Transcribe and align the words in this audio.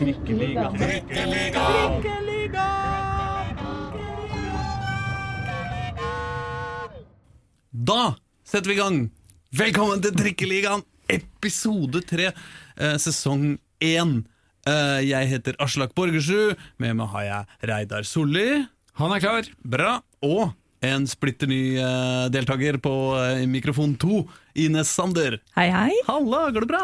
Trikkeliga. 0.00 0.70
Da 7.70 8.14
setter 8.48 8.70
vi 8.70 8.76
i 8.78 8.78
gang! 8.78 9.02
Velkommen 9.52 10.00
til 10.00 10.14
Trikkeligaen, 10.16 10.86
episode 11.12 12.00
tre, 12.08 12.30
eh, 12.32 12.96
sesong 12.96 13.58
én. 13.84 14.14
Eh, 14.64 15.00
jeg 15.04 15.28
heter 15.34 15.60
Aslak 15.60 15.92
Borgersrud, 15.92 16.56
med 16.80 16.96
meg 16.96 17.12
har 17.12 17.26
jeg 17.28 17.68
Reidar 17.68 18.08
Solli. 18.08 18.64
Han 18.96 19.12
er 19.12 19.20
klar. 19.20 19.52
Bra. 19.60 19.98
Og 20.24 20.54
en 20.80 21.04
splitter 21.08 21.46
ny 21.50 21.76
eh, 21.76 22.26
deltaker 22.32 22.78
på 22.80 22.92
eh, 23.20 23.42
mikrofon 23.50 23.92
to, 24.00 24.22
Ines 24.56 24.88
Sander. 24.96 25.36
Hei, 25.56 25.68
hei. 25.74 25.92
Halla, 26.06 26.46
går 26.54 26.64
det 26.64 26.70
bra? 26.72 26.82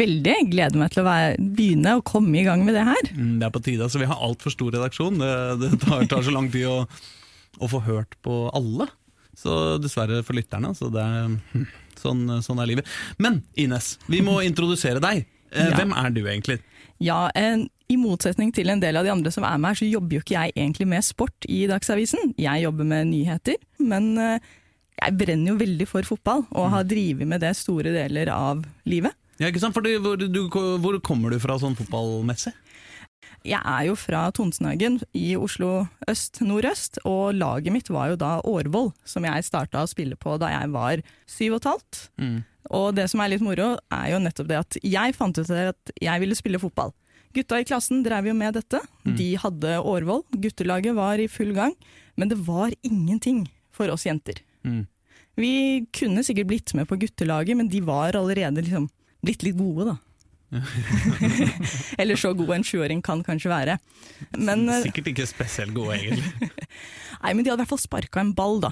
Veldig. 0.00 0.36
Gleder 0.52 0.80
meg 0.80 0.94
til 0.94 1.02
å 1.04 1.06
være, 1.08 1.36
begynne 1.58 1.96
å 1.98 2.04
komme 2.08 2.40
i 2.40 2.44
gang 2.46 2.64
med 2.64 2.76
det 2.78 2.86
her. 2.88 3.10
Mm, 3.12 3.34
det 3.42 3.48
er 3.48 3.54
på 3.54 3.62
tide. 3.66 3.84
altså 3.86 4.00
Vi 4.02 4.08
har 4.10 4.22
altfor 4.24 4.54
stor 4.54 4.72
redaksjon. 4.74 5.20
Det, 5.20 5.32
det 5.60 5.72
tar, 5.84 6.06
tar 6.10 6.24
så 6.26 6.32
lang 6.34 6.48
tid 6.54 6.66
å, 6.70 6.78
å 7.60 7.70
få 7.70 7.82
hørt 7.86 8.16
på 8.24 8.38
alle. 8.56 8.88
Så 9.36 9.76
dessverre 9.82 10.22
for 10.24 10.38
lytterne. 10.38 10.72
Så 10.78 10.88
det 10.94 11.04
er, 11.04 11.36
hm, 11.52 11.68
sånn, 12.00 12.24
sånn 12.46 12.64
er 12.64 12.70
livet. 12.72 12.88
Men 13.20 13.42
Ines, 13.60 13.96
vi 14.08 14.24
må 14.24 14.40
introdusere 14.46 15.02
deg. 15.04 15.26
Eh, 15.52 15.68
Ja. 15.68 15.76
Hvem 15.78 15.92
er 15.94 16.10
du 16.16 16.24
egentlig? 16.24 16.58
Ja, 17.02 17.28
en, 17.36 17.68
I 17.92 17.98
motsetning 18.00 18.52
til 18.56 18.72
en 18.72 18.80
del 18.80 18.96
av 18.96 19.04
de 19.04 19.12
andre 19.12 19.30
som 19.34 19.44
er 19.44 19.58
med 19.60 19.74
her, 19.74 19.80
så 19.82 19.88
jobber 19.88 20.16
jo 20.16 20.24
ikke 20.24 20.38
jeg 20.38 20.54
egentlig 20.54 20.86
med 20.88 21.04
sport 21.04 21.48
i 21.52 21.64
Dagsavisen. 21.68 22.32
Jeg 22.40 22.64
jobber 22.64 22.88
med 22.88 23.10
nyheter, 23.10 23.58
men 23.84 24.14
eh, 24.20 24.52
jeg 25.02 25.16
brenner 25.20 25.52
jo 25.52 25.60
veldig 25.60 25.88
for 25.90 26.08
fotball, 26.08 26.46
og 26.56 26.72
har 26.72 26.88
drevet 26.88 27.28
med 27.28 27.44
det 27.44 27.52
store 27.58 27.92
deler 27.94 28.32
av 28.32 28.64
livet. 28.88 29.12
Ja, 29.36 29.50
ikke 29.50 29.60
sant? 29.60 29.76
Fordi, 29.76 29.96
hvor, 30.00 30.16
du, 30.16 30.40
hvor 30.48 31.00
kommer 31.04 31.34
du 31.34 31.40
fra 31.42 31.58
sånn 31.60 31.76
fotballmessig? 31.76 32.54
Jeg 33.44 33.60
er 33.60 33.82
jo 33.90 33.96
fra 33.98 34.22
Tonsenhagen 34.32 34.96
i 35.12 35.34
Oslo 35.36 35.84
øst 36.08 36.40
nordøst, 36.40 37.02
og 37.04 37.36
laget 37.36 37.74
mitt 37.74 37.90
var 37.92 38.14
jo 38.14 38.20
da 38.20 38.38
Årvoll, 38.48 38.94
som 39.04 39.26
jeg 39.28 39.44
starta 39.44 39.82
å 39.84 39.90
spille 39.90 40.16
på 40.16 40.38
da 40.40 40.48
jeg 40.54 40.72
var 40.72 41.02
syv 41.28 41.58
og 41.58 41.60
et 41.60 41.68
halvt. 41.68 42.02
Mm. 42.16 42.38
Og 42.72 42.86
det 42.96 43.10
som 43.12 43.20
er 43.20 43.34
litt 43.34 43.44
moro, 43.44 43.74
er 43.92 44.06
jo 44.14 44.22
nettopp 44.24 44.48
det 44.48 44.60
at 44.62 44.78
jeg 44.80 45.16
fant 45.18 45.36
ut 45.36 45.52
at 45.52 45.96
jeg 46.00 46.22
ville 46.22 46.38
spille 46.38 46.62
fotball. 46.62 46.94
Gutta 47.34 47.58
i 47.60 47.66
klassen 47.66 48.04
drev 48.06 48.28
jo 48.30 48.34
med 48.38 48.54
dette. 48.54 48.80
De 49.18 49.28
hadde 49.42 49.76
Årvoll, 49.82 50.22
guttelaget 50.30 50.94
var 50.94 51.18
i 51.18 51.28
full 51.30 51.52
gang. 51.56 51.74
Men 52.14 52.30
det 52.30 52.38
var 52.46 52.74
ingenting 52.86 53.44
for 53.74 53.90
oss 53.90 54.06
jenter. 54.06 54.38
Mm. 54.62 54.84
Vi 55.34 55.52
kunne 55.94 56.22
sikkert 56.22 56.46
blitt 56.46 56.74
med 56.78 56.86
på 56.86 56.98
guttelaget, 57.02 57.58
men 57.58 57.68
de 57.68 57.80
var 57.82 58.14
allerede 58.14 58.62
liksom 58.62 58.86
blitt 59.24 59.42
litt 59.42 59.58
gode, 59.58 59.90
da. 59.90 59.96
Eller 61.98 62.16
så 62.20 62.30
god 62.38 62.52
en 62.54 62.66
sjuåring 62.66 63.00
kan 63.02 63.24
kanskje 63.26 63.50
være. 63.50 63.78
Men, 64.36 64.68
eh, 64.68 64.84
Sikkert 64.86 65.10
ikke 65.10 65.26
spesielt 65.26 65.74
gode, 65.74 65.98
egentlig. 65.98 66.50
nei, 67.24 67.32
men 67.34 67.42
de 67.42 67.50
hadde 67.50 67.58
i 67.58 67.64
hvert 67.64 67.72
fall 67.74 67.82
sparka 67.82 68.22
en 68.22 68.34
ball, 68.36 68.60
da. 68.62 68.70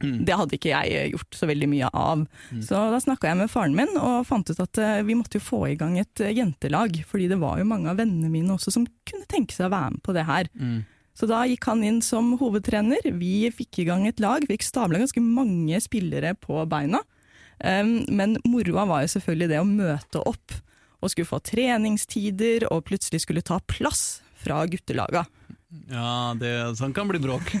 Mm. 0.00 0.20
Det 0.24 0.36
hadde 0.36 0.56
ikke 0.56 0.72
jeg 0.72 1.12
gjort 1.14 1.36
så 1.36 1.48
veldig 1.50 1.68
mye 1.70 1.90
av. 1.96 2.24
Så 2.64 2.78
da 2.92 3.00
snakka 3.02 3.30
jeg 3.30 3.40
med 3.42 3.52
faren 3.52 3.76
min 3.76 3.92
og 4.00 4.24
fant 4.28 4.48
ut 4.48 4.62
at 4.62 4.80
eh, 4.80 5.02
vi 5.06 5.16
måtte 5.18 5.40
jo 5.40 5.44
få 5.44 5.60
i 5.70 5.76
gang 5.80 5.98
et 6.00 6.22
eh, 6.24 6.32
jentelag. 6.36 7.02
Fordi 7.08 7.28
det 7.30 7.40
var 7.42 7.60
jo 7.60 7.68
mange 7.68 7.92
av 7.92 8.00
vennene 8.00 8.32
mine 8.32 8.54
også 8.56 8.72
som 8.74 8.88
kunne 9.08 9.28
tenke 9.30 9.56
seg 9.56 9.68
å 9.68 9.74
være 9.74 9.94
med 9.96 10.02
på 10.06 10.16
det 10.16 10.26
her. 10.28 10.50
Mm. 10.56 10.80
Så 11.20 11.28
da 11.28 11.42
gikk 11.44 11.66
han 11.68 11.84
inn 11.84 12.00
som 12.04 12.32
hovedtrener. 12.40 13.10
Vi 13.20 13.50
fikk 13.52 13.82
i 13.82 13.88
gang 13.90 14.06
et 14.08 14.22
lag. 14.22 14.46
Fikk 14.48 14.64
stabla 14.64 15.02
ganske 15.02 15.20
mange 15.20 15.80
spillere 15.84 16.32
på 16.40 16.62
beina. 16.70 17.02
Um, 17.60 18.06
men 18.08 18.38
moroa 18.48 18.86
var 18.88 19.02
jo 19.04 19.10
selvfølgelig 19.12 19.50
det 19.50 19.58
å 19.60 19.68
møte 19.68 20.22
opp 20.24 20.54
og 21.00 21.12
skulle 21.12 21.28
få 21.28 21.42
treningstider 21.44 22.64
og 22.70 22.86
plutselig 22.88 23.20
skulle 23.26 23.44
ta 23.44 23.58
plass 23.68 24.22
fra 24.40 24.62
guttelaga. 24.68 25.26
Ja, 25.90 26.34
det, 26.34 26.50
sånn 26.80 26.94
kan 26.94 27.06
bli 27.10 27.20
bråk. 27.22 27.52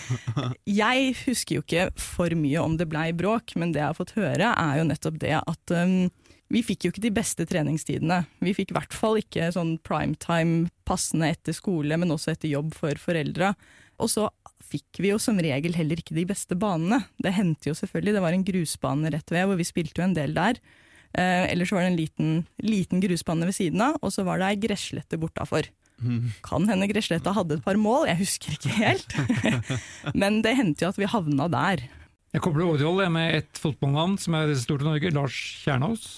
Jeg 0.82 1.14
husker 1.24 1.58
jo 1.58 1.64
ikke 1.64 1.88
for 1.98 2.30
mye 2.38 2.62
om 2.62 2.76
det 2.78 2.86
blei 2.90 3.10
bråk, 3.16 3.56
men 3.58 3.74
det 3.74 3.82
jeg 3.82 3.88
har 3.88 3.98
fått 3.98 4.14
høre 4.14 4.52
er 4.54 4.78
jo 4.78 4.86
nettopp 4.86 5.16
det 5.22 5.34
at 5.40 5.74
um, 5.74 5.96
vi 6.50 6.62
fikk 6.66 6.86
jo 6.86 6.92
ikke 6.92 7.02
de 7.02 7.12
beste 7.14 7.46
treningstidene. 7.50 8.20
Vi 8.42 8.54
fikk 8.54 8.70
i 8.70 8.76
hvert 8.78 8.94
fall 8.94 9.18
ikke 9.18 9.50
sånn 9.54 9.76
primetime 9.86 10.70
passende 10.86 11.30
etter 11.34 11.54
skole, 11.54 11.98
men 11.98 12.14
også 12.14 12.34
etter 12.34 12.50
jobb 12.50 12.70
for 12.78 12.98
foreldra. 13.02 13.52
Og 14.02 14.10
så 14.10 14.28
fikk 14.70 15.02
vi 15.02 15.10
jo 15.10 15.18
som 15.22 15.38
regel 15.42 15.74
heller 15.74 15.98
ikke 16.02 16.16
de 16.16 16.26
beste 16.30 16.58
banene. 16.58 17.02
Det 17.22 17.34
hendte 17.34 17.70
jo 17.70 17.76
selvfølgelig, 17.78 18.14
det 18.16 18.24
var 18.24 18.36
en 18.36 18.46
grusbane 18.46 19.12
rett 19.14 19.34
ved, 19.34 19.46
hvor 19.50 19.58
vi 19.58 19.66
spilte 19.66 20.02
jo 20.02 20.06
en 20.06 20.16
del 20.16 20.34
der. 20.38 20.62
Eh, 21.18 21.50
eller 21.50 21.66
så 21.66 21.76
var 21.76 21.86
det 21.86 21.92
en 21.92 22.00
liten, 22.00 22.32
liten 22.62 23.02
grusbane 23.02 23.46
ved 23.48 23.58
siden 23.58 23.82
av, 23.86 23.98
og 24.02 24.14
så 24.14 24.26
var 24.26 24.38
det 24.38 24.50
ei 24.50 24.60
gresslette 24.66 25.18
bortafor. 25.18 25.70
Kan 26.46 26.68
hende 26.70 26.88
Gressletta 26.90 27.34
hadde 27.36 27.58
et 27.58 27.64
par 27.64 27.78
mål, 27.80 28.08
jeg 28.10 28.20
husker 28.22 28.56
ikke 28.56 28.76
helt. 28.78 29.16
Men 30.20 30.40
det 30.46 30.56
hendte 30.58 30.86
jo 30.86 30.94
at 30.94 31.00
vi 31.00 31.10
havna 31.10 31.50
der. 31.52 31.84
Jeg 32.30 32.44
kobler 32.44 32.68
Årvoll 32.70 33.02
med 33.10 33.40
et 33.40 33.58
fotballnavn 33.58 34.14
som 34.22 34.36
er 34.38 34.52
stort 34.58 34.84
i 34.84 34.86
Norge, 34.86 35.10
Lars 35.14 35.38
Kjernås. 35.64 36.10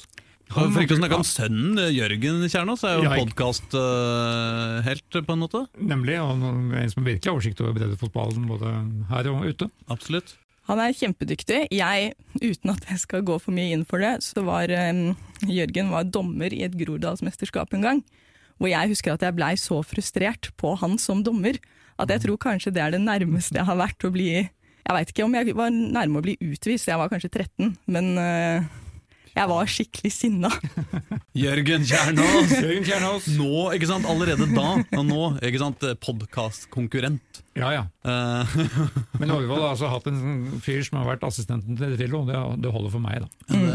For 0.53 0.83
ikke 0.83 0.99
å 0.99 1.01
snakke 1.01 1.17
om 1.17 1.25
sønnen 1.25 1.81
eh, 1.81 1.95
Jørgen 1.97 2.43
Kjernås, 2.45 2.83
er 2.85 2.99
jo 2.99 3.07
Ja, 3.07 3.15
podkast-helt 3.17 5.17
på 5.25 5.37
en 5.37 5.41
måte. 5.41 5.65
Nemlig, 5.81 6.19
og 6.21 6.37
en 6.37 6.93
som 6.93 7.07
virkelig 7.07 7.31
har 7.31 7.39
oversikt 7.39 7.63
over 7.65 7.79
breddefotballen 7.79 8.45
både 8.51 8.75
her 9.09 9.31
og 9.33 9.47
ute. 9.49 9.71
Absolutt. 9.93 10.37
Han 10.71 10.79
er 10.79 10.95
kjempedyktig. 10.95 11.65
Jeg, 11.75 12.13
uten 12.39 12.75
at 12.75 12.85
jeg 12.91 13.03
skal 13.03 13.25
gå 13.27 13.39
for 13.43 13.55
mye 13.57 13.75
inn 13.75 13.87
for 13.89 14.03
det, 14.05 14.15
så 14.23 14.45
var 14.47 14.71
um, 14.71 15.09
Jørgen 15.49 15.91
var 15.91 16.07
dommer 16.07 16.55
i 16.55 16.63
et 16.67 16.77
Groruddalsmesterskap 16.79 17.75
en 17.75 17.89
gang. 17.89 18.03
Hvor 18.63 18.71
jeg 18.71 18.93
husker 18.93 19.17
at 19.17 19.25
jeg 19.27 19.35
blei 19.35 19.57
så 19.59 19.81
frustrert 19.83 20.53
på 20.61 20.77
han 20.79 20.95
som 21.03 21.25
dommer, 21.27 21.57
at 21.99 22.11
jeg 22.15 22.23
tror 22.23 22.39
kanskje 22.45 22.71
det 22.71 22.83
er 22.85 22.93
det 22.95 23.01
nærmeste 23.03 23.59
jeg 23.59 23.67
har 23.67 23.79
vært 23.79 24.07
å 24.07 24.11
bli 24.15 24.29
Jeg 24.39 24.95
veit 24.97 25.11
ikke 25.11 25.27
om 25.27 25.35
jeg 25.35 25.55
var 25.59 25.71
nærme 25.71 26.21
å 26.21 26.23
bli 26.23 26.37
utvist, 26.43 26.87
jeg 26.87 26.99
var 26.99 27.11
kanskje 27.11 27.31
13, 27.31 27.75
men 27.91 28.09
eh, 28.19 28.71
jeg 29.33 29.49
var 29.49 29.71
skikkelig 29.71 30.13
sinna. 30.15 30.51
Jørgen 31.45 31.87
Kjernås! 31.89 32.53
Jørgen 32.59 32.87
Kjernås. 32.87 33.29
Nå, 33.39 33.53
ikke 33.77 33.89
sant, 33.89 34.09
allerede 34.09 34.49
da, 34.53 34.67
og 34.85 35.07
nå, 35.09 35.23
ikke 35.41 35.63
sant, 35.63 35.87
podkastkonkurrent. 36.05 37.43
Ja, 37.57 37.69
ja. 37.75 37.83
Uh, 38.07 38.49
Men 39.21 39.35
Årvoll 39.35 39.61
har 39.61 39.75
altså 39.75 39.91
hatt 39.93 40.07
en 40.09 40.61
fyr 40.65 40.81
som 40.87 41.03
har 41.03 41.11
vært 41.11 41.27
assistenten 41.29 41.77
til 41.77 41.97
Drillo, 41.99 42.23
det, 42.29 42.39
det 42.65 42.73
holder 42.73 42.95
for 42.95 43.05
meg, 43.05 43.27
da. 43.27 43.45
det, 43.53 43.75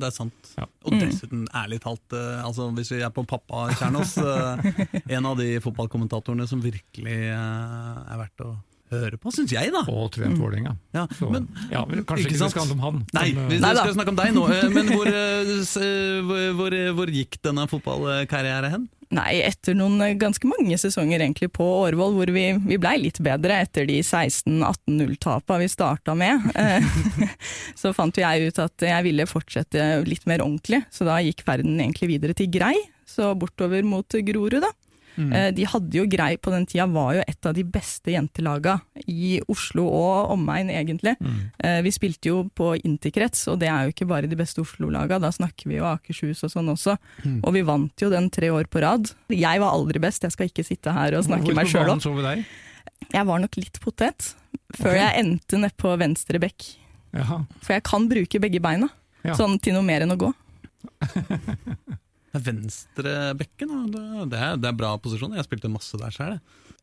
det 0.00 0.08
er 0.08 0.14
sant. 0.14 0.52
Ja. 0.56 0.68
Og 0.88 0.96
dessuten, 0.96 1.44
ærlig 1.56 1.82
talt, 1.84 2.16
eh, 2.16 2.40
altså, 2.44 2.70
hvis 2.76 2.94
vi 2.94 3.02
er 3.04 3.12
på 3.14 3.26
pappa 3.28 3.68
Kjernås, 3.76 4.16
eh, 4.24 4.64
en 5.16 5.28
av 5.28 5.36
de 5.40 5.52
fotballkommentatorene 5.64 6.48
som 6.48 6.64
virkelig 6.64 7.20
eh, 7.28 8.00
er 8.10 8.20
verdt 8.24 8.46
å 8.46 8.54
høre 8.92 9.18
på, 9.20 9.32
syns 9.34 9.52
jeg, 9.54 9.70
da. 9.74 9.84
Og 9.90 10.10
trent 10.14 10.38
Vålerenga. 10.40 10.76
Ja, 10.96 11.06
men, 11.30 11.48
ja, 11.70 11.82
kanskje 11.86 12.26
ikke 12.26 12.34
ikke, 12.34 12.38
sant? 12.42 12.54
skal 12.54 12.64
handle 12.66 12.78
om 12.78 12.84
han. 12.86 13.02
nei, 13.16 13.26
vi 13.36 13.58
eh, 13.58 13.62
Nei 13.62 13.74
da. 13.76 13.84
skal 13.84 13.96
snakke 13.98 14.14
om 14.14 14.18
deg 14.20 14.32
nå. 14.36 14.46
eh, 14.54 14.64
Men 14.74 14.90
hvor, 14.94 15.10
eh, 15.10 15.52
hvor, 16.26 16.46
hvor, 16.60 16.78
hvor 17.00 17.12
gikk 17.14 17.38
denne 17.46 17.66
fotballkarrieren 17.70 18.74
hen? 18.74 18.88
Nei, 19.10 19.40
etter 19.42 19.74
noen 19.74 19.98
ganske 20.20 20.46
mange 20.46 20.76
sesonger 20.78 21.18
egentlig 21.24 21.48
på 21.56 21.64
Årvoll, 21.80 22.12
hvor 22.14 22.30
vi, 22.30 22.44
vi 22.62 22.76
blei 22.78 22.92
litt 23.02 23.18
bedre 23.26 23.56
etter 23.64 23.88
de 23.88 23.96
16-18-0-tapa 24.06 25.56
vi 25.58 25.66
starta 25.72 26.14
med, 26.14 26.44
så 27.80 27.90
fant 27.96 28.20
jeg 28.22 28.50
ut 28.52 28.60
at 28.62 28.86
jeg 28.86 29.06
ville 29.08 29.26
fortsette 29.26 29.88
litt 30.06 30.28
mer 30.30 30.44
ordentlig. 30.44 30.84
Så 30.94 31.06
da 31.08 31.18
gikk 31.26 31.42
ferden 31.46 31.74
egentlig 31.82 32.12
videre 32.14 32.36
til 32.38 32.50
Grei, 32.54 32.76
så 33.10 33.32
bortover 33.34 33.82
mot 33.82 34.06
Grorud, 34.14 34.60
da. 34.62 34.70
Eh, 35.32 35.50
De 35.56 35.66
hadde 35.68 35.98
jo 35.98 36.06
Grei 36.10 36.36
på 36.40 36.52
den 36.54 36.66
tida, 36.66 36.86
var 36.90 37.14
jo 37.18 37.24
et 37.26 37.46
av 37.46 37.54
de 37.56 37.64
beste 37.64 38.12
jentelaga 38.14 38.78
i 39.06 39.40
Oslo 39.50 39.84
og 39.88 40.32
omegn, 40.34 40.70
egentlig. 40.72 41.16
Mm. 41.20 41.40
Vi 41.84 41.92
spilte 41.94 42.30
jo 42.30 42.42
på 42.56 42.72
interkrets, 42.78 43.42
og 43.52 43.58
det 43.60 43.68
er 43.68 43.86
jo 43.86 43.94
ikke 43.94 44.08
bare 44.10 44.30
de 44.30 44.38
beste 44.38 44.62
Oslo-laga, 44.62 45.18
da 45.22 45.30
snakker 45.34 45.68
vi 45.70 45.78
jo 45.78 45.86
Akershus 45.88 46.44
og 46.46 46.52
sånn 46.54 46.70
også. 46.72 46.96
Og 47.42 47.52
vi 47.56 47.62
vant 47.66 48.04
jo 48.04 48.10
den 48.12 48.30
tre 48.32 48.50
år 48.54 48.68
på 48.70 48.82
rad. 48.84 49.12
Jeg 49.32 49.62
var 49.62 49.76
aldri 49.76 50.02
best, 50.02 50.24
jeg 50.26 50.32
skal 50.36 50.50
ikke 50.50 50.66
sitte 50.66 50.94
her 50.96 51.16
og 51.18 51.26
snakke 51.28 51.50
hvor 51.50 51.58
meg 51.60 51.70
sjøl 51.70 51.92
opp. 51.92 52.04
Jeg 53.10 53.26
var 53.26 53.42
nok 53.42 53.56
litt 53.58 53.80
potet, 53.82 54.34
før 54.76 54.92
okay. 54.94 55.00
jeg 55.02 55.24
endte 55.24 55.60
nedpå 55.60 55.96
venstre 56.00 56.40
bekk. 56.42 56.68
Jaha. 57.16 57.42
For 57.64 57.74
jeg 57.76 57.84
kan 57.88 58.08
bruke 58.10 58.42
begge 58.42 58.60
beina, 58.62 58.90
Ja. 59.24 59.34
sånn 59.36 59.58
til 59.60 59.74
noe 59.76 59.84
mer 59.84 60.06
enn 60.06 60.14
å 60.14 60.18
gå. 60.20 60.30
Det 62.30 62.38
er 62.38 62.44
Venstre 62.46 63.12
bekken, 63.34 63.70
det, 63.90 64.38
er, 64.38 64.58
det 64.60 64.68
er 64.70 64.76
bra 64.78 64.92
posisjon. 65.02 65.34
Jeg 65.34 65.48
spilte 65.48 65.70
masse 65.72 65.98
der 65.98 66.14
sjøl. 66.14 66.36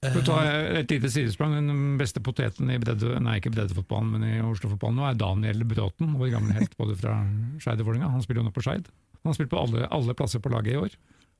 For 0.03 0.19
å 0.19 0.25
ta 0.27 0.41
et 0.77 0.91
lite 0.91 1.09
sidesprang, 1.09 1.55
Den 1.55 1.95
beste 1.97 2.21
poteten 2.21 2.69
i 2.69 2.77
bredde, 2.81 3.15
nei 3.23 3.37
ikke 3.39 3.53
breddefotballen, 3.55 4.11
men 4.13 4.25
i 4.27 4.33
Oslo-fotballen 4.45 4.99
nå 4.99 5.07
er 5.07 5.17
Daniel 5.17 5.63
Bråten, 5.65 6.11
vår 6.19 6.33
gamle 6.35 6.57
helt 6.59 6.75
både 6.77 6.97
fra 6.99 7.15
Skeid 7.63 7.81
og 7.81 7.87
Vålerenga. 7.89 8.11
Han 8.13 8.25
spiller 8.25 8.43
jo 8.43 8.49
nå 8.49 8.53
på 8.53 8.65
Skeid. 8.65 8.91
Han 9.23 9.31
har 9.31 9.37
spilt 9.39 9.53
på 9.53 9.61
alle, 9.63 9.87
alle 9.95 10.15
plasser 10.19 10.43
på 10.43 10.51
laget 10.53 10.75
i 10.75 10.81
år. 10.83 10.99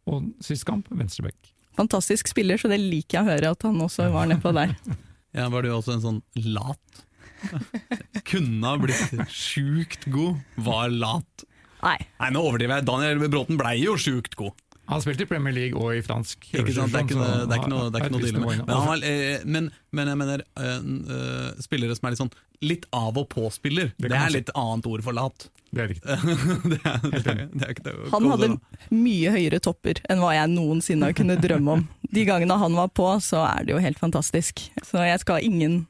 Og 0.10 0.32
sist 0.44 0.66
kamp, 0.68 0.88
venstrebekk. 0.90 1.52
Fantastisk 1.78 2.32
spiller, 2.32 2.58
så 2.58 2.72
det 2.72 2.80
liker 2.82 3.20
jeg 3.20 3.28
å 3.28 3.30
høre 3.36 3.52
at 3.54 3.68
han 3.68 3.84
også 3.86 4.08
var 4.16 4.32
nedpå 4.32 4.56
der. 4.58 4.74
Ja, 5.36 5.50
var 5.54 5.62
du 5.62 5.68
også 5.70 5.92
en 5.94 6.02
sånn 6.02 6.22
lat? 6.56 7.02
Kunne 8.32 8.72
ha 8.72 8.78
blitt 8.82 9.20
sjukt 9.30 10.08
god, 10.10 10.40
var 10.66 10.88
lat. 10.90 11.44
Nei, 11.84 11.98
Nei, 12.20 12.30
nå 12.34 12.42
overdriver 12.42 12.80
jeg. 12.80 12.88
Daniel 12.90 13.28
Bråten 13.30 13.60
blei 13.60 13.76
jo 13.84 13.98
sjukt 14.02 14.34
god. 14.40 14.56
Han 14.88 15.02
spilte 15.04 15.26
i 15.26 15.28
Premier 15.28 15.52
League 15.52 15.76
og 15.76 15.98
i 15.98 16.02
fransk. 16.02 16.46
Ikke 16.56 16.72
sant? 16.72 16.94
Det 16.94 17.02
er 17.02 17.04
ikke, 17.10 17.18
noe- 17.20 17.42
det 17.44 17.58
er 17.58 17.60
ikke 17.60 17.72
noe, 17.74 17.90
det 17.92 18.00
er 18.00 18.06
ikke 18.06 18.14
noe 18.14 18.22
å 18.22 18.28
deale 18.28 18.40
med. 18.40 18.62
Men, 18.64 18.76
han 18.78 18.86
var, 18.88 19.02
eh, 19.04 19.42
men, 19.44 19.66
men 20.00 20.08
jeg 20.14 20.20
mener 20.22 20.44
eh, 20.64 20.78
eh, 21.18 21.50
spillere 21.66 21.98
som 21.98 22.08
er 22.08 22.14
litt 22.16 22.22
sånn 22.22 22.32
litt 22.66 22.86
av 22.96 23.18
og 23.20 23.28
på-spiller. 23.30 23.92
Det 24.00 24.10
Det, 24.10 24.16
er 24.18 24.32
litt 24.34 24.50
annet 24.56 24.88
ord 24.90 25.04
for 25.04 25.14
lat. 25.18 25.50
Det 25.76 25.82
er 25.84 25.90
riktig. 25.92 26.08
det, 26.72 26.78
er, 26.88 27.02
det, 27.04 27.20
er, 27.28 27.42
det 27.52 27.66
er 27.68 27.72
ikke 27.74 27.84
det 27.84 27.94
Han 28.14 28.30
hadde 28.32 28.48
mye 28.96 29.34
høyere 29.36 29.60
topper 29.60 30.00
enn 30.08 30.22
hva 30.24 30.30
jeg 30.38 30.54
noensinne 30.54 31.10
kunne 31.18 31.36
drømme 31.44 31.74
om. 31.76 31.84
De 32.08 32.24
gangene 32.30 32.56
han 32.58 32.78
var 32.80 32.88
på, 32.96 33.10
så 33.22 33.42
er 33.44 33.68
det 33.68 33.76
jo 33.76 33.82
helt 33.84 34.00
fantastisk. 34.00 34.64
Så 34.88 35.04
jeg 35.04 35.20
skal 35.26 35.44
ingen 35.44 35.82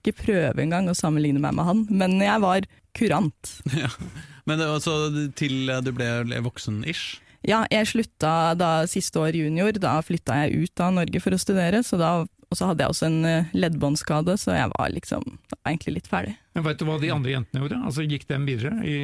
ikke 0.00 0.16
prøve 0.22 0.64
engang 0.64 0.88
å 0.88 0.96
sammenligne 0.96 1.42
meg 1.44 1.52
med 1.60 1.68
han, 1.68 1.84
men 1.92 2.16
jeg 2.24 2.40
var 2.40 2.64
kurant. 2.96 3.52
Ja. 3.76 3.92
Men 4.46 4.60
det 4.62 4.68
var 4.70 4.82
så 4.82 4.96
til 5.38 5.70
du 5.82 5.92
ble 5.94 6.40
voksen-ish? 6.46 7.18
Ja, 7.46 7.64
jeg 7.70 7.86
slutta 7.86 8.54
da 8.58 8.70
siste 8.90 9.20
år 9.22 9.36
junior, 9.38 9.76
da 9.78 9.98
flytta 10.02 10.40
jeg 10.44 10.66
ut 10.66 10.82
av 10.82 10.94
Norge 10.96 11.20
for 11.22 11.34
å 11.34 11.38
studere, 11.38 11.82
så 11.86 11.98
da, 12.00 12.10
og 12.46 12.58
så 12.58 12.68
hadde 12.68 12.84
jeg 12.84 12.92
også 12.94 13.06
en 13.08 13.24
eh, 13.26 13.54
leddbåndskade, 13.58 14.36
så 14.38 14.54
jeg 14.54 14.70
var 14.76 14.90
liksom 14.94 15.24
var 15.50 15.72
egentlig 15.72 15.96
litt 15.96 16.10
ferdig. 16.10 16.36
Men 16.54 16.64
Vet 16.64 16.78
du 16.80 16.86
hva 16.88 16.94
de 17.02 17.10
andre 17.12 17.32
jentene 17.32 17.62
gjorde? 17.62 17.78
Altså 17.88 18.04
Gikk 18.06 18.26
dem 18.30 18.44
videre? 18.48 18.70
I, 18.86 18.94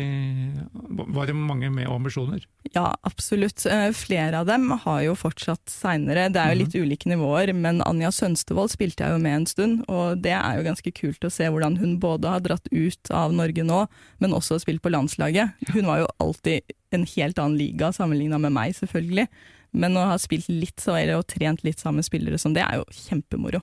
var 0.88 1.26
det 1.28 1.34
mange 1.36 1.68
med 1.74 1.90
ambisjoner? 1.90 2.44
Ja, 2.72 2.92
absolutt. 3.02 3.64
Eh, 3.66 3.88
Flere 3.98 4.40
av 4.40 4.46
dem 4.48 4.70
har 4.84 5.00
jo 5.04 5.16
fortsatt 5.18 5.72
seinere. 5.72 6.28
Det 6.32 6.40
er 6.40 6.54
jo 6.54 6.60
litt 6.62 6.76
ulike 6.78 7.10
nivåer, 7.10 7.50
men 7.56 7.82
Anja 7.84 8.12
Sønstevold 8.14 8.70
spilte 8.72 9.04
jeg 9.04 9.16
jo 9.16 9.22
med 9.24 9.40
en 9.40 9.48
stund, 9.50 9.82
og 9.90 10.22
det 10.24 10.36
er 10.38 10.60
jo 10.60 10.68
ganske 10.68 10.94
kult 10.96 11.26
å 11.26 11.32
se 11.32 11.50
hvordan 11.50 11.80
hun 11.82 11.98
både 12.02 12.30
har 12.36 12.44
dratt 12.46 12.70
ut 12.70 13.10
av 13.12 13.34
Norge 13.36 13.66
nå, 13.66 13.82
men 14.22 14.38
også 14.38 14.60
spilt 14.62 14.84
på 14.84 14.94
landslaget. 14.94 15.58
Hun 15.74 15.90
var 15.90 16.04
jo 16.04 16.12
alltid 16.22 16.78
en 16.94 17.08
helt 17.16 17.42
annen 17.42 17.58
liga 17.58 17.90
sammenligna 17.92 18.38
med 18.38 18.54
meg, 18.54 18.78
selvfølgelig. 18.78 19.26
Men 19.72 19.96
å 19.96 20.04
ha 20.10 20.18
spilt 20.20 20.50
litt 20.52 20.84
eller 20.88 21.16
og 21.16 21.28
trent 21.32 21.62
litt 21.64 21.80
sammen 21.80 22.02
med 22.02 22.08
spillere 22.08 22.38
som 22.40 22.52
det, 22.56 22.64
er 22.64 22.80
jo 22.80 22.86
kjempemoro. 22.92 23.62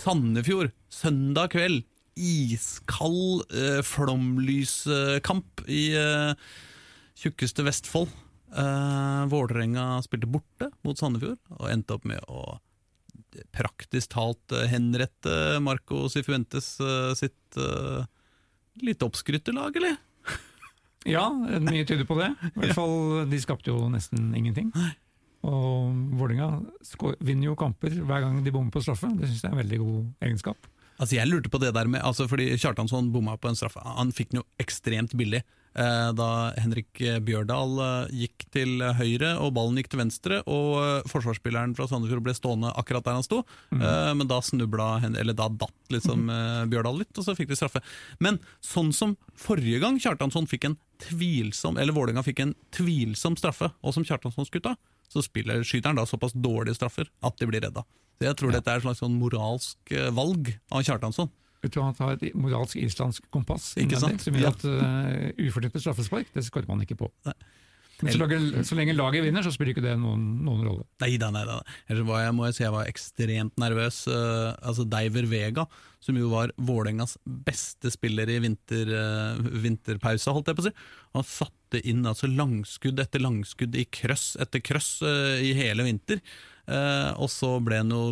Sandefjord, 0.00 0.72
søndag 0.90 1.54
kveld. 1.54 1.84
Iskald 2.20 3.46
eh, 3.54 3.78
flomlyskamp 3.86 5.62
i 5.70 5.84
eh, 5.96 6.32
tjukkeste 7.22 7.64
Vestfold. 7.64 8.10
Eh, 8.50 9.22
Vålerenga 9.30 10.00
spilte 10.04 10.28
borte 10.28 10.72
mot 10.82 10.98
Sandefjord 10.98 11.38
og 11.54 11.70
endte 11.70 11.96
opp 11.96 12.08
med 12.10 12.24
å 12.26 12.58
praktisk 13.54 14.14
talt 14.16 14.54
eh, 14.56 14.66
henrette 14.70 15.60
Marco 15.62 16.08
Sifuentes 16.10 16.74
eh, 16.82 17.12
sitt 17.18 17.60
eh, 17.60 18.02
litt 18.84 19.02
oppskrytte 19.06 19.54
lag, 19.56 19.76
eller? 19.76 19.98
Ja, 21.08 21.30
mye 21.32 21.86
tyder 21.88 22.04
på 22.04 22.18
det. 22.18 22.26
I 22.44 22.58
hvert 22.60 22.76
fall, 22.76 22.90
De 23.30 23.38
skapte 23.40 23.70
jo 23.72 23.86
nesten 23.88 24.34
ingenting. 24.36 24.68
Og 25.48 25.94
Vålerenga 26.20 26.58
vinner 27.24 27.46
jo 27.48 27.54
kamper 27.56 27.94
hver 28.04 28.26
gang 28.26 28.42
de 28.44 28.52
bommer 28.52 28.74
på 28.74 28.82
straffe. 28.84 29.08
Det 29.16 29.30
syns 29.30 29.40
jeg 29.40 29.48
er 29.48 29.54
en 29.54 29.62
veldig 29.62 29.78
god 29.80 30.26
egenskap. 30.28 30.68
Altså 31.00 31.16
Jeg 31.16 31.30
lurte 31.30 31.48
på 31.48 31.60
det 31.62 31.70
der 31.72 31.88
med 31.88 32.04
altså 32.04 32.26
Fordi 32.28 32.50
Kjartansson 32.60 33.08
bomma 33.14 33.38
på 33.40 33.48
en 33.48 33.56
straffe. 33.56 33.80
Han 33.96 34.12
fikk 34.12 34.34
den 34.34 34.42
jo 34.42 34.46
ekstremt 34.60 35.16
billig. 35.16 35.40
Eh, 35.78 36.10
da 36.18 36.50
Henrik 36.58 36.98
Bjørdal 37.22 37.76
eh, 37.84 38.14
gikk 38.24 38.46
til 38.50 38.82
høyre 38.98 39.36
og 39.38 39.52
ballen 39.54 39.78
gikk 39.78 39.92
til 39.92 40.00
venstre, 40.02 40.40
og 40.50 40.72
eh, 40.82 41.08
forsvarsspilleren 41.10 41.76
fra 41.78 41.86
Sandefjord 41.90 42.24
ble 42.26 42.34
stående 42.34 42.72
akkurat 42.80 43.06
der 43.06 43.18
han 43.20 43.26
sto. 43.26 43.44
Mm. 43.70 43.82
men 44.18 44.28
da 44.28 44.40
snubla 44.42 45.00
Eller 45.06 45.34
da 45.36 45.48
datt 45.48 45.92
liksom 45.92 46.28
eh, 46.30 46.66
Bjørdal 46.70 47.00
litt, 47.02 47.12
og 47.16 47.26
så 47.26 47.36
fikk 47.38 47.52
de 47.52 47.58
straffe. 47.58 47.82
Men 48.18 48.40
sånn 48.64 48.90
som 48.96 49.16
forrige 49.38 49.80
gang 49.82 49.98
Kjartansson 50.02 50.48
fikk 50.50 50.66
en 50.68 50.78
tvilsom 51.00 51.78
Eller 51.80 51.94
Vålerenga 51.96 52.24
fikk 52.26 52.42
en 52.44 52.54
tvilsom 52.74 53.38
straffe, 53.38 53.70
og 53.80 53.94
som 53.94 54.06
Kjartansson 54.06 54.48
skulle 54.48 54.72
ta, 54.72 54.74
så 55.10 55.22
spiller 55.24 55.62
skyter 55.66 55.92
han 55.92 55.98
da 55.98 56.06
såpass 56.06 56.34
dårlige 56.34 56.78
straffer 56.78 57.10
at 57.22 57.38
de 57.38 57.48
blir 57.50 57.62
redda. 57.62 57.86
Så 58.18 58.26
jeg 58.28 58.36
tror 58.36 58.52
dette 58.52 58.70
er 58.70 58.80
et 58.80 58.84
slags 58.84 59.00
sånn 59.00 59.16
moralsk 59.18 59.94
valg 60.14 60.52
av 60.70 60.84
Kjartansson. 60.86 61.30
Jeg 61.60 61.74
tror 61.74 61.88
han 61.90 61.96
har 62.00 62.16
et 62.16 62.36
moralsk 62.38 62.78
islandsk 62.80 63.26
kompass 63.34 63.72
innvendig, 63.80 64.22
som 64.24 64.36
gjør 64.36 64.52
at 64.54 64.66
uh, 64.66 65.48
ufortjente 65.48 65.82
straffespark 65.82 66.30
det 66.34 66.44
skårer 66.46 66.70
man 66.70 66.84
ikke 66.86 66.98
på. 67.02 67.10
Nei. 67.28 67.36
Men 68.00 68.14
så 68.14 68.20
lenge, 68.22 68.62
så 68.64 68.76
lenge 68.78 68.94
laget 68.96 69.26
vinner, 69.26 69.44
så 69.44 69.50
spiller 69.52 69.74
ikke 69.74 69.84
det 69.84 69.92
noen, 70.00 70.22
noen 70.46 70.62
rolle. 70.64 70.86
Nei 71.02 71.10
da, 71.20 71.28
nei 71.34 71.42
da. 71.44 71.58
Ellers 71.84 72.06
var 72.08 72.22
jeg, 72.24 72.34
må 72.36 72.46
jeg 72.48 72.56
si 72.56 72.62
jeg 72.64 72.72
var 72.72 72.88
ekstremt 72.88 73.60
nervøs. 73.60 73.98
Uh, 74.08 74.54
altså 74.56 74.86
Deiver 74.88 75.28
Vega, 75.28 75.66
som 76.00 76.16
jo 76.16 76.30
var 76.32 76.54
Vålerengas 76.56 77.18
beste 77.44 77.92
spiller 77.92 78.32
i 78.32 78.38
vinter, 78.40 78.94
uh, 78.96 79.50
vinterpausa, 79.66 80.32
holdt 80.32 80.48
jeg 80.48 80.56
på 80.56 80.64
å 80.64 80.68
si. 80.70 80.74
Han 81.18 81.28
satte 81.28 81.82
inn 81.92 82.00
altså 82.08 82.30
langskudd 82.30 83.04
etter 83.04 83.20
langskudd 83.20 83.76
i 83.76 83.84
krøss 83.92 84.32
etter 84.40 84.64
krøss 84.64 84.94
uh, 85.04 85.36
i 85.36 85.52
hele 85.60 85.84
vinter. 85.84 86.24
Eh, 86.70 87.12
og 87.18 87.30
så 87.32 87.56
ble 87.64 87.80
han 87.82 87.90
jo 87.94 88.02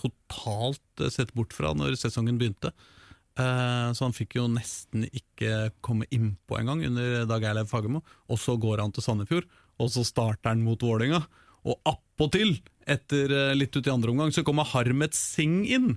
totalt 0.00 1.02
eh, 1.04 1.12
sett 1.12 1.32
bort 1.36 1.52
fra 1.56 1.72
når 1.76 1.96
sesongen 2.00 2.38
begynte. 2.40 2.72
Eh, 3.38 3.88
Så 3.96 4.04
han 4.06 4.16
fikk 4.16 4.36
jo 4.40 4.48
nesten 4.50 5.06
ikke 5.10 5.70
komme 5.84 6.08
innpå 6.12 6.58
engang 6.60 6.82
under 6.88 7.24
Dag 7.30 7.44
Eilev 7.50 7.68
Fagermo. 7.70 8.02
Og 8.28 8.40
så 8.42 8.56
går 8.60 8.82
han 8.84 8.92
til 8.96 9.04
Sandefjord, 9.06 9.46
og 9.80 9.92
så 9.94 10.04
starter 10.04 10.52
han 10.52 10.64
mot 10.66 10.80
Vålerenga. 10.82 11.22
Og 11.68 11.76
appåtil, 11.88 12.56
etter 12.88 13.30
eh, 13.36 13.54
litt 13.58 13.76
ut 13.76 13.86
i 13.86 13.92
andre 13.92 14.12
omgang, 14.14 14.32
så 14.32 14.44
kommer 14.46 14.68
Harmet 14.72 15.14
Singh 15.16 15.68
inn. 15.70 15.92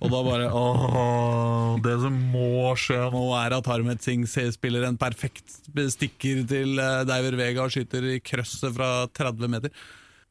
Og 0.00 0.08
da 0.10 0.18
bare 0.26 0.48
åh, 0.50 1.76
Det 1.78 1.92
som 2.02 2.14
må 2.32 2.72
skje 2.74 2.96
nå, 3.12 3.20
er 3.38 3.54
at 3.54 3.68
Harmet 3.70 4.02
Singh 4.02 4.26
spiller 4.50 4.82
en 4.88 4.96
perfekt 4.98 5.60
stikker 5.92 6.40
til 6.50 6.74
Deiver 7.06 7.36
Vega 7.38 7.62
og 7.62 7.70
skyter 7.70 8.08
i 8.16 8.18
krøsset 8.18 8.74
fra 8.74 9.06
30 9.14 9.46
meter. 9.52 9.70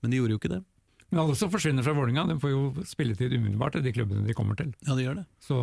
Men 0.03 0.11
de 0.11 0.19
gjorde 0.19 0.35
jo 0.35 0.41
ikke 0.41 0.51
det. 0.57 0.59
Men 1.15 1.21
alle 1.23 1.35
som 1.39 1.47
forsvinner 1.47 1.85
fra 1.85 1.93
Vålerenga, 1.95 2.25
de 2.27 2.35
får 2.41 2.51
jo 2.51 2.83
spilletid 2.83 3.31
umiddelbart 3.31 3.77
i 3.79 3.81
de 3.85 3.93
klubbene 3.95 4.25
de 4.27 4.33
kommer 4.35 4.57
til. 4.59 4.73
Ja, 4.83 4.97
de 4.97 5.05
gjør 5.05 5.21
det. 5.21 5.23
Så 5.45 5.59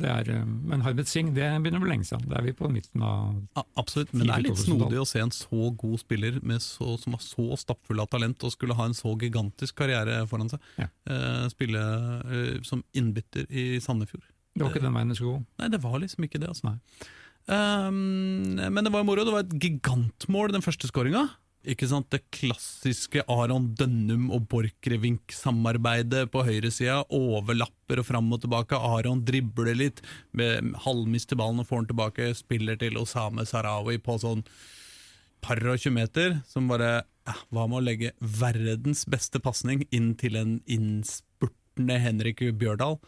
det 0.00 0.08
er, 0.10 0.30
eh, 0.34 0.42
men 0.42 0.82
Harbet 0.82 1.06
Singh 1.06 1.30
det 1.36 1.46
begynner 1.62 1.78
bli 1.84 1.92
lenge 1.92 2.08
siden. 2.08 2.26
Da 2.26 2.40
er 2.40 2.48
vi 2.48 2.56
på 2.58 2.66
midten 2.72 3.04
av 3.06 3.36
Ja, 3.54 3.62
absolutt, 3.78 4.10
men 4.10 4.26
det 4.26 4.34
er 4.34 4.46
litt 4.48 4.58
snodig 4.58 4.98
å 4.98 5.06
se 5.06 5.22
en 5.22 5.30
så 5.30 5.70
god 5.78 6.02
spiller 6.02 6.40
med 6.42 6.64
så, 6.64 6.96
som 6.98 7.14
var 7.14 7.22
så 7.22 7.46
stappfull 7.62 8.02
av 8.02 8.10
talent 8.10 8.42
og 8.42 8.50
skulle 8.50 8.74
ha 8.74 8.88
en 8.90 8.98
så 8.98 9.14
gigantisk 9.20 9.78
karriere 9.78 10.24
foran 10.26 10.50
seg. 10.50 10.66
Ja. 10.82 10.90
Eh, 11.06 11.46
spille 11.54 11.84
eh, 12.26 12.58
som 12.66 12.82
innbytter 12.98 13.46
i 13.54 13.78
Sandefjord. 13.78 14.26
Det 14.54 14.62
var 14.66 14.74
ikke 14.74 14.82
den 14.82 14.98
veien 14.98 15.14
det 15.14 15.20
skulle 15.20 15.38
gå. 15.38 15.44
Nei, 15.62 15.70
det 15.70 15.82
var 15.86 16.00
liksom 16.02 16.26
ikke 16.26 16.42
det. 16.42 16.50
Altså. 16.50 16.72
Nei. 16.72 17.06
Um, 17.44 18.56
men 18.56 18.82
det 18.86 18.90
var 18.90 19.02
jo 19.02 19.08
moro. 19.08 19.24
Det 19.26 19.34
var 19.34 19.46
et 19.46 19.56
gigantmål, 19.62 20.54
den 20.54 20.64
første 20.64 20.90
skåringa. 20.90 21.26
Ikke 21.64 21.86
sant? 21.88 22.10
Det 22.12 22.20
klassiske 22.34 23.22
Aron 23.30 23.70
Dønnum 23.78 24.26
og 24.36 24.44
Borchgrevink-samarbeidet 24.52 26.26
på 26.32 26.42
høyresida. 26.44 26.98
Overlapper 27.14 28.02
og 28.02 28.08
fram 28.10 28.28
og 28.36 28.42
tilbake. 28.42 28.76
Aron 28.76 29.22
dribler 29.24 29.74
litt, 29.78 30.02
med- 30.32 30.74
halvmister 30.84 31.36
ballen 31.36 31.60
og 31.60 31.66
får 31.68 31.82
den 31.84 31.90
tilbake. 31.94 32.34
Spiller 32.36 32.76
til 32.76 32.98
Osame 33.00 33.46
Sarawi 33.46 33.96
på 33.98 34.18
sånn 34.20 34.44
par 35.40 35.56
og 35.56 35.78
20 35.78 35.90
meter, 35.92 36.42
som 36.46 36.68
bare 36.68 37.04
ja, 37.26 37.32
Hva 37.50 37.66
med 37.66 37.78
å 37.78 37.84
legge 37.84 38.12
verdens 38.20 39.06
beste 39.06 39.40
pasning 39.40 39.86
inn 39.90 40.14
til 40.14 40.36
en 40.36 40.60
innspurtende 40.66 41.98
Henrik 41.98 42.40
Bjørdal? 42.58 42.98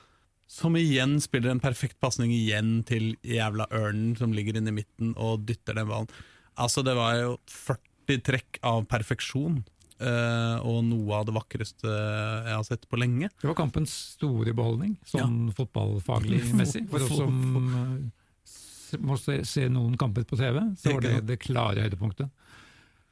Som 0.49 0.77
igjen 0.77 1.21
spiller 1.21 1.51
en 1.51 1.61
perfekt 1.61 2.01
pasning 2.01 2.31
igjen 2.31 2.85
til 2.87 3.17
jævla 3.23 3.67
ørnen 3.71 4.17
som 4.17 4.33
ligger 4.33 4.57
inne 4.57 4.69
i 4.69 4.79
midten 4.79 5.13
og 5.19 5.45
dytter 5.45 5.75
den 5.75 5.89
ballen. 5.89 6.09
Altså, 6.57 6.83
det 6.83 6.95
var 6.97 7.17
jo 7.19 7.37
40 7.51 7.86
trekk 8.07 8.61
av 8.67 8.85
perfeksjon. 8.91 9.65
Uh, 9.97 10.61
og 10.61 10.83
noe 10.85 11.17
av 11.17 11.23
det 11.25 11.33
vakreste 11.33 11.89
jeg 11.89 12.53
har 12.53 12.65
sett 12.69 12.83
på 12.85 12.99
lenge. 13.01 13.31
Det 13.41 13.49
var 13.49 13.57
kampens 13.57 13.95
store 14.13 14.53
beholdning, 14.57 14.99
sånn 15.09 15.47
fotballfaglig 15.57 16.43
messig. 16.59 16.83
For 16.91 17.01
oss 17.07 17.15
som 17.17 17.39
uh, 17.57 18.99
må 19.01 19.17
se, 19.21 19.39
se 19.49 19.65
noen 19.73 19.97
kamper 19.97 20.27
på 20.29 20.37
TV, 20.37 20.61
så 20.77 20.93
var 20.99 21.07
det 21.07 21.15
det 21.31 21.39
klare 21.41 21.87
høydepunktet. 21.87 22.29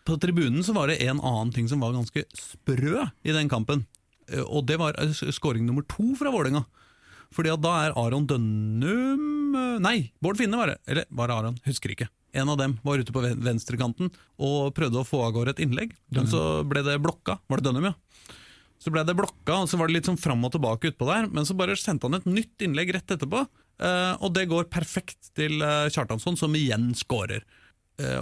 På 0.05 0.19
tribunen 0.21 0.61
så 0.67 0.75
var 0.77 0.93
det 0.93 1.01
en 1.07 1.23
annen 1.25 1.55
ting 1.57 1.71
som 1.73 1.81
var 1.81 1.97
ganske 1.97 2.27
sprø 2.37 3.07
i 3.25 3.33
den 3.33 3.49
kampen. 3.49 3.87
Uh, 4.29 4.45
Og 4.45 4.69
det 4.69 4.77
var 4.83 5.01
scoring 5.33 5.65
nummer 5.65 5.89
to 5.89 6.13
fra 6.21 6.33
Vålerenga. 6.35 6.67
Fordi 7.35 7.51
at 7.51 7.63
da 7.65 7.73
er 7.85 7.97
Aron 7.99 8.29
Dønnum 8.31 9.57
eh, 9.59 9.79
Nei, 9.83 9.97
Bård 10.23 10.39
Finne 10.39 10.61
var 10.61 10.71
det. 10.71 10.79
Eller 10.91 11.09
var 11.11 11.31
det 11.31 11.39
Aron? 11.39 11.59
Husker 11.67 11.95
ikke. 11.95 12.09
En 12.35 12.51
av 12.51 12.59
dem 12.59 12.77
var 12.83 12.99
ute 12.99 13.15
på 13.15 13.23
venstrekanten 13.23 14.11
og 14.43 14.73
prøvde 14.75 15.01
å 15.01 15.07
få 15.07 15.21
av 15.27 15.35
gårde 15.37 15.55
et 15.55 15.65
innlegg. 15.67 15.95
Men 16.15 16.31
så 16.31 16.63
ble 16.67 16.83
det 16.87 16.97
blokka. 17.03 17.39
Var 17.51 17.61
det 17.61 17.69
Dønnum, 17.69 17.91
ja? 17.91 17.95
Så 18.83 18.91
ble 18.93 19.05
det 19.07 19.15
blokka, 19.17 19.61
og 19.63 19.69
så 19.71 19.79
var 19.81 19.89
det 19.89 19.97
litt 19.97 20.09
sånn 20.11 20.21
fram 20.21 20.43
og 20.45 20.53
tilbake 20.57 20.91
utpå 20.91 21.07
der. 21.09 21.29
Men 21.31 21.47
så 21.47 21.55
bare 21.57 21.77
sendte 21.79 22.11
han 22.11 22.19
et 22.19 22.27
nytt 22.27 22.65
innlegg 22.67 22.91
rett 22.97 23.15
etterpå, 23.15 23.45
eh, 23.87 24.15
og 24.19 24.35
det 24.35 24.49
går 24.51 24.67
perfekt 24.73 25.31
til 25.39 25.63
eh, 25.63 25.87
Kjartansson, 25.95 26.37
som 26.41 26.59
igjen 26.59 26.91
skårer. 26.99 27.47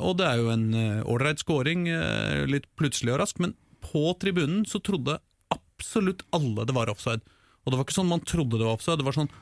Og 0.04 0.18
det 0.18 0.26
er 0.28 0.36
jo 0.36 0.50
en 0.52 0.66
ålreit 1.08 1.40
scoring, 1.40 1.86
litt 2.44 2.66
plutselig 2.76 3.14
og 3.14 3.22
rask, 3.22 3.38
men 3.40 3.54
på 3.80 4.02
tribunen 4.20 4.66
så 4.68 4.82
trodde 4.84 5.14
absolutt 5.48 6.20
alle 6.36 6.66
det 6.68 6.74
var 6.76 6.92
offside. 6.92 7.24
Og 7.62 7.72
det 7.72 7.78
var 7.78 7.86
ikke 7.86 8.00
sånn 8.00 8.10
man 8.10 8.26
trodde 8.26 8.58
det 8.58 8.66
var 8.66 8.76
offside, 8.76 8.98
det 9.00 9.06
var 9.06 9.20
sånn 9.20 9.32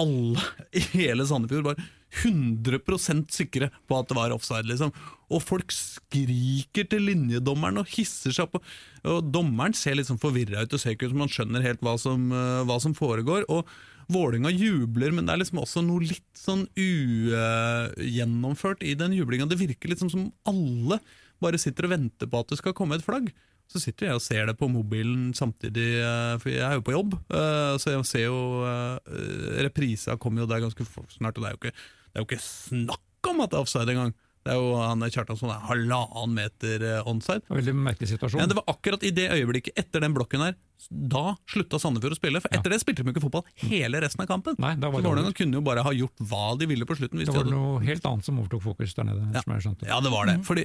alle 0.00 0.40
i 0.78 0.82
hele 0.94 1.26
Sandefjord 1.28 1.66
var 1.72 1.82
100% 2.24 3.30
sikre 3.30 3.68
på 3.86 3.98
at 3.98 4.08
det 4.10 4.16
var 4.18 4.32
offside, 4.34 4.66
liksom. 4.66 4.90
Og 5.30 5.42
folk 5.44 5.70
skriker 5.70 6.88
til 6.90 7.04
linjedommeren 7.06 7.78
og 7.82 7.92
hisser 7.92 8.32
seg 8.34 8.48
opp. 8.48 8.64
Og 9.06 9.28
dommeren 9.30 9.74
ser 9.78 9.94
litt 9.94 10.08
sånn 10.08 10.22
forvirra 10.22 10.64
ut 10.64 10.74
og 10.74 10.80
ser 10.82 10.92
ikke 10.96 11.06
ut 11.06 11.14
som 11.14 11.22
han 11.22 11.30
skjønner 11.30 11.68
helt 11.68 11.82
hva 11.86 11.94
som, 12.02 12.20
uh, 12.34 12.66
hva 12.66 12.78
som 12.82 12.98
foregår. 12.98 13.46
Og 13.52 13.62
Vålinga 14.10 14.50
jubler, 14.50 15.14
men 15.14 15.26
det 15.26 15.32
er 15.36 15.40
liksom 15.44 15.62
også 15.62 15.80
noe 15.86 16.02
litt 16.02 16.34
sånn 16.34 16.66
ugjennomført 16.74 18.82
i 18.82 18.98
den 18.98 19.14
jublinga. 19.14 19.46
Det 19.46 19.60
virker 19.60 19.88
liksom 19.92 20.10
som 20.10 20.32
alle 20.50 20.98
bare 21.38 21.60
sitter 21.62 21.86
og 21.86 21.94
venter 21.94 22.26
på 22.26 22.40
at 22.42 22.50
det 22.50 22.58
skal 22.58 22.74
komme 22.74 22.98
et 22.98 23.06
flagg. 23.06 23.30
Så 23.70 23.78
sitter 23.82 24.08
jeg 24.10 24.18
og 24.18 24.22
ser 24.24 24.48
det 24.50 24.56
på 24.58 24.66
mobilen 24.70 25.28
samtidig, 25.38 25.84
eh, 26.02 26.32
for 26.42 26.50
jeg 26.50 26.64
er 26.66 26.78
jo 26.80 26.86
på 26.86 26.94
jobb. 26.96 27.12
eh, 27.30 27.76
Så 27.78 27.92
jeg 27.94 28.06
ser 28.08 28.24
jo 28.26 28.40
eh, 28.66 29.60
Reprisa 29.66 30.16
kommer 30.18 30.42
jo 30.42 30.48
der 30.50 30.64
ganske 30.64 30.86
snart, 31.14 31.38
og 31.38 31.44
det 31.44 31.52
er 31.52 31.54
jo 31.54 31.60
ikke, 31.62 31.76
er 32.14 32.24
jo 32.24 32.26
ikke 32.26 32.42
snakk 32.42 33.30
om 33.30 33.44
at 33.44 33.52
det 33.52 33.60
er 33.60 33.62
offside 33.62 33.94
engang. 33.94 34.12
Det 34.40 34.54
er 34.54 34.56
jo 34.56 34.70
han 34.80 35.04
Kjartansson 35.04 35.50
er 35.52 35.60
halvannen 35.68 36.30
meter 36.32 36.82
onside. 37.04 37.42
Det 37.44 37.52
var 37.52 37.58
Veldig 37.60 37.74
merkelig 37.76 38.08
situasjon. 38.08 38.40
Ja, 38.40 38.46
det 38.48 38.56
var 38.56 38.64
akkurat 38.72 39.02
i 39.04 39.10
det 39.12 39.26
øyeblikket, 39.36 39.76
etter 39.76 40.00
den 40.00 40.14
blokken 40.16 40.40
her, 40.40 40.54
da 40.88 41.34
slutta 41.52 41.76
Sandefjord 41.78 42.16
å 42.16 42.18
spille. 42.18 42.40
For 42.40 42.56
etter 42.56 42.72
det 42.72 42.78
spilte 42.80 43.04
de 43.04 43.12
ikke 43.12 43.20
fotball 43.26 43.44
hele 43.66 44.00
resten 44.00 44.24
av 44.24 44.30
kampen. 44.32 44.56
Nei, 44.58 44.72
Så 44.80 44.90
Vålerenga 44.96 45.34
kunne 45.36 45.60
jo 45.60 45.62
bare 45.66 45.84
ha 45.84 45.92
gjort 45.92 46.24
hva 46.32 46.56
de 46.58 46.70
ville 46.72 46.88
på 46.88 46.96
slutten. 46.96 47.20
Det 47.20 47.28
de 47.28 47.34
var 47.36 47.44
hadde... 47.44 47.52
noe 47.52 47.84
helt 47.84 48.08
annet 48.08 48.24
som 48.24 48.40
overtok 48.40 48.64
fokus 48.64 48.96
der 48.96 49.10
nede. 49.12 49.28
Ja. 49.36 49.44
Ja, 49.84 50.00
det 50.00 50.14
var 50.16 50.32
det. 50.32 50.38
Fordi 50.48 50.64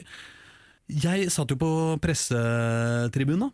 jeg 0.91 1.29
satt 1.33 1.51
jo 1.53 1.57
på 1.59 1.69
pressetribunen, 2.03 3.51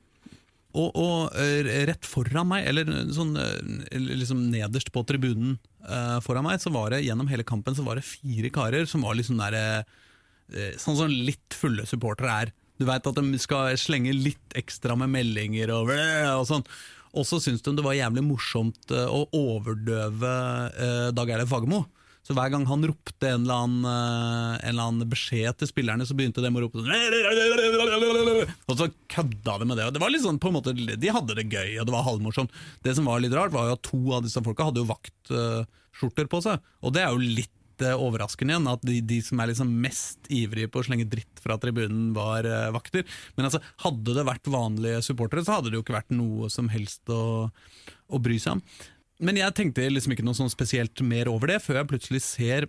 og, 0.72 0.96
og 0.96 1.34
eh, 1.36 1.84
rett 1.90 2.08
foran 2.08 2.48
meg, 2.48 2.64
eller 2.70 2.88
sånn 3.12 3.34
eh, 3.40 3.98
liksom 4.00 4.46
nederst 4.54 4.92
på 4.96 5.04
tribunen 5.08 5.58
uh, 5.84 6.22
foran 6.24 6.46
meg, 6.48 6.62
så 6.64 6.72
var 6.72 6.94
det 6.94 7.02
gjennom 7.04 7.28
hele 7.28 7.44
kampen 7.48 7.76
så 7.76 7.84
var 7.84 8.00
det 8.00 8.08
fire 8.08 8.52
karer 8.56 8.88
som 8.88 9.04
var 9.04 9.18
liksom 9.20 9.42
der, 9.42 9.84
uh, 9.84 10.72
sånn 10.80 10.96
som 11.00 11.12
litt 11.12 11.58
fulle 11.58 11.84
supportere 11.90 12.38
er. 12.46 12.54
Du 12.80 12.88
veit 12.88 13.08
at 13.08 13.20
de 13.20 13.42
skal 13.44 13.76
slenge 13.80 14.16
litt 14.16 14.56
ekstra 14.58 14.96
med 15.00 15.12
meldinger 15.12 15.74
og, 15.76 15.92
og 15.92 16.48
sånn. 16.48 16.64
Og 17.12 17.28
så 17.28 17.42
syntes 17.44 17.66
de 17.66 17.76
det 17.76 17.84
var 17.84 17.98
jævlig 17.98 18.24
morsomt 18.24 18.94
å 18.96 19.26
overdøve 19.36 20.32
uh, 20.72 21.10
Dag 21.12 21.36
Erlend 21.36 21.52
Fagermo. 21.52 21.84
Så 22.22 22.36
hver 22.38 22.52
gang 22.54 22.68
han 22.70 22.84
ropte 22.86 23.30
en 23.32 23.46
eller, 23.46 23.64
annen, 23.66 23.86
eh, 23.90 24.58
en 24.68 24.74
eller 24.76 24.90
annen 24.92 25.10
beskjed 25.10 25.58
til 25.58 25.70
spillerne, 25.72 26.06
så 26.06 26.18
begynte 26.18 26.44
de 26.44 26.52
å 26.52 26.62
rope 26.62 26.78
sånn 26.78 26.92
Og 28.70 28.78
så 28.78 28.90
kødda 29.10 29.56
de 29.62 29.70
med 29.72 29.80
det. 29.82 29.88
Og 29.90 29.96
det 29.96 30.04
var 30.04 30.14
litt 30.14 30.26
sånn, 30.26 30.42
på 30.42 30.52
en 30.52 30.60
måte, 30.60 30.76
De 30.76 31.16
hadde 31.16 31.38
det 31.40 31.48
gøy, 31.50 31.80
og 31.82 31.90
det 31.90 31.96
var 31.96 32.06
halvmorsomt. 32.06 32.54
Det 32.86 32.94
som 32.98 33.10
var 33.10 33.24
litt 33.24 33.34
rart, 33.34 33.56
var 33.56 33.72
jo 33.72 33.80
at 33.80 33.84
to 33.90 34.04
av 34.14 34.22
disse 34.28 34.44
folka 34.46 34.70
hadde 34.70 34.84
jo 34.84 34.92
vaktskjorter 34.92 36.30
på 36.30 36.44
seg. 36.46 36.62
Og 36.86 36.94
det 36.94 37.04
er 37.08 37.10
jo 37.10 37.34
litt 37.42 37.86
eh, 37.88 37.98
overraskende 37.98 38.54
igjen, 38.54 38.70
at 38.70 38.86
de, 38.86 39.02
de 39.02 39.20
som 39.26 39.42
er 39.42 39.50
liksom 39.50 39.74
mest 39.82 40.30
ivrige 40.30 40.70
på 40.70 40.84
å 40.84 40.88
slenge 40.92 41.10
dritt 41.10 41.42
fra 41.42 41.58
tribunen, 41.58 42.12
var 42.14 42.46
eh, 42.46 42.70
vakter. 42.78 43.10
Men 43.34 43.50
altså, 43.50 43.64
hadde 43.82 44.14
det 44.20 44.30
vært 44.30 44.54
vanlige 44.54 45.02
supportere, 45.10 45.42
så 45.48 45.58
hadde 45.58 45.74
det 45.74 45.82
jo 45.82 45.86
ikke 45.88 45.98
vært 45.98 46.14
noe 46.14 46.54
som 46.54 46.70
helst 46.70 47.10
å, 47.10 47.50
å 47.50 48.22
bry 48.22 48.38
seg 48.38 48.60
om. 48.60 48.66
Men 49.22 49.38
jeg 49.38 49.54
tenkte 49.58 49.90
liksom 49.90 50.16
ikke 50.16 50.26
noe 50.26 50.38
sånn 50.38 50.52
spesielt 50.52 51.02
mer 51.06 51.30
over 51.30 51.54
det, 51.54 51.60
før 51.62 51.82
jeg 51.82 51.92
plutselig 51.92 52.24
ser 52.26 52.66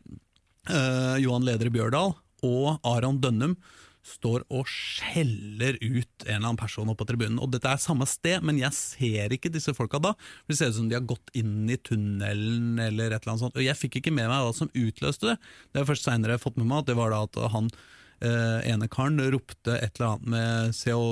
uh, 0.68 1.16
Johan 1.22 1.46
Ledre 1.46 1.72
Bjørdal 1.72 2.12
og 2.44 2.68
Aron 2.86 3.20
Dønnum 3.22 3.56
står 4.02 4.42
og 4.50 4.66
skjeller 4.66 5.76
ut 5.78 6.24
en 6.24 6.26
eller 6.26 6.40
annen 6.40 6.58
person 6.58 6.88
oppe 6.90 7.04
på 7.04 7.12
tribunen. 7.12 7.38
Og 7.38 7.52
dette 7.54 7.70
er 7.70 7.78
samme 7.80 8.06
sted, 8.10 8.42
men 8.42 8.58
jeg 8.58 8.74
ser 8.74 9.34
ikke 9.34 9.52
disse 9.54 9.74
folka 9.78 10.00
da. 10.02 10.12
Det 10.50 10.58
ser 10.58 10.72
ut 10.72 10.78
som 10.80 10.88
de 10.90 10.98
har 10.98 11.06
gått 11.06 11.30
inn 11.38 11.70
i 11.70 11.78
tunnelen 11.78 12.80
eller 12.82 13.12
et 13.14 13.22
eller 13.22 13.36
annet 13.36 13.44
sånt. 13.44 13.58
Og 13.60 13.64
jeg 13.64 13.78
fikk 13.78 14.00
ikke 14.00 14.14
med 14.14 14.26
meg 14.26 14.42
hva 14.42 14.50
som 14.56 14.72
utløste 14.74 15.30
det. 15.30 15.36
Det 15.38 15.78
har 15.78 15.86
jeg 15.86 15.92
først 15.92 16.10
seinere 16.10 16.40
fått 16.42 16.58
med 16.58 16.66
meg 16.66 16.82
at 16.82 16.90
det 16.90 16.98
var 16.98 17.14
da 17.14 17.22
at 17.28 17.40
han 17.54 17.70
eh, 18.26 18.58
ene 18.74 18.90
karen 18.90 19.22
ropte 19.36 19.78
et 19.78 19.94
eller 19.94 20.16
annet 20.16 20.34
med 20.34 20.76
Se 20.76 20.98
å 20.98 21.06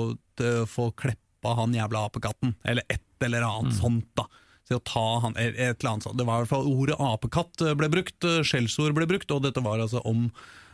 få 0.67 0.91
kleppa 0.99 1.55
han 1.61 1.75
jævla 1.77 2.05
apekatten, 2.09 2.57
eller 2.67 2.83
et 2.91 3.23
eller 3.23 3.47
annet 3.47 3.77
sånt, 3.79 4.09
da. 4.19 4.27
Se 4.71 4.79
å 4.79 4.83
ta 4.87 5.05
han, 5.25 5.35
et 5.35 5.59
eller 5.59 5.89
annet 5.91 6.05
sånt. 6.07 6.15
Det 6.15 6.23
var 6.23 6.39
i 6.39 6.45
hvert 6.45 6.53
fall 6.53 6.69
Ordet 6.71 6.95
apekatt 7.03 7.63
ble 7.75 7.89
brukt, 7.91 8.23
eh, 8.23 8.39
skjellsord 8.47 8.95
ble 8.95 9.09
brukt, 9.09 9.31
og 9.35 9.43
dette 9.43 9.63
var 9.63 9.83
altså 9.83 9.99
om 10.07 10.29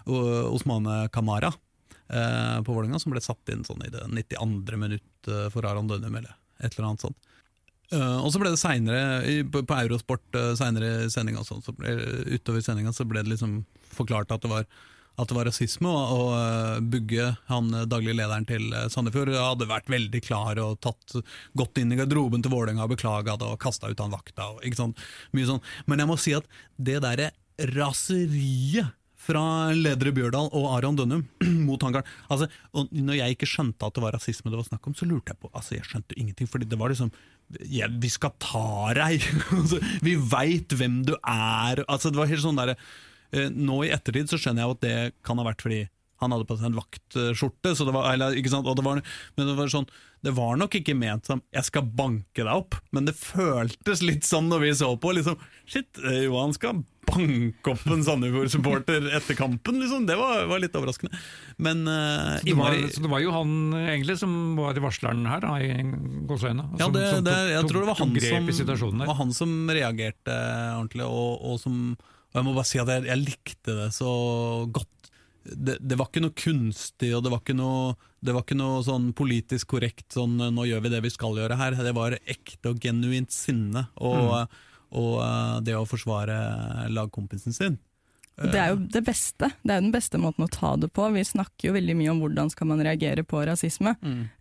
uh, 0.06 0.46
Osmane 0.54 1.08
Kamara 1.14 1.50
eh, 2.10 2.60
på 2.64 2.74
Vålerenga, 2.74 3.00
som 3.00 3.14
ble 3.14 3.24
satt 3.24 3.54
inn 3.54 3.66
sånn 3.68 3.84
i 3.86 3.94
det 3.94 4.06
92. 4.12 4.78
minutt 4.80 5.32
eh, 5.32 5.48
for 5.54 5.68
Aron 5.68 5.90
Dønum, 5.90 6.20
eller 6.20 6.36
et 6.62 6.74
eller 6.74 6.92
annet 6.92 7.08
sånt. 7.08 7.18
Uh, 7.88 8.20
og 8.20 8.34
så 8.34 8.42
ble 8.42 8.52
det 8.52 8.60
seinere, 8.60 9.44
på, 9.48 9.64
Eurosport 9.64 10.36
uh, 10.36 10.52
seinere 10.60 11.08
sånn, 11.08 11.64
så 11.64 11.72
utover 11.72 12.64
sendinga, 12.64 12.92
så 12.92 13.06
ble 13.08 13.24
det 13.24 13.32
liksom 13.32 13.62
forklart 13.96 14.34
at 14.36 14.44
det 14.44 14.52
var 14.52 14.68
at 15.18 15.30
det 15.30 15.38
var 15.38 15.48
rasisme, 15.50 15.90
og, 15.90 16.12
og 16.14 16.28
eh, 16.38 16.84
Bugge, 16.94 17.32
han 17.50 17.72
eh, 17.74 17.88
daglig 17.90 18.14
lederen 18.20 18.46
til 18.50 18.68
eh, 18.70 18.86
Sandefjord, 18.94 19.34
hadde 19.34 19.70
vært 19.70 19.90
veldig 19.90 20.22
klar 20.22 20.62
og 20.62 20.78
tatt 20.86 21.18
godt 21.58 21.82
inn 21.82 21.96
i 21.96 21.98
garderoben 21.98 22.46
til 22.46 22.54
Vålerenga 22.54 22.86
og 22.86 22.94
beklaga 22.94 23.38
det 23.40 23.50
og 23.50 23.58
kasta 23.62 23.90
ut 23.90 24.04
han 24.04 24.14
vakta. 24.14 24.52
Og, 24.54 24.62
ikke 24.68 24.82
sant? 24.84 25.02
Mye 25.34 25.50
sånn. 25.50 25.64
Men 25.90 26.04
jeg 26.04 26.12
må 26.12 26.20
si 26.22 26.38
at 26.38 26.46
det 26.78 27.02
derre 27.06 27.32
raseriet 27.74 28.94
fra 29.28 29.74
ledere 29.76 30.14
Bjørdal 30.16 30.52
og 30.56 30.68
Aron 30.76 30.98
Dønnum 31.00 31.26
mot 31.68 31.82
han 31.84 31.98
altså, 32.00 32.48
Når 32.72 33.18
jeg 33.18 33.36
ikke 33.36 33.50
skjønte 33.50 33.90
at 33.90 33.98
det 33.98 34.04
var 34.04 34.16
rasisme 34.16 34.54
det 34.54 34.60
var 34.60 34.68
snakk 34.70 34.88
om, 34.88 34.96
så 34.96 35.08
lurte 35.10 35.34
jeg 35.34 35.42
på 35.42 35.52
altså 35.52 35.76
Jeg 35.76 35.88
skjønte 35.90 36.16
ingenting, 36.16 36.50
fordi 36.52 36.70
det 36.70 36.80
var 36.80 36.94
liksom 36.94 37.12
ja, 37.66 37.90
Vi 37.90 38.12
skal 38.14 38.36
ta 38.44 38.94
deg! 38.96 39.26
Altså, 39.58 39.82
vi 40.06 40.16
veit 40.22 40.78
hvem 40.78 41.02
du 41.08 41.16
er! 41.18 41.84
Altså, 41.88 42.14
det 42.14 42.22
var 42.22 42.32
helt 42.32 42.46
sånn 42.46 42.60
der, 42.60 42.76
eh, 42.76 42.88
Nå 43.32 43.84
i 43.84 43.92
ettertid 43.92 44.32
så 44.32 44.40
skjønner 44.40 44.64
jeg 44.64 44.70
jo 44.70 44.76
at 44.78 44.84
det 44.86 44.98
kan 45.28 45.40
ha 45.42 45.48
vært 45.48 45.64
fordi 45.66 45.82
han 46.22 46.34
hadde 46.34 46.48
på 46.50 46.58
seg 46.58 46.72
en 46.72 46.78
vaktskjorte, 46.78 47.74
så 47.78 47.88
det 47.88 47.96
var, 47.96 48.10
eller, 48.14 48.38
ikke 48.38 48.52
sant? 48.54 48.68
Og 48.70 48.78
det 48.80 48.86
var, 48.86 49.02
men 49.38 49.50
det 49.50 49.58
var 49.58 49.72
sånn 49.72 49.90
Det 50.26 50.34
var 50.34 50.58
nok 50.58 50.74
ikke 50.80 50.96
ment 50.98 51.28
som 51.30 51.44
'jeg 51.54 51.68
skal 51.68 51.84
banke 51.86 52.42
deg 52.42 52.50
opp', 52.50 52.80
men 52.92 53.06
det 53.06 53.14
føltes 53.14 54.02
litt 54.02 54.26
sånn 54.26 54.50
når 54.50 54.60
vi 54.66 54.72
så 54.74 54.90
på. 54.98 55.14
liksom, 55.14 55.38
Shit, 55.70 55.94
eh, 56.04 56.26
Johan 56.26 56.54
skal 56.58 56.82
banke 57.06 57.72
opp 57.72 57.86
en 57.86 58.04
Sandefjord-supporter 58.04 59.14
etter 59.16 59.38
kampen, 59.38 59.78
liksom. 59.80 60.08
Det 60.10 60.18
var, 60.18 60.48
var 60.50 60.60
litt 60.60 60.74
overraskende. 60.74 61.14
Men 61.62 61.86
uh, 61.88 62.42
Så 62.42 62.50
det, 62.50 62.58
var, 62.58 62.74
så 62.90 63.06
det 63.06 63.14
var 63.14 63.22
jo 63.22 63.32
han 63.32 63.74
eh, 63.78 63.94
egentlig 63.94 64.18
som 64.18 64.58
var 64.58 64.74
varsleren 64.74 65.24
her, 65.30 65.40
da, 65.46 65.54
i 65.62 65.86
gåseøyne. 66.28 66.66
ja, 66.82 66.90
det, 66.90 67.08
som 67.14 67.24
det, 67.24 67.38
jeg 67.54 67.70
tror 67.70 67.80
det 67.80 67.88
var 67.94 68.02
han 68.02 68.20
som, 68.20 69.06
var 69.06 69.20
han 69.22 69.34
som 69.38 69.70
reagerte 69.70 70.38
ordentlig, 70.82 71.06
og, 71.06 71.46
og 71.46 71.62
som 71.62 71.96
og 72.38 72.44
jeg 72.44 72.48
må 72.48 72.54
bare 72.54 72.70
si 72.70 72.80
at 72.82 72.92
jeg, 72.94 73.08
jeg 73.10 73.24
likte 73.24 73.76
det 73.80 73.90
så 73.96 74.12
godt. 74.70 75.12
Det, 75.48 75.78
det 75.80 75.98
var 75.98 76.10
ikke 76.12 76.22
noe 76.22 76.36
kunstig, 76.38 77.10
og 77.16 77.24
det 77.24 77.32
var 77.34 77.42
ikke 77.42 77.56
noe, 77.58 77.96
det 78.22 78.36
var 78.36 78.44
ikke 78.44 78.60
noe 78.60 78.84
sånn 78.86 79.10
politisk 79.16 79.74
korrekt 79.74 80.14
sånn 80.14 80.38
'nå 80.38 80.68
gjør 80.68 80.84
vi 80.86 80.92
det 80.92 81.02
vi 81.08 81.14
skal 81.14 81.40
gjøre 81.40 81.58
her'. 81.58 81.78
Det 81.82 81.96
var 81.96 82.18
ekte 82.20 82.74
og 82.74 82.82
genuint 82.84 83.32
sinne, 83.32 83.88
og, 83.98 84.32
og 84.32 84.64
og 84.96 85.66
det 85.68 85.76
å 85.76 85.88
forsvare 85.88 86.88
lagkompisen 86.96 87.56
sin. 87.56 87.78
Det 88.38 88.60
er 88.62 88.70
jo 88.70 88.78
det 88.94 89.02
beste. 89.02 89.50
Det 89.66 89.74
er 89.74 89.80
jo 89.80 89.88
den 89.88 89.94
beste 89.96 90.20
måten 90.22 90.46
å 90.46 90.52
ta 90.54 90.76
det 90.78 90.92
på. 90.94 91.08
Vi 91.10 91.24
snakker 91.26 91.72
jo 91.72 91.74
veldig 91.74 91.96
mye 91.98 92.12
om 92.12 92.20
hvordan 92.22 92.52
skal 92.54 92.70
man 92.70 92.84
reagere 92.86 93.24
på 93.26 93.42
rasisme. 93.50 93.96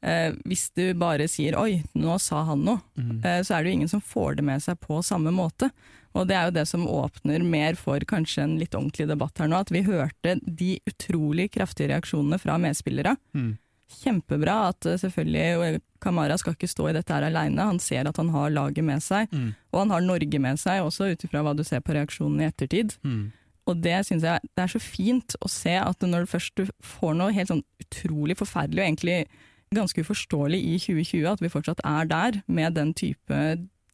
Eh, 0.05 0.37
hvis 0.45 0.69
du 0.77 0.93
bare 0.95 1.29
sier 1.33 1.57
'oi, 1.57 1.83
nå 1.95 2.19
sa 2.21 2.45
han 2.45 2.63
noe', 2.63 2.83
eh, 3.25 3.41
så 3.41 3.57
er 3.57 3.65
det 3.65 3.73
jo 3.73 3.77
ingen 3.81 3.89
som 3.89 4.05
får 4.05 4.37
det 4.37 4.45
med 4.45 4.63
seg 4.63 4.79
på 4.81 5.01
samme 5.03 5.33
måte. 5.33 5.71
Og 6.17 6.27
det 6.31 6.37
er 6.39 6.49
jo 6.49 6.55
det 6.57 6.65
som 6.71 6.87
åpner 6.89 7.45
mer 7.45 7.77
for 7.77 8.01
kanskje 8.09 8.43
en 8.47 8.57
litt 8.61 8.75
ordentlig 8.75 9.07
debatt 9.11 9.39
her 9.43 9.51
nå, 9.53 9.59
at 9.61 9.73
vi 9.75 9.83
hørte 9.87 10.39
de 10.43 10.73
utrolig 10.89 11.51
kraftige 11.55 11.91
reaksjonene 11.93 12.39
fra 12.41 12.57
medspillere. 12.63 13.17
Mm. 13.37 13.55
Kjempebra 14.01 14.55
at 14.73 14.87
eh, 14.89 14.97
selvfølgelig 14.99 15.47
og 15.77 15.83
Kamara 16.03 16.37
skal 16.41 16.57
ikke 16.57 16.69
stå 16.71 16.89
i 16.91 16.95
dette 16.97 17.15
her 17.15 17.27
aleine. 17.29 17.69
Han 17.69 17.79
ser 17.83 18.09
at 18.11 18.17
han 18.21 18.33
har 18.35 18.51
laget 18.55 18.85
med 18.85 19.03
seg, 19.05 19.29
Mm. 19.33 19.53
og 19.73 19.79
han 19.81 19.91
har 19.95 20.01
Norge 20.05 20.41
med 20.43 20.59
seg, 20.59 20.83
også 20.83 21.13
ut 21.13 21.25
ifra 21.25 21.43
hva 21.45 21.55
du 21.57 21.63
ser 21.65 21.81
på 21.85 21.95
reaksjonene 21.95 22.43
i 22.47 22.51
ettertid. 22.51 22.97
Mm. 23.05 23.33
Og 23.67 23.81
det 23.83 23.97
syns 24.07 24.23
jeg 24.23 24.41
det 24.55 24.63
er 24.63 24.71
så 24.71 24.81
fint 24.83 25.35
å 25.43 25.49
se 25.51 25.75
at 25.75 26.01
når 26.01 26.27
du 26.27 26.33
først 26.33 26.65
får 26.87 27.17
noe 27.19 27.35
helt 27.35 27.51
sånn 27.51 27.65
utrolig 27.83 28.37
forferdelig, 28.39 28.79
og 28.83 28.87
egentlig 28.87 29.17
ganske 29.75 30.01
uforståelig 30.07 30.61
i 30.63 30.77
2020, 30.79 31.25
at 31.33 31.43
vi 31.43 31.51
fortsatt 31.51 31.81
er 31.85 32.07
der 32.07 32.43
med 32.47 32.75
den 32.79 32.93
type 32.95 33.41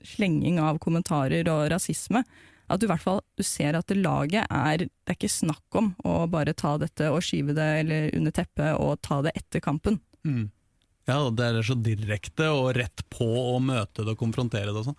slenging 0.04 0.58
av 0.60 0.78
kommentarer 0.82 1.48
og 1.52 1.70
rasisme, 1.72 2.24
at 2.72 2.80
du 2.80 2.86
i 2.86 2.90
hvert 2.92 3.02
fall 3.04 3.20
du 3.36 3.42
ser 3.44 3.76
at 3.76 3.86
det 3.90 3.98
laget 4.00 4.46
er 4.48 4.78
Det 4.86 5.10
er 5.10 5.16
ikke 5.18 5.28
snakk 5.28 5.76
om 5.76 5.94
å 6.08 6.26
bare 6.30 6.54
ta 6.54 6.76
dette 6.80 7.10
og 7.12 7.20
skyve 7.22 7.52
det 7.54 7.66
eller 7.82 8.14
under 8.16 8.30
teppet 8.32 8.78
og 8.80 9.00
ta 9.02 9.20
det 9.22 9.32
etter 9.36 9.60
kampen. 9.60 10.00
Mm. 10.24 10.50
Ja, 11.10 11.18
det 11.34 11.44
er 11.44 11.62
så 11.66 11.74
direkte 11.74 12.46
og 12.54 12.76
rett 12.78 13.02
på 13.10 13.26
å 13.26 13.58
møte 13.60 14.04
det 14.06 14.14
og 14.14 14.18
konfrontere 14.22 14.70
det 14.70 14.78
og 14.78 14.86
sånn. 14.92 14.98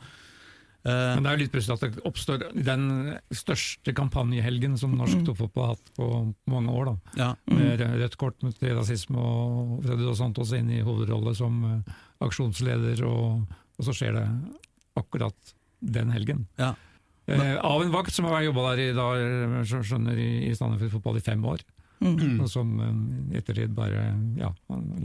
Eh, 0.84 1.14
Men 1.16 1.24
det 1.24 1.30
er 1.32 1.38
jo 1.38 1.42
litt 1.46 1.54
plutselig 1.54 1.78
at 1.80 1.86
det 1.96 2.04
oppstår 2.10 2.42
den 2.60 2.84
største 3.32 3.94
kampanjehelgen 3.96 4.76
som 4.78 4.98
norsk 5.00 5.22
Mm. 5.22 5.26
toppfotball 5.30 5.64
har 5.70 5.76
hatt 5.78 5.94
på 5.96 6.34
mange 6.52 6.70
år. 6.76 6.86
da. 6.86 6.96
ja. 7.16 7.36
Med 7.48 7.80
rødt 7.80 8.18
kort 8.18 8.44
mot 8.44 8.60
rasisme 8.62 9.16
og 9.18 9.82
Freddy 9.86 10.04
Dos 10.04 10.18
Santos 10.20 10.52
inn 10.52 10.70
i 10.70 10.82
hovedrolle 10.84 11.34
som 11.34 11.64
eh, 11.88 11.94
aksjonsleder, 12.28 13.02
og, 13.08 13.48
og 13.80 13.86
så 13.88 13.96
skjer 13.96 14.14
det 14.20 14.28
akkurat 15.00 15.54
den 15.84 16.12
helgen. 16.14 16.46
Ja. 16.60 16.74
Eh, 17.28 17.56
av 17.64 17.82
en 17.84 17.92
vakt 17.94 18.12
som 18.14 18.26
har 18.28 18.42
jobba 18.44 18.70
der 18.74 18.82
i, 18.84 18.88
da, 18.96 19.06
skjø- 19.64 19.84
skjønner, 19.88 20.18
i, 20.20 20.30
i 20.50 20.56
Sandefjord 20.56 20.92
fotball 20.98 21.18
i 21.20 21.24
fem 21.24 21.44
år. 21.48 21.64
Mm. 22.04 22.42
Og 22.44 22.50
som 22.52 22.74
eh, 22.84 23.38
ettertid 23.40 23.72
bare 23.78 24.10
ja, 24.40 24.50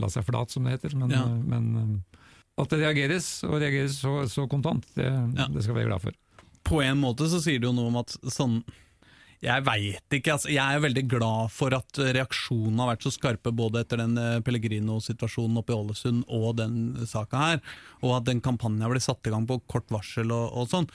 la 0.01 0.09
seg 0.11 0.25
flat, 0.27 0.51
som 0.51 0.65
det 0.67 0.75
heter. 0.77 0.97
Men, 0.99 1.13
Ja. 1.15 1.23
eh, 1.23 1.37
men 1.53 1.69
eh, 1.79 2.19
at 2.59 2.73
det 2.73 2.81
reageres, 2.81 3.29
og 3.47 3.55
reageres 3.61 4.01
så, 4.01 4.17
så 4.27 4.43
kontant, 4.51 4.83
det, 4.99 5.07
det 5.37 5.63
skal 5.63 5.75
vi 5.77 5.79
være 5.79 5.93
glad 5.93 6.03
for. 6.09 6.17
På 6.67 6.81
en 6.83 6.99
måte 6.99 7.29
så 7.31 7.39
sier 7.41 7.61
det 7.63 7.69
jo 7.69 7.75
noe 7.77 7.87
om 7.87 8.01
at 8.01 8.17
sånn 8.27 8.57
Jeg 9.39 9.63
veit 9.63 10.15
ikke, 10.17 10.33
altså. 10.35 10.49
Jeg 10.51 10.75
er 10.75 10.81
veldig 10.83 11.05
glad 11.07 11.51
for 11.55 11.71
at 11.77 11.99
reaksjonene 12.17 12.83
har 12.83 12.91
vært 12.91 13.05
så 13.07 13.11
skarpe 13.15 13.53
både 13.55 13.85
etter 13.85 14.01
den 14.01 14.17
eh, 14.19 14.41
Pellegrino-situasjonen 14.43 15.61
oppe 15.61 15.71
i 15.71 15.77
Ålesund 15.77 16.25
og 16.27 16.57
den 16.59 16.73
saka 17.07 17.43
her, 17.45 17.61
og 18.03 18.17
at 18.17 18.27
den 18.27 18.41
kampanjen 18.43 18.91
ble 18.91 18.99
satt 19.03 19.29
i 19.29 19.31
gang 19.31 19.45
på 19.47 19.61
kort 19.71 19.87
varsel 19.95 20.33
og, 20.35 20.51
og 20.59 20.67
sånn. 20.71 20.89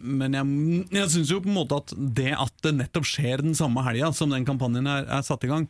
Men 0.00 0.38
jeg, 0.38 0.52
jeg 0.96 1.10
syns 1.12 1.32
jo 1.34 1.42
på 1.44 1.50
en 1.52 1.58
måte 1.58 1.82
at 1.82 1.92
det 1.92 2.30
at 2.32 2.54
det 2.64 2.72
nettopp 2.78 3.10
skjer 3.10 3.44
den 3.44 3.58
samme 3.58 3.84
helga 3.84 4.08
som 4.16 4.32
den 4.32 4.46
kampanjen 4.48 4.88
er, 4.88 5.04
er 5.04 5.26
satt 5.26 5.44
i 5.44 5.50
gang, 5.50 5.66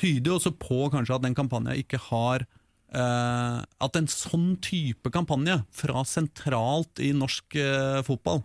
tyder 0.00 0.32
jo 0.32 0.40
også 0.40 0.54
på 0.58 0.88
kanskje 0.90 1.14
at 1.14 1.24
den 1.28 1.36
kampanjen 1.38 1.78
ikke 1.78 2.00
har 2.08 2.42
eh, 2.42 3.58
At 3.62 3.98
en 4.00 4.10
sånn 4.10 4.56
type 4.64 5.12
kampanje 5.14 5.60
fra 5.78 6.02
sentralt 6.08 6.98
i 6.98 7.12
norsk 7.14 7.58
eh, 7.60 8.02
fotball 8.08 8.42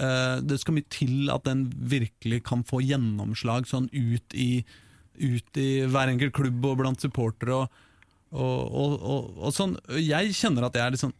Det 0.00 0.56
skal 0.62 0.76
mye 0.76 0.86
til 0.92 1.28
at 1.32 1.44
den 1.44 1.66
virkelig 1.90 2.38
kan 2.46 2.62
få 2.64 2.78
gjennomslag 2.80 3.66
sånn 3.68 3.90
ut 3.92 4.36
i, 4.36 4.62
ut 5.20 5.60
i 5.60 5.68
hver 5.84 6.12
enkelt 6.12 6.32
klubb 6.38 6.64
og 6.64 6.78
blant 6.80 7.04
supportere. 7.04 7.58
Og, 7.60 7.68
og, 8.32 8.94
og, 8.96 9.32
og, 9.36 9.50
sånn. 9.52 9.74
Jeg 9.98 10.32
kjenner 10.38 10.68
at 10.68 10.78
jeg 10.78 10.86
er 10.86 11.00
sånn 11.00 11.16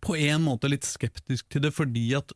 på 0.00 0.16
en 0.16 0.44
måte 0.46 0.70
litt 0.70 0.86
skeptisk 0.88 1.50
til 1.52 1.66
det, 1.66 1.74
fordi 1.76 2.06
at 2.16 2.32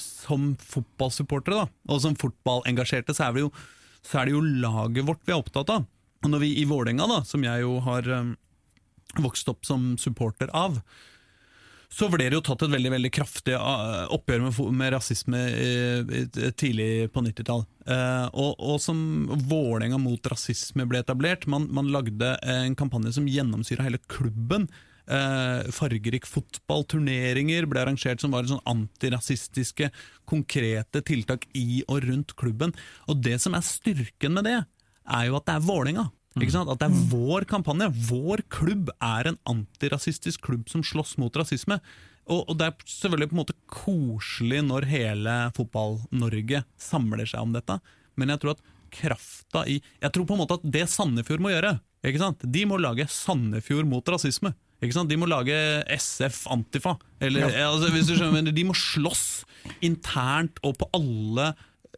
som 0.00 0.50
fotballsupportere, 0.60 1.62
da, 1.62 1.92
og 1.92 2.02
som 2.04 2.16
fotballengasjerte, 2.18 3.14
så 3.16 3.28
er, 3.28 3.42
jo, 3.44 3.52
så 4.04 4.20
er 4.20 4.28
det 4.28 4.34
jo 4.36 4.42
laget 4.64 5.06
vårt 5.08 5.24
vi 5.24 5.34
er 5.34 5.40
opptatt 5.40 5.72
av. 5.72 5.86
Og 6.24 6.32
når 6.32 6.42
vi 6.42 6.54
i 6.60 6.66
Vålerenga, 6.68 7.22
som 7.28 7.44
jeg 7.46 7.62
jo 7.62 7.78
har 7.84 8.08
um, 8.10 8.32
vokst 9.22 9.48
opp 9.52 9.64
som 9.68 9.92
supporter 10.00 10.50
av, 10.56 10.80
så 11.88 12.08
ble 12.12 12.26
det 12.28 12.36
jo 12.36 12.42
tatt 12.44 12.62
et 12.66 12.72
veldig 12.74 12.90
veldig 12.92 13.10
kraftig 13.16 13.54
uh, 13.56 14.04
oppgjør 14.12 14.42
med, 14.44 14.58
med 14.76 14.92
rasisme 14.92 15.38
eh, 15.48 16.10
eh, 16.20 16.50
tidlig 16.52 17.08
på 17.14 17.22
90-tall. 17.24 17.64
Eh, 17.88 18.26
og, 18.36 18.58
og 18.60 18.76
som 18.84 19.00
Vålerenga 19.48 19.96
mot 20.02 20.28
rasisme 20.28 20.84
ble 20.88 21.00
etablert, 21.00 21.48
man, 21.48 21.64
man 21.72 21.88
lagde 21.94 22.34
en 22.44 22.76
kampanje 22.78 23.14
som 23.16 23.28
gjennomsyra 23.30 23.86
hele 23.88 24.02
klubben. 24.12 24.68
Eh, 25.08 25.70
fargerik 25.72 26.28
fotball, 26.28 26.84
turneringer 26.92 27.64
ble 27.70 27.80
arrangert 27.80 28.20
som 28.20 28.36
var 28.36 28.44
sånn 28.50 28.60
antirasistiske, 28.68 29.88
konkrete 30.28 31.00
tiltak 31.08 31.48
i 31.56 31.80
og 31.86 32.04
rundt 32.04 32.36
klubben. 32.36 32.76
Og 33.08 33.24
det 33.24 33.38
som 33.40 33.56
er 33.56 33.64
styrken 33.64 34.36
med 34.36 34.50
det, 34.50 34.58
er 35.08 35.30
jo 35.30 35.40
at 35.40 35.48
det 35.48 35.56
er 35.56 35.64
Vålerenga. 35.64 36.10
Sant? 36.52 36.70
At 36.70 36.80
det 36.80 36.88
er 36.88 37.08
vår 37.10 37.46
kampanje. 37.50 37.90
Vår 38.08 38.44
klubb 38.52 38.92
er 39.02 39.32
en 39.32 39.40
antirasistisk 39.50 40.46
klubb 40.46 40.68
som 40.70 40.84
slåss 40.86 41.16
mot 41.18 41.34
rasisme. 41.36 41.80
Og, 42.28 42.44
og 42.44 42.58
det 42.60 42.68
er 42.68 42.88
selvfølgelig 42.92 43.30
på 43.30 43.36
en 43.36 43.42
måte 43.42 43.58
koselig 43.72 44.62
når 44.66 44.86
hele 44.90 45.36
Fotball-Norge 45.56 46.62
samler 46.80 47.28
seg 47.28 47.46
om 47.46 47.54
dette, 47.56 47.78
men 48.20 48.34
jeg 48.34 48.42
tror 48.42 48.56
at 48.56 48.64
krafta 48.92 49.62
i 49.68 49.78
Jeg 50.00 50.12
tror 50.12 50.26
på 50.28 50.36
en 50.36 50.42
måte 50.42 50.56
at 50.58 50.64
det 50.64 50.86
Sandefjord 50.92 51.42
må 51.44 51.52
gjøre, 51.52 51.78
de 51.98 52.64
må 52.68 52.78
lage 52.80 53.08
Sandefjord 53.10 53.88
mot 53.88 54.06
rasisme. 54.08 54.52
De 54.78 55.16
må 55.18 55.26
lage 55.26 55.54
SF 55.90 56.46
Antifa. 56.54 56.94
Eller, 57.20 57.50
altså, 57.66 57.90
hvis 57.90 58.06
du 58.06 58.14
skjønner, 58.14 58.52
de 58.54 58.64
må 58.64 58.76
slåss 58.78 59.42
internt 59.82 60.60
og 60.62 60.76
på 60.78 60.86
alle 60.94 61.50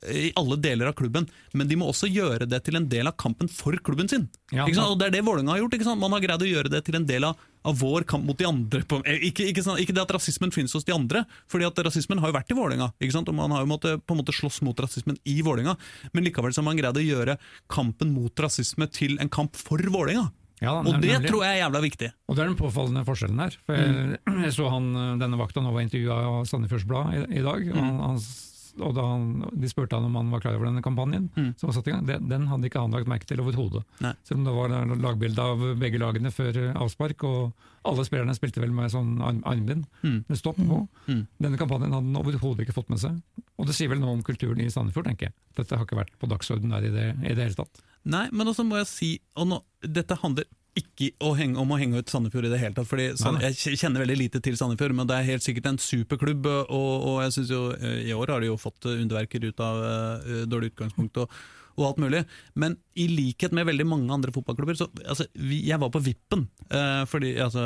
i 0.08 0.30
alle 0.38 0.56
deler 0.56 0.88
av 0.88 0.94
klubben, 0.96 1.26
men 1.52 1.68
de 1.68 1.76
må 1.76 1.84
også 1.90 2.08
gjøre 2.08 2.46
det 2.48 2.62
til 2.64 2.76
en 2.78 2.86
del 2.88 3.06
av 3.10 3.16
kampen 3.20 3.50
for 3.52 3.76
klubben 3.84 4.08
sin. 4.08 4.28
Ja, 4.50 4.64
ikke 4.64 4.78
sant? 4.78 4.94
Og 4.94 4.98
Det 4.98 5.08
er 5.10 5.16
det 5.18 5.24
Vålerenga 5.26 5.52
har 5.52 5.58
gjort. 5.60 5.74
ikke 5.76 5.84
sant? 5.84 6.00
Man 6.00 6.12
har 6.16 6.20
greid 6.24 6.40
å 6.40 6.48
gjøre 6.48 6.70
det 6.72 6.80
til 6.86 6.96
en 6.96 7.04
del 7.06 7.24
av, 7.28 7.36
av 7.68 7.76
vår 7.76 8.06
kamp 8.08 8.24
mot 8.24 8.38
de 8.40 8.46
andre. 8.48 8.80
På, 8.88 9.02
eh, 9.04 9.20
ikke, 9.28 9.44
ikke, 9.52 9.62
sant? 9.66 9.78
ikke 9.82 9.92
det 9.92 10.00
at 10.06 10.14
rasismen 10.16 10.50
finnes 10.56 10.72
hos 10.72 10.84
de 10.88 10.94
andre, 10.96 11.26
fordi 11.52 11.66
at 11.68 11.82
rasismen 11.84 12.18
har 12.24 12.32
jo 12.32 12.38
vært 12.38 12.50
i 12.50 12.56
Vålerenga. 12.56 12.88
ikke 13.00 13.12
sant? 13.18 13.28
Og 13.28 13.34
Man 13.36 13.50
har 13.52 13.60
jo 13.60 13.68
måtte, 13.74 13.98
på 14.00 14.16
en 14.16 14.22
måte 14.24 14.32
slåss 14.32 14.62
mot 14.64 14.76
rasismen 14.80 15.18
i 15.28 15.36
Vålerenga, 15.44 15.76
men 16.14 16.24
likevel 16.24 16.52
så 16.56 16.62
har 16.64 16.70
man 16.72 16.80
greid 16.80 16.96
å 16.96 17.04
gjøre 17.04 17.36
kampen 17.68 18.14
mot 18.16 18.32
rasisme 18.40 18.88
til 18.90 19.18
en 19.20 19.28
kamp 19.28 19.52
for 19.56 19.76
Vålerenga. 19.84 20.30
Ja, 20.60 20.78
Og 20.80 20.92
det 21.00 21.08
nemlig. 21.08 21.28
tror 21.30 21.40
jeg 21.44 21.56
er 21.56 21.62
jævla 21.68 21.80
viktig. 21.80 22.08
Og 22.28 22.36
det 22.36 22.42
er 22.42 22.48
den 22.50 22.56
påfallende 22.60 23.04
forskjellen 23.06 23.38
her. 23.40 23.54
For 23.64 23.76
jeg, 23.76 24.18
jeg 24.44 24.52
så 24.56 24.66
han, 24.72 24.90
denne 25.20 25.38
vakta 25.40 25.60
nå 25.64 25.72
var 25.72 25.84
intervjua 25.86 26.18
av 26.24 26.44
Sandefjords 26.50 26.84
Blad 26.88 27.14
i, 27.16 27.22
i 27.40 27.44
dag. 27.44 27.64
Og, 27.72 27.78
han, 27.80 27.96
han, 28.00 28.16
s- 28.20 28.46
og 28.78 28.94
da 28.94 29.02
han, 29.02 29.24
De 29.58 29.68
spurte 29.70 29.96
han 29.98 30.04
om 30.06 30.14
han 30.16 30.30
var 30.30 30.40
klar 30.44 30.54
over 30.58 30.66
denne 30.70 30.82
kampanjen 30.84 31.30
Mm. 31.36 31.54
som 31.58 31.68
var 31.68 31.74
satt 31.74 31.88
i 31.88 31.90
gang. 31.94 32.06
Den, 32.06 32.28
den 32.28 32.46
hadde 32.46 32.68
ikke 32.70 32.80
han 32.80 32.90
lagt 32.94 33.08
merke 33.10 33.26
til 33.26 33.40
overhodet. 33.42 33.82
Selv 34.00 34.38
om 34.38 34.44
det 34.44 34.54
var 34.54 34.96
lagbilde 34.96 35.38
av 35.42 35.64
begge 35.80 35.98
lagene 35.98 36.30
før 36.30 36.58
avspark, 36.76 37.24
og 37.24 37.52
alle 37.84 38.04
spillerne 38.04 38.34
spilte 38.36 38.60
vel 38.60 38.70
med 38.76 38.90
sånn 38.92 39.20
arm, 39.24 39.42
armbind 39.44 39.86
Mm. 40.02 40.24
med 40.28 40.38
stopp 40.38 40.56
på. 40.56 40.88
Mm. 41.08 41.26
Denne 41.40 41.58
kampanjen 41.58 41.92
hadde 41.92 42.06
han 42.12 42.16
overhodet 42.22 42.66
ikke 42.66 42.76
fått 42.76 42.90
med 42.90 42.98
seg. 43.00 43.20
Og 43.58 43.66
det 43.66 43.74
sier 43.74 43.88
vel 43.88 44.00
noe 44.00 44.12
om 44.16 44.22
kulturen 44.22 44.60
i 44.60 44.68
Sandefjord, 44.70 45.04
tenker 45.10 45.28
jeg. 45.30 45.34
Dette 45.56 45.76
har 45.76 45.84
ikke 45.84 45.98
vært 45.98 46.14
på 46.20 46.28
dagsordenen 46.28 46.70
der 46.70 46.86
i 46.88 46.90
det, 46.94 47.08
i 47.30 47.34
det 47.34 47.44
hele 47.50 47.54
tatt. 47.58 47.82
Nei, 48.04 48.28
men 48.32 48.46
også 48.48 48.64
må 48.64 48.76
jeg 48.80 48.86
si 48.88 49.10
og 49.36 49.48
nå, 49.48 49.62
Dette 49.82 50.16
handler 50.22 50.44
ikke 50.78 51.10
å 51.26 51.32
henge, 51.34 51.58
om 51.58 51.72
å 51.72 51.78
henge 51.80 51.98
ut 51.98 52.12
Sandefjord 52.12 52.46
i 52.46 52.52
det 52.52 52.60
hele 52.62 52.76
tatt. 52.76 52.88
Fordi 52.88 53.08
Sand, 53.18 53.42
Jeg 53.42 53.78
kjenner 53.80 54.04
veldig 54.04 54.18
lite 54.20 54.42
til 54.44 54.58
Sandefjord, 54.58 54.94
men 54.96 55.08
det 55.10 55.16
er 55.16 55.30
helt 55.32 55.44
sikkert 55.46 55.70
en 55.72 55.80
superklubb. 55.82 56.46
Og, 56.46 56.92
og 57.10 57.16
jeg 57.24 57.36
synes 57.38 57.54
jo 57.54 57.62
eh, 57.74 58.04
I 58.10 58.14
år 58.16 58.34
har 58.34 58.44
de 58.44 58.52
jo 58.52 58.60
fått 58.60 58.86
eh, 58.86 59.00
underverker 59.02 59.48
ut 59.48 59.64
av 59.64 59.80
uh, 59.82 60.44
dårlig 60.50 60.74
utgangspunkt 60.74 61.24
og, 61.24 61.40
og 61.80 61.88
alt 61.90 62.00
mulig. 62.02 62.22
Men 62.58 62.76
i 62.98 63.06
likhet 63.10 63.54
med 63.56 63.68
veldig 63.68 63.86
mange 63.88 64.12
andre 64.12 64.32
fotballklubber 64.34 64.76
så, 64.78 64.88
altså, 65.04 65.26
vi, 65.34 65.60
Jeg 65.68 65.80
var 65.82 65.92
på 65.94 66.02
vippen. 66.04 66.46
Uh, 66.70 67.04
fordi 67.10 67.34
altså, 67.40 67.64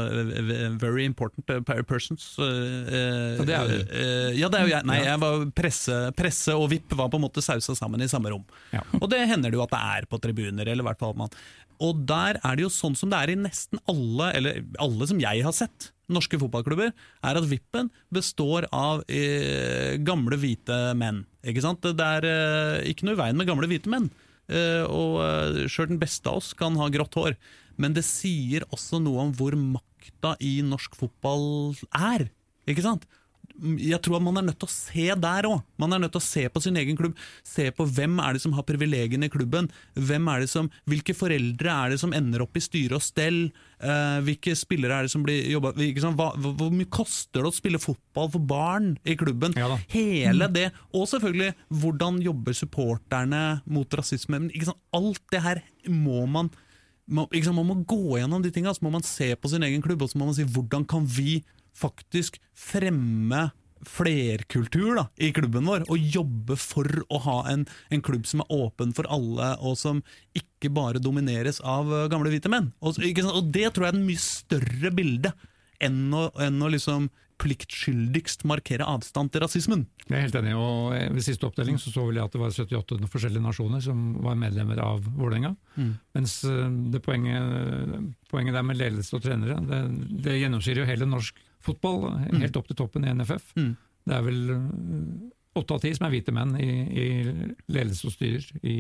Very 0.81 1.05
important 1.05 1.51
eh, 1.51 1.83
persons. 1.87 2.35
Uh, 2.39 3.39
Så 3.39 3.49
det 3.49 3.57
er 3.57 3.65
jo 3.65 3.73
du. 3.73 3.95
Uh, 3.95 4.31
ja, 4.39 4.51
det 4.51 4.61
er 4.61 4.69
jo 4.69 4.73
jeg. 4.75 4.89
Nei, 4.91 5.01
jeg 5.05 5.23
var 5.25 5.49
presse, 5.57 5.99
presse 6.19 6.57
og 6.57 6.69
VIP 6.73 6.97
var 6.99 7.11
på 7.13 7.21
en 7.21 7.27
måte 7.27 7.45
sausa 7.45 7.77
sammen 7.79 8.05
i 8.05 8.11
samme 8.11 8.33
rom. 8.33 8.47
Ja. 8.75 8.85
Og 9.01 9.09
det 9.13 9.25
hender 9.31 9.53
det 9.53 9.61
jo 9.61 9.67
at 9.67 9.75
det 9.75 9.83
er 9.99 10.09
på 10.11 10.21
tribuner, 10.23 10.67
eller 10.67 10.85
i 10.85 10.89
hvert 10.91 11.03
fall 11.03 11.17
man 11.19 11.33
Og 11.83 12.05
der 12.07 12.39
er 12.41 12.57
det 12.57 12.67
jo 12.67 12.73
sånn 12.73 12.97
som 12.99 13.13
det 13.13 13.21
er 13.21 13.35
i 13.35 13.41
nesten 13.41 13.83
alle, 13.91 14.31
eller 14.39 14.63
alle 14.83 15.11
som 15.11 15.21
jeg 15.23 15.45
har 15.47 15.57
sett, 15.57 15.91
norske 16.13 16.39
fotballklubber, 16.41 16.93
er 16.95 17.41
at 17.41 17.49
vippen 17.49 17.91
består 18.13 18.69
av 18.75 19.03
eh, 19.09 19.97
gamle 20.05 20.39
hvite 20.41 20.79
menn. 20.99 21.25
Ikke 21.45 21.65
sant? 21.65 21.85
Det 21.85 22.11
er 22.19 22.29
eh, 22.29 22.93
ikke 22.93 23.09
noe 23.09 23.17
i 23.17 23.23
veien 23.23 23.41
med 23.41 23.49
gamle 23.49 23.69
hvite 23.71 23.93
menn. 23.93 24.11
Eh, 24.53 24.85
og 24.85 25.21
eh, 25.25 25.65
sjøl 25.73 25.95
den 25.95 26.01
beste 26.03 26.29
av 26.29 26.43
oss 26.43 26.53
kan 26.59 26.77
ha 26.81 26.91
grått 26.93 27.17
hår. 27.19 27.39
Men 27.81 27.97
det 27.97 28.05
sier 28.07 28.67
også 28.71 29.01
noe 29.03 29.27
om 29.27 29.35
hvor 29.35 29.57
makta 29.59 30.35
i 30.45 30.59
norsk 30.67 30.97
fotball 30.99 31.75
er. 31.91 32.29
Ikke 32.71 32.85
sant? 32.85 33.09
Jeg 33.63 34.01
tror 34.03 34.19
at 34.19 34.25
man 34.27 34.41
er 34.41 34.47
nødt 34.49 34.59
til 34.59 34.67
å 34.67 34.73
se 34.73 35.05
der 35.23 35.47
òg. 35.47 35.61
Man 35.79 35.95
er 35.95 36.01
nødt 36.03 36.15
til 36.17 36.21
å 36.23 36.27
se 36.27 36.43
på 36.51 36.63
sin 36.63 36.79
egen 36.81 36.97
klubb. 36.99 37.15
Se 37.47 37.69
på 37.75 37.87
hvem 37.87 38.19
er 38.23 38.35
det 38.35 38.43
som 38.43 38.55
har 38.57 38.67
privilegiene 38.67 39.29
i 39.29 39.33
klubben. 39.33 39.69
Hvem 39.95 40.27
er 40.33 40.43
det 40.43 40.51
som, 40.51 40.71
Hvilke 40.91 41.15
foreldre 41.17 41.71
er 41.71 41.95
det 41.95 42.01
som 42.03 42.15
ender 42.17 42.43
opp 42.43 42.59
i 42.59 42.65
styre 42.65 42.99
og 42.99 43.05
stell? 43.05 43.47
Uh, 43.79 44.19
hvilke 44.25 44.55
spillere 44.57 44.97
er 44.97 45.07
det 45.07 45.13
som 45.13 45.25
blir 45.27 45.45
jobba 45.51 45.75
hvor 45.75 46.71
mye 46.73 46.89
koster 46.89 47.43
det 47.43 47.51
å 47.51 47.55
spille 47.55 47.81
fotball 47.83 48.31
for 48.33 48.43
barn 48.43 48.95
i 49.07 49.17
klubben? 49.19 49.55
Ja. 49.59 49.79
Hele 49.93 50.49
det. 50.53 50.69
Og 50.95 51.07
selvfølgelig, 51.11 51.55
hvordan 51.69 52.21
jobber 52.25 52.59
supporterne 52.59 53.45
mot 53.71 53.99
rasisme? 54.01 54.47
Alt 54.95 55.25
det 55.31 55.45
her 55.45 55.65
må 55.87 56.27
man 56.27 56.51
sant, 56.51 57.53
Man 57.55 57.67
må 57.69 57.75
gå 57.85 58.19
gjennom 58.19 58.43
de 58.43 58.51
tinga, 58.51 58.73
så 58.73 58.83
må 58.83 58.91
man 58.91 59.05
se 59.05 59.35
på 59.37 59.49
sin 59.53 59.63
egen 59.63 59.83
klubb 59.85 60.03
og 60.03 60.11
så 60.11 60.19
må 60.19 60.25
man 60.25 60.35
si 60.37 60.47
hvordan 60.49 60.87
kan 60.89 61.05
vi 61.05 61.43
faktisk 61.79 62.41
fremme 62.55 63.51
flerkultur 63.85 64.95
da, 64.97 65.07
i 65.21 65.31
klubben 65.37 65.67
vår, 65.69 65.87
og 65.93 66.11
jobbe 66.17 66.57
for 66.61 66.89
å 67.13 67.21
ha 67.27 67.39
en, 67.53 67.67
en 67.93 68.05
klubb 68.05 68.25
som 68.29 68.41
er 68.45 68.55
åpen 68.57 68.95
for 68.97 69.09
alle, 69.13 69.55
og 69.61 69.77
som 69.81 70.03
ikke 70.37 70.73
bare 70.75 71.03
domineres 71.03 71.61
av 71.61 71.93
eh, 71.93 72.07
gamle 72.13 72.33
hvite 72.33 72.53
menn. 72.53 72.73
Og, 72.81 72.97
og 72.97 73.53
det 73.53 73.69
tror 73.75 73.89
jeg 73.89 73.93
er 73.93 73.99
en 73.99 74.09
mye 74.09 74.23
større 74.23 74.95
bilde 74.95 75.35
enn 75.85 76.09
å, 76.17 76.31
enn 76.41 76.63
å 76.65 76.73
liksom 76.73 77.11
pliktskyldigst 77.43 78.45
markere 78.47 78.87
avstand 78.87 79.33
til 79.35 79.43
rasismen. 79.43 79.81
Jeg 80.07 80.15
er 80.17 80.23
helt 80.29 80.37
enig, 80.39 80.53
og 80.55 80.93
Ved 81.17 81.25
siste 81.27 81.49
oppdeling 81.49 81.81
så, 81.83 81.91
så 81.91 82.05
vel 82.07 82.21
jeg 82.21 82.29
at 82.29 82.37
det 82.37 82.41
var 82.41 82.55
78 82.55 83.09
forskjellige 83.11 83.43
nasjoner 83.43 83.83
som 83.83 84.05
var 84.23 84.39
medlemmer 84.39 84.79
av 84.85 85.03
Vålerenga. 85.03 85.51
Mm. 85.75 85.91
Mens 86.17 86.37
eh, 86.49 86.69
det 86.95 87.03
poenget, 87.05 88.15
poenget 88.31 88.57
der 88.57 88.67
med 88.67 88.79
ledelse 88.79 89.19
og 89.19 89.27
trenere, 89.27 89.59
det, 89.67 89.83
det 90.29 90.39
gjennomsyrer 90.39 90.85
jo 90.85 90.89
hele 90.93 91.11
norsk 91.11 91.43
fotball, 91.65 92.11
helt 92.41 92.57
opp 92.61 92.69
til 92.71 92.77
toppen 92.79 93.05
i 93.09 93.15
NFF. 93.17 93.55
Mm. 93.57 93.73
Det 94.05 94.15
er 94.19 94.23
vel 94.27 94.41
eh, 94.53 95.59
åtte 95.59 95.75
av 95.77 95.83
ti 95.85 95.93
som 95.97 96.07
er 96.09 96.15
hvite 96.17 96.33
menn 96.35 96.55
i, 96.61 96.71
i 96.93 97.09
ledelse 97.73 98.09
og 98.09 98.15
styrer 98.17 98.49
i 98.67 98.79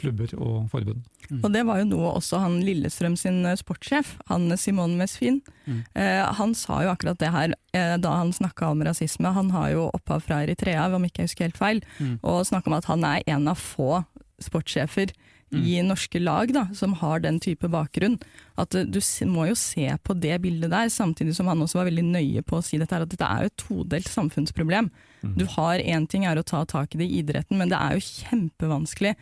klubber 0.00 0.30
og 0.40 0.70
forbund. 0.72 1.02
Og 1.44 1.50
det 1.52 1.60
var 1.68 1.80
jo 1.82 1.84
noe 1.90 2.12
også 2.16 2.38
han 2.40 2.54
Lillestrøm 2.64 3.18
sin 3.20 3.42
eh, 3.44 3.56
sportssjef, 3.60 4.14
han 4.30 4.48
Simon 4.58 4.96
Mesfin, 5.00 5.40
Mm. 5.70 5.82
eh, 5.94 6.24
han 6.34 6.54
sa 6.56 6.78
jo 6.82 6.88
akkurat 6.90 7.18
det 7.20 7.28
her 7.30 7.52
eh, 7.76 7.96
da 8.00 8.14
han 8.16 8.32
snakka 8.32 8.70
om 8.72 8.80
rasisme. 8.82 9.28
Han 9.36 9.50
har 9.54 9.68
jo 9.74 9.84
opphav 9.94 10.22
fra 10.24 10.40
Eritrea, 10.42 10.88
om 10.96 11.04
ikke 11.04 11.20
jeg 11.22 11.28
husker 11.28 11.44
helt 11.50 11.60
feil, 11.60 11.82
Mm. 12.00 12.16
og 12.24 12.46
snakka 12.48 12.66
om 12.72 12.78
at 12.78 12.88
han 12.88 13.04
er 13.04 13.22
en 13.28 13.46
av 13.52 13.60
få 13.60 14.00
sportssjefer 14.40 15.12
i 15.56 15.80
norske 15.82 16.20
lag 16.22 16.52
da, 16.54 16.66
som 16.74 16.94
har 17.00 17.22
den 17.24 17.40
type 17.42 17.68
bakgrunn. 17.68 18.18
At 18.60 18.74
eh, 18.74 18.86
du 18.86 19.00
må 19.26 19.48
jo 19.50 19.56
se 19.58 19.88
på 20.04 20.14
det 20.14 20.38
bildet 20.44 20.70
der, 20.72 20.92
samtidig 20.92 21.34
som 21.36 21.50
han 21.50 21.62
også 21.62 21.80
var 21.80 21.90
veldig 21.90 22.06
nøye 22.12 22.44
på 22.46 22.58
å 22.58 22.64
si 22.64 22.78
dette 22.78 22.94
her, 22.94 23.06
at 23.06 23.12
dette 23.12 23.26
er 23.26 23.44
jo 23.44 23.50
et 23.50 23.64
todelt 23.64 24.10
samfunnsproblem. 24.10 24.90
Du 25.36 25.44
har 25.56 25.82
én 25.82 26.06
ting 26.08 26.24
er 26.24 26.38
å 26.40 26.46
ta 26.46 26.62
tak 26.64 26.94
i 26.94 27.02
det 27.02 27.10
i 27.10 27.20
idretten, 27.20 27.58
men 27.60 27.68
det 27.68 27.76
er 27.76 27.98
jo 27.98 28.06
kjempevanskelig 28.06 29.16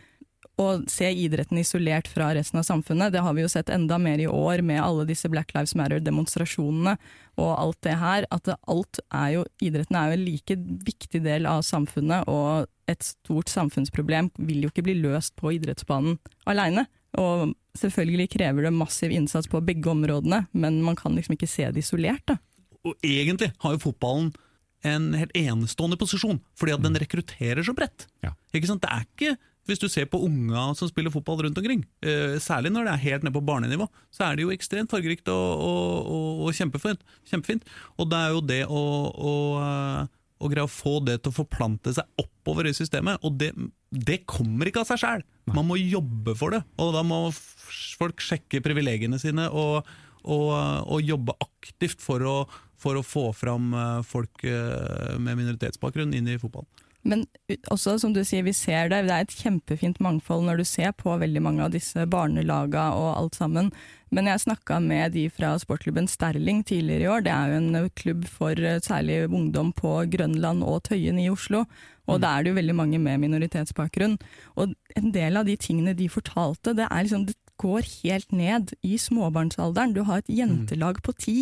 å 0.59 0.67
se 0.91 1.07
idretten 1.15 1.59
isolert 1.61 2.07
fra 2.11 2.33
resten 2.35 2.59
av 2.59 2.65
samfunnet. 2.67 3.13
Det 3.13 3.23
har 3.23 3.35
vi 3.35 3.43
jo 3.45 3.51
sett 3.51 3.71
enda 3.71 3.97
mer 4.01 4.19
i 4.19 4.27
år 4.27 4.63
med 4.65 4.81
alle 4.83 5.05
disse 5.07 5.29
Black 5.31 5.53
Lives 5.55 5.75
Matter-demonstrasjonene 5.79 6.97
og 7.39 7.51
alt 7.53 7.79
det 7.87 7.95
her. 8.01 8.27
At 8.35 8.49
alt 8.51 8.99
er 9.07 9.29
jo, 9.37 9.45
idretten 9.63 9.95
er 9.95 10.09
jo 10.09 10.17
en 10.17 10.25
like 10.25 10.59
viktig 10.89 11.23
del 11.23 11.47
av 11.49 11.63
samfunnet, 11.67 12.27
og 12.27 12.67
et 12.89 13.05
stort 13.05 13.51
samfunnsproblem 13.51 14.31
vil 14.39 14.65
jo 14.65 14.71
ikke 14.73 14.85
bli 14.87 14.97
løst 15.03 15.35
på 15.39 15.53
idrettsbanen 15.57 16.17
aleine. 16.49 16.87
Og 17.19 17.53
selvfølgelig 17.77 18.29
krever 18.35 18.67
det 18.67 18.75
massiv 18.75 19.13
innsats 19.13 19.49
på 19.49 19.61
begge 19.65 19.89
områdene, 19.91 20.43
men 20.51 20.81
man 20.85 20.97
kan 20.99 21.15
liksom 21.17 21.37
ikke 21.37 21.49
se 21.49 21.69
det 21.73 21.85
isolert. 21.85 22.25
da. 22.27 22.37
Og 22.85 22.95
egentlig 23.03 23.51
har 23.59 23.75
jo 23.75 23.83
fotballen 23.89 24.31
en 24.87 25.11
helt 25.17 25.35
enestående 25.35 25.99
posisjon, 25.99 26.39
fordi 26.57 26.75
at 26.75 26.83
den 26.83 26.97
rekrutterer 27.01 27.65
så 27.65 27.75
bredt. 27.75 28.07
Ja. 28.23 28.31
Ikke 28.55 28.69
sant? 28.69 28.83
Det 28.85 28.91
er 28.91 29.07
ikke, 29.07 29.37
Hvis 29.69 29.77
du 29.77 29.85
ser 29.85 30.07
på 30.09 30.17
unga 30.25 30.73
som 30.73 30.89
spiller 30.89 31.11
fotball 31.13 31.43
rundt 31.43 31.57
omkring, 31.61 31.83
uh, 32.01 32.39
særlig 32.41 32.71
når 32.73 32.87
det 32.87 32.93
er 32.93 33.03
helt 33.03 33.23
ned 33.23 33.33
på 33.35 33.43
barnenivå, 33.45 33.85
så 34.09 34.23
er 34.25 34.35
det 34.35 34.41
jo 34.41 34.49
ekstremt 34.49 34.89
fargerikt 34.89 35.29
og, 35.29 35.61
og, 35.61 36.07
og, 36.09 36.39
og 36.47 36.55
kjempefint, 36.57 37.03
kjempefint. 37.29 37.67
Og 37.99 38.09
det 38.09 38.17
er 38.17 38.33
jo 38.33 38.41
det 38.41 38.63
å, 38.65 38.81
å, 39.13 39.33
eh, 39.61 40.07
å 40.39 40.49
greie 40.51 40.65
å 40.65 40.71
få 40.71 40.99
det 41.03 41.19
til 41.21 41.33
å 41.33 41.39
forplante 41.41 41.93
seg 41.95 42.21
oppover 42.21 42.69
i 42.69 42.75
systemet, 42.75 43.19
og 43.27 43.35
det, 43.41 43.51
det 43.91 44.21
kommer 44.29 44.69
ikke 44.69 44.83
av 44.83 44.89
seg 44.89 45.01
sjæl. 45.01 45.25
Man 45.55 45.67
må 45.67 45.79
jobbe 45.79 46.35
for 46.39 46.55
det, 46.55 46.61
og 46.79 46.93
da 46.95 47.03
må 47.05 47.25
folk 47.99 48.23
sjekke 48.23 48.63
privilegiene 48.63 49.19
sine 49.21 49.49
og, 49.51 49.87
og, 50.23 50.49
og 50.87 51.03
jobbe 51.03 51.35
aktivt 51.43 52.03
for 52.03 52.23
å, 52.23 52.35
for 52.79 52.99
å 52.99 53.05
få 53.05 53.29
fram 53.35 53.73
eh, 53.75 53.97
folk 54.07 54.45
eh, 54.47 55.17
med 55.19 55.41
minoritetsbakgrunn 55.41 56.15
inn 56.15 56.31
i 56.31 56.39
fotballen. 56.41 56.69
Men 57.07 57.23
også, 57.71 57.95
som 58.01 58.11
du 58.13 58.19
sier, 58.27 58.43
vi 58.43 58.53
ser 58.55 58.89
det. 58.91 59.05
Det 59.07 59.15
er 59.15 59.23
et 59.23 59.37
kjempefint 59.39 60.01
mangfold 60.03 60.43
når 60.47 60.59
du 60.59 60.65
ser 60.67 60.91
på 60.99 61.15
veldig 61.21 61.41
mange 61.45 61.63
av 61.63 61.71
disse 61.73 62.03
barnelaga 62.11 62.89
og 62.97 63.13
alt 63.13 63.39
sammen. 63.39 63.71
Men 64.11 64.27
jeg 64.27 64.43
snakka 64.43 64.81
med 64.83 65.13
de 65.15 65.27
fra 65.31 65.53
sportklubben 65.61 66.09
Sterling 66.11 66.63
tidligere 66.67 67.05
i 67.05 67.11
år. 67.13 67.23
Det 67.25 67.33
er 67.33 67.53
jo 67.53 67.61
en 67.61 67.89
klubb 67.95 68.27
for 68.27 68.51
eh, 68.57 68.81
særlig 68.83 69.21
ungdom 69.29 69.71
på 69.77 69.93
Grønland 70.11 70.65
og 70.65 70.83
Tøyen 70.89 71.21
i 71.21 71.29
Oslo. 71.31 71.63
Og 72.09 72.19
da 72.23 72.33
er 72.35 72.43
det 72.43 72.51
jo 72.51 72.59
veldig 72.59 72.75
mange 72.75 72.99
med 72.99 73.21
minoritetsbakgrunn. 73.21 74.17
Og 74.57 74.73
en 74.99 75.13
del 75.15 75.39
av 75.39 75.47
de 75.47 75.55
tingene 75.61 75.95
de 75.95 76.09
fortalte, 76.11 76.75
det 76.75 76.89
er 76.89 77.05
liksom 77.05 77.27
det 77.29 77.37
går 77.59 77.85
helt 78.03 78.31
ned 78.31 78.73
i 78.83 78.97
småbarnsalderen. 78.97 79.93
Du 79.93 80.03
har 80.07 80.23
et 80.23 80.31
jentelag 80.31 81.03
på 81.05 81.15
ti 81.19 81.39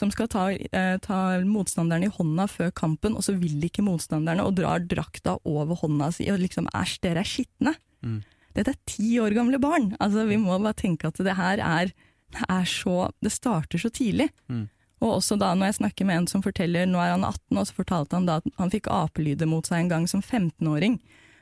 som 0.00 0.10
skal 0.12 0.30
ta, 0.32 0.48
eh, 0.50 0.96
ta 1.04 1.20
motstanderen 1.44 2.06
i 2.06 2.12
hånda 2.12 2.48
før 2.48 2.72
kampen, 2.72 3.16
og 3.16 3.26
så 3.26 3.36
vil 3.38 3.60
ikke 3.68 3.84
motstanderne 3.84 4.46
og 4.46 4.56
drar 4.58 4.82
drakta 4.88 5.36
over 5.44 5.78
hånda 5.82 6.10
si 6.16 6.30
og 6.32 6.40
liksom 6.40 6.70
æsj, 6.72 6.98
dere 7.04 7.24
er 7.24 7.28
skitne. 7.28 7.76
Mm. 8.02 8.20
Dette 8.56 8.74
er 8.74 8.82
ti 8.88 9.14
år 9.22 9.36
gamle 9.36 9.60
barn. 9.62 9.92
Altså, 10.00 10.26
vi 10.26 10.40
må 10.40 10.56
bare 10.58 10.78
tenke 10.78 11.10
at 11.10 11.20
det 11.22 11.36
her 11.38 11.62
er, 11.62 11.92
er 12.48 12.64
så 12.68 13.10
Det 13.22 13.32
starter 13.32 13.78
så 13.78 13.90
tidlig. 13.90 14.30
Mm. 14.48 14.68
Og 15.00 15.16
også 15.16 15.38
da 15.40 15.54
når 15.54 15.70
jeg 15.70 15.78
snakker 15.80 16.06
med 16.06 16.18
en 16.18 16.26
som 16.28 16.42
forteller, 16.44 16.88
nå 16.88 17.00
er 17.00 17.14
han 17.14 17.24
18, 17.24 17.56
og 17.56 17.66
så 17.66 17.76
fortalte 17.78 18.16
han 18.18 18.26
da 18.28 18.40
at 18.40 18.48
han 18.58 18.72
fikk 18.72 18.90
apelyder 18.92 19.48
mot 19.48 19.66
seg 19.66 19.84
en 19.84 19.92
gang 19.92 20.08
som 20.10 20.20
15-åring. 20.20 20.98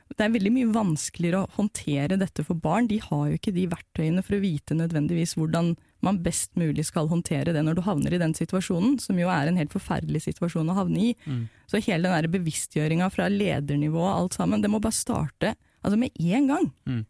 Det 0.09 0.25
er 0.25 0.33
veldig 0.33 0.51
mye 0.55 0.71
vanskeligere 0.73 1.43
å 1.43 1.51
håndtere 1.57 2.17
dette 2.19 2.43
for 2.45 2.57
barn. 2.57 2.87
De 2.89 2.97
har 3.03 3.27
jo 3.29 3.37
ikke 3.37 3.53
de 3.55 3.67
verktøyene 3.69 4.23
for 4.25 4.37
å 4.37 4.41
vite 4.41 4.77
nødvendigvis 4.77 5.35
hvordan 5.37 5.75
man 6.05 6.19
best 6.23 6.55
mulig 6.59 6.87
skal 6.87 7.09
håndtere 7.11 7.53
det 7.55 7.61
når 7.65 7.77
du 7.77 7.83
havner 7.85 8.15
i 8.15 8.21
den 8.21 8.33
situasjonen, 8.37 8.97
som 9.03 9.19
jo 9.19 9.29
er 9.31 9.49
en 9.49 9.59
helt 9.59 9.73
forferdelig 9.75 10.23
situasjon 10.25 10.71
å 10.71 10.77
havne 10.79 11.09
i. 11.09 11.13
Mm. 11.27 11.43
Så 11.69 11.81
hele 11.85 12.11
den 12.11 12.33
bevisstgjøringa 12.33 13.09
fra 13.13 13.29
ledernivå 13.31 14.01
og 14.01 14.13
alt 14.15 14.39
sammen, 14.39 14.63
det 14.63 14.71
må 14.71 14.81
bare 14.83 14.97
starte 14.97 15.53
altså 15.83 15.99
med 15.99 16.15
én 16.19 16.49
gang. 16.49 16.71
Mm. 16.89 17.03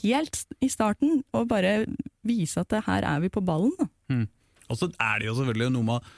Helt 0.00 0.44
i 0.64 0.70
starten, 0.72 1.22
og 1.36 1.48
bare 1.50 1.82
vise 2.24 2.62
at 2.62 2.70
det, 2.72 2.84
her 2.86 3.04
er 3.08 3.24
vi 3.24 3.32
på 3.32 3.42
ballen. 3.44 3.74
Mm. 4.08 4.28
Og 4.70 4.78
så 4.80 4.88
er 4.92 5.20
det 5.20 5.28
jo 5.28 5.36
selvfølgelig 5.40 5.74
noe 5.74 5.88
med 5.90 6.12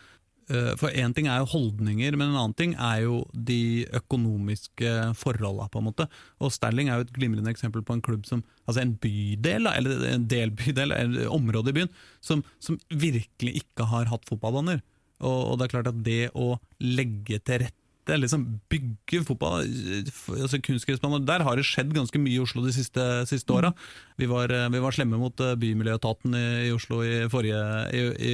For 0.79 0.95
én 0.95 1.11
ting 1.11 1.27
er 1.27 1.41
jo 1.43 1.49
holdninger, 1.51 2.15
men 2.15 2.29
en 2.31 2.39
annen 2.39 2.55
ting 2.55 2.75
er 2.79 3.01
jo 3.03 3.17
de 3.35 3.87
økonomiske 3.99 4.93
forholda, 5.19 5.67
på 5.73 5.81
en 5.81 5.89
måte. 5.89 6.07
Og 6.39 6.53
Sterling 6.55 6.87
er 6.87 7.01
jo 7.01 7.07
et 7.09 7.15
glimrende 7.17 7.51
eksempel 7.51 7.83
på 7.83 7.97
en 7.97 8.05
klubb 8.05 8.29
som 8.29 8.45
Altså 8.67 8.83
en 8.83 8.97
bydel, 8.99 9.69
eller 9.71 10.05
en 10.11 10.27
delbydel, 10.27 10.91
eller 10.91 11.21
et 11.23 11.31
område 11.31 11.71
i 11.71 11.77
byen, 11.77 11.91
som, 12.19 12.43
som 12.59 12.79
virkelig 12.91 13.61
ikke 13.63 13.87
har 13.93 14.09
hatt 14.11 14.27
fotballbaner. 14.27 14.81
Og, 15.23 15.39
og 15.53 15.59
det 15.59 15.67
er 15.67 15.75
klart 15.77 15.91
at 15.93 16.01
det 16.07 16.23
å 16.35 16.57
legge 16.83 17.39
til 17.47 17.63
rette 17.63 17.86
liksom 18.14 18.45
bygge 18.71 19.23
fotball 19.27 19.64
altså 19.64 20.61
kunstgressbaner, 20.62 21.25
Der 21.27 21.42
har 21.42 21.57
det 21.59 21.66
skjedd 21.66 21.92
ganske 21.95 22.21
mye 22.23 22.37
i 22.37 22.42
Oslo 22.42 22.62
de 22.62 22.73
siste, 22.75 23.03
siste 23.27 23.53
åra. 23.53 23.73
Vi, 24.16 24.25
eh, 24.25 24.69
vi 24.71 24.83
var 24.83 24.95
slemme 24.95 25.19
mot 25.19 25.40
eh, 25.40 25.57
Bymiljøetaten 25.59 26.35
i, 26.38 26.47
i 26.69 26.73
Oslo 26.75 27.03
i 27.03 27.27
forrige, 27.33 27.61
i, 27.90 28.33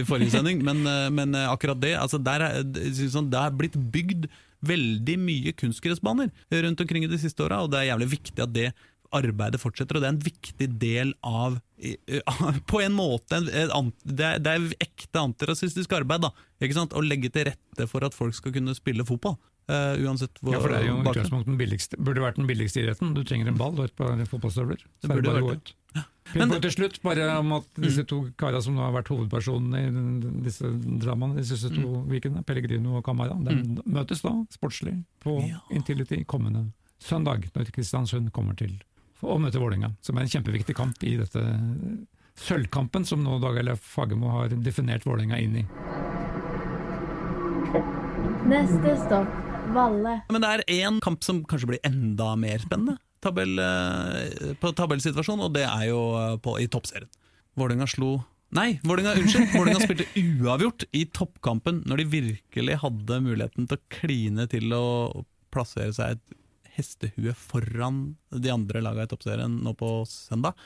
i, 0.00 0.04
forrige 0.08 0.32
sending, 0.32 0.64
men, 0.64 0.84
eh, 0.86 1.08
men 1.12 1.34
eh, 1.36 1.50
akkurat 1.50 1.80
det 1.80 1.94
altså 2.00 2.18
der 2.18 2.40
er, 2.46 2.62
er 2.64 3.08
sånn, 3.12 3.30
Det 3.30 3.38
er 3.38 3.56
blitt 3.56 3.76
bygd 3.76 4.28
veldig 4.64 5.18
mye 5.22 5.52
kunstgressbaner 5.54 6.32
rundt 6.64 6.80
omkring 6.82 7.04
i 7.04 7.10
de 7.10 7.20
siste 7.20 7.44
åra, 7.44 7.60
og 7.62 7.70
det 7.70 7.82
er 7.82 7.92
jævlig 7.92 8.08
viktig 8.16 8.42
at 8.42 8.54
det 8.54 8.70
arbeidet 9.14 9.60
fortsetter, 9.62 9.96
og 9.96 10.04
det 10.04 10.08
er 10.08 10.14
en 10.16 10.24
viktig 10.24 10.68
del 10.80 11.14
av 11.26 11.58
På 12.70 12.80
en 12.82 12.96
måte 12.96 13.38
det, 13.46 14.24
er, 14.26 14.64
ekte 14.82 15.20
antirasistisk 15.20 15.92
arbeid, 15.94 16.24
da. 16.26 16.32
Ikke 16.58 16.74
sant? 16.74 16.96
Å 16.96 17.02
legge 17.04 17.30
til 17.30 17.46
rette 17.52 17.86
for 17.90 18.02
at 18.06 18.16
folk 18.16 18.34
skal 18.34 18.54
kunne 18.56 18.74
spille 18.74 19.06
fotball. 19.06 19.36
Uh, 19.68 20.00
uansett 20.00 20.38
hvor 20.40 20.54
Ja, 20.56 20.62
for 20.64 20.72
det 20.72 20.78
er 20.80 20.86
jo 20.88 20.94
utgangspunktet 21.02 21.50
den 21.50 21.58
billigste, 21.60 21.98
burde 22.00 22.22
vært 22.24 22.38
den 22.40 22.48
billigste 22.48 22.80
idretten. 22.80 23.12
Du 23.14 23.20
trenger 23.20 23.50
en 23.50 23.58
ball 23.60 23.76
og 23.76 23.84
et 23.84 23.94
par 23.98 24.14
fotballstøvler. 24.30 24.80
Så 24.80 25.04
Det 25.06 25.12
burde 25.12 25.28
bare 25.28 25.42
å 25.42 25.44
gå 25.44 25.52
vært 25.52 25.70
ut. 25.70 25.74
Men 26.34 26.52
Men 26.52 26.60
til 26.60 26.72
slutt, 26.72 26.98
bare 27.02 27.26
om 27.38 27.52
at 27.56 27.68
disse 27.80 28.04
to 28.08 28.18
karene 28.40 28.60
som 28.64 28.76
har 28.80 28.92
vært 28.92 29.08
hovedpersonene 29.12 29.80
i 29.80 30.32
disse 30.44 30.68
dramaene 31.00 31.38
de 31.38 31.44
siste 31.48 31.70
to 31.72 32.02
ukene, 32.08 32.42
Pellegrino 32.48 32.98
og 32.98 33.04
Camara, 33.06 33.36
de 33.44 33.78
møtes 33.84 34.20
da 34.24 34.34
sportslig 34.52 34.98
på 35.24 35.38
Ja. 35.46 35.62
Intility 35.70 36.24
kommende 36.24 36.66
søndag, 37.00 37.48
når 37.54 37.70
Kristiansund 37.72 38.32
kommer 38.32 38.56
til 38.58 38.76
å 39.22 39.38
møte 39.42 39.60
Vålerenga, 39.60 39.92
som 40.04 40.18
er 40.18 40.26
en 40.26 40.32
kjempeviktig 40.32 40.76
kamp 40.78 41.02
i 41.06 41.16
dette 41.18 41.42
sølvkampen 42.38 43.06
som 43.08 43.24
nå 43.24 43.40
Dag 43.42 43.58
Eilif 43.58 43.82
Fagermo 43.82 44.30
har 44.36 44.54
definert 44.62 45.06
Vålerenga 45.06 45.40
inn 45.42 45.60
i. 45.62 45.66
Neste 48.48 48.94
stopp 49.02 49.44
Valle. 49.74 50.14
Men 50.32 50.40
det 50.40 50.48
er 50.48 50.64
én 50.78 51.02
kamp 51.04 51.20
som 51.26 51.42
kanskje 51.44 51.74
blir 51.74 51.84
enda 51.84 52.30
mer 52.40 52.62
spennende 52.62 52.96
tabell, 53.20 53.58
eh, 53.58 54.54
på 54.62 54.72
tabellsituasjonen, 54.78 55.48
og 55.48 55.54
det 55.56 55.66
er 55.66 55.88
jo 55.90 56.00
eh, 56.16 56.36
på, 56.40 56.54
i 56.62 56.68
toppserien. 56.70 57.10
Vålerenga 57.58 57.88
slo 57.90 58.18
Nei, 58.56 58.78
Vålinga, 58.80 59.12
unnskyld! 59.12 59.50
Vålerenga 59.52 59.84
spilte 59.84 60.06
uavgjort 60.16 60.86
i 60.96 61.02
toppkampen 61.12 61.82
når 61.84 62.00
de 62.00 62.06
virkelig 62.14 62.78
hadde 62.80 63.18
muligheten 63.20 63.66
til 63.68 63.76
å 63.76 63.88
kline 63.92 64.46
til 64.48 64.72
å 64.72 64.84
plassere 65.52 65.92
seg 65.92 66.16
et 66.16 66.38
hestehue 66.78 67.34
foran 67.36 68.16
de 68.30 68.52
andre 68.54 68.82
lagene 68.84 69.08
i 69.08 69.10
toppserien 69.10 69.60
nå 69.64 69.74
på 69.78 69.92
søndag. 70.08 70.56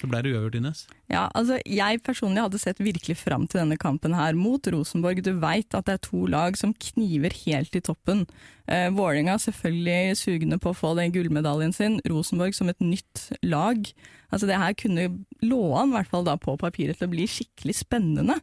Så 0.00 0.08
ble 0.08 0.22
det 0.24 0.30
uavgjort, 0.32 0.54
Ines. 0.56 0.78
Ja, 1.12 1.26
altså 1.36 1.58
Jeg 1.68 2.00
personlig 2.06 2.40
hadde 2.40 2.60
sett 2.62 2.78
virkelig 2.80 3.18
fram 3.20 3.44
til 3.50 3.60
denne 3.60 3.76
kampen 3.80 4.14
her 4.16 4.36
mot 4.38 4.64
Rosenborg. 4.72 5.20
Du 5.26 5.34
veit 5.42 5.76
at 5.76 5.90
det 5.90 5.98
er 5.98 6.06
to 6.06 6.22
lag 6.30 6.56
som 6.56 6.72
kniver 6.72 7.34
helt 7.42 7.76
i 7.76 7.82
toppen. 7.84 8.24
Eh, 8.64 8.88
Vålerenga 8.96 9.36
selvfølgelig 9.42 10.16
sugende 10.16 10.60
på 10.62 10.72
å 10.72 10.78
få 10.78 10.94
den 10.96 11.12
gullmedaljen 11.12 11.76
sin. 11.76 12.00
Rosenborg 12.08 12.56
som 12.56 12.72
et 12.72 12.80
nytt 12.80 13.26
lag. 13.44 13.92
Altså 14.32 14.48
Det 14.48 14.56
her 14.62 14.78
kunne 14.78 15.06
lå 15.44 15.62
an, 15.76 15.92
i 15.92 15.98
hvert 15.98 16.12
fall 16.14 16.24
da 16.24 16.38
på 16.40 16.56
papiret, 16.56 16.96
til 16.96 17.10
å 17.10 17.12
bli 17.12 17.28
skikkelig 17.28 17.76
spennende. 17.82 18.40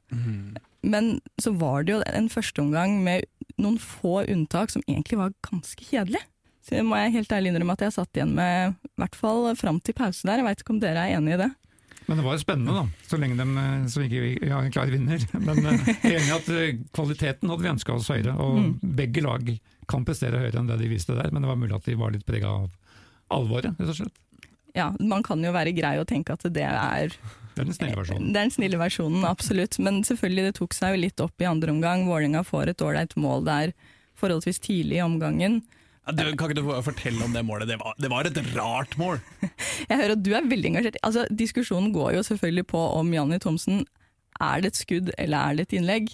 Men 0.86 1.16
så 1.42 1.58
var 1.58 1.84
det 1.84 1.96
jo 1.96 2.04
en 2.06 2.30
førsteomgang 2.30 3.00
med 3.04 3.26
noen 3.58 3.80
få 3.82 4.22
unntak 4.30 4.70
som 4.70 4.86
egentlig 4.86 5.18
var 5.18 5.34
ganske 5.42 5.82
kjedelig. 5.90 6.22
Så 6.68 6.84
må 6.84 7.00
jeg 7.00 7.16
helt 7.16 7.32
ærlig 7.32 7.54
innrømme 7.54 7.78
at 7.78 7.86
jeg 7.86 7.96
satt 7.96 8.20
igjen 8.20 8.34
med, 8.36 8.76
i 8.84 9.00
hvert 9.00 9.16
fall 9.16 9.48
fram 9.56 9.80
til 9.80 9.96
pause 9.96 10.28
der. 10.28 10.42
Jeg 10.42 10.48
veit 10.50 10.64
ikke 10.64 10.76
om 10.76 10.84
dere 10.84 11.06
er 11.08 11.16
enig 11.16 11.38
i 11.38 11.42
det? 11.46 11.52
Men 12.08 12.20
det 12.20 12.24
var 12.24 12.38
jo 12.38 12.40
spennende, 12.40 12.74
da, 12.74 13.08
så 13.08 13.18
lenge 13.20 13.36
de 13.36 13.46
eh, 13.62 13.88
så 13.92 14.04
ikke 14.06 14.22
vi 14.24 14.52
har 14.52 14.64
en 14.64 14.72
klar 14.72 14.92
vinner. 14.92 15.24
Men 15.48 15.58
eh, 15.60 15.90
jeg 15.92 16.14
er 16.14 16.20
enig 16.22 16.30
i 16.30 16.36
at 16.38 16.52
eh, 16.56 16.78
kvaliteten 16.96 17.52
hadde 17.52 17.66
vi 17.66 17.72
ønska 17.74 17.96
oss 17.98 18.08
høyere, 18.14 18.36
og 18.40 18.78
begge 19.00 19.24
lag 19.26 19.52
kan 19.92 20.06
prestere 20.08 20.40
høyere 20.40 20.62
enn 20.62 20.70
det 20.72 20.80
de 20.80 20.92
viste 20.92 21.16
der. 21.18 21.34
Men 21.36 21.44
det 21.44 21.52
var 21.52 21.60
mulig 21.60 21.76
at 21.76 21.88
de 21.88 21.98
var 22.00 22.16
litt 22.16 22.24
prega 22.28 22.54
av 22.62 22.70
alvoret, 23.36 23.76
rett 23.76 23.92
og 23.92 24.00
slett. 24.00 24.24
ja, 24.78 24.88
man 25.04 25.26
kan 25.26 25.44
jo 25.44 25.52
være 25.52 25.76
grei 25.76 25.98
og 26.00 26.08
tenke 26.08 26.38
at 26.38 26.46
det 26.48 26.64
er 26.64 27.12
Det 27.12 27.64
er 27.64 27.68
den 27.68 27.76
snille 27.76 28.00
versjonen. 28.00 28.30
Det 28.32 28.40
er 28.40 28.46
den 28.46 28.56
snille 28.56 28.80
versjonen, 28.80 29.28
absolutt. 29.28 29.80
Men 29.84 30.00
selvfølgelig, 30.08 30.48
det 30.48 30.58
tok 30.62 30.78
seg 30.78 30.96
jo 30.96 31.04
litt 31.04 31.24
opp 31.24 31.44
i 31.44 31.50
andre 31.50 31.76
omgang. 31.76 32.08
Vålerenga 32.08 32.46
får 32.48 32.72
et 32.72 32.84
ålreit 32.88 33.18
mål 33.20 33.44
der 33.50 33.76
forholdsvis 34.18 34.64
tidlig 34.64 35.02
i 35.02 35.04
omgangen. 35.04 35.60
Du, 36.16 36.24
kan 36.40 36.52
ikke 36.52 36.62
du 36.62 36.70
fortelle 36.86 37.26
om 37.26 37.34
det 37.36 37.44
målet? 37.44 37.68
Det 37.68 37.80
var, 37.82 37.96
det 38.00 38.12
var 38.12 38.30
et 38.30 38.38
rart 38.56 38.96
mål! 39.00 39.20
Jeg 39.90 39.98
hører 39.98 40.16
at 40.16 40.24
du 40.24 40.32
er 40.38 40.48
veldig 40.48 40.72
engasjert. 40.72 41.00
Altså, 41.04 41.26
diskusjonen 41.28 41.92
går 41.96 42.16
jo 42.16 42.24
selvfølgelig 42.30 42.68
på 42.72 42.84
om 42.96 43.12
Janni 43.16 43.40
Thomsen 43.44 43.84
er 44.40 44.64
det 44.64 44.72
et 44.72 44.80
skudd 44.80 45.12
eller 45.18 45.38
er 45.38 45.58
det 45.58 45.68
et 45.68 45.78
innlegg. 45.80 46.10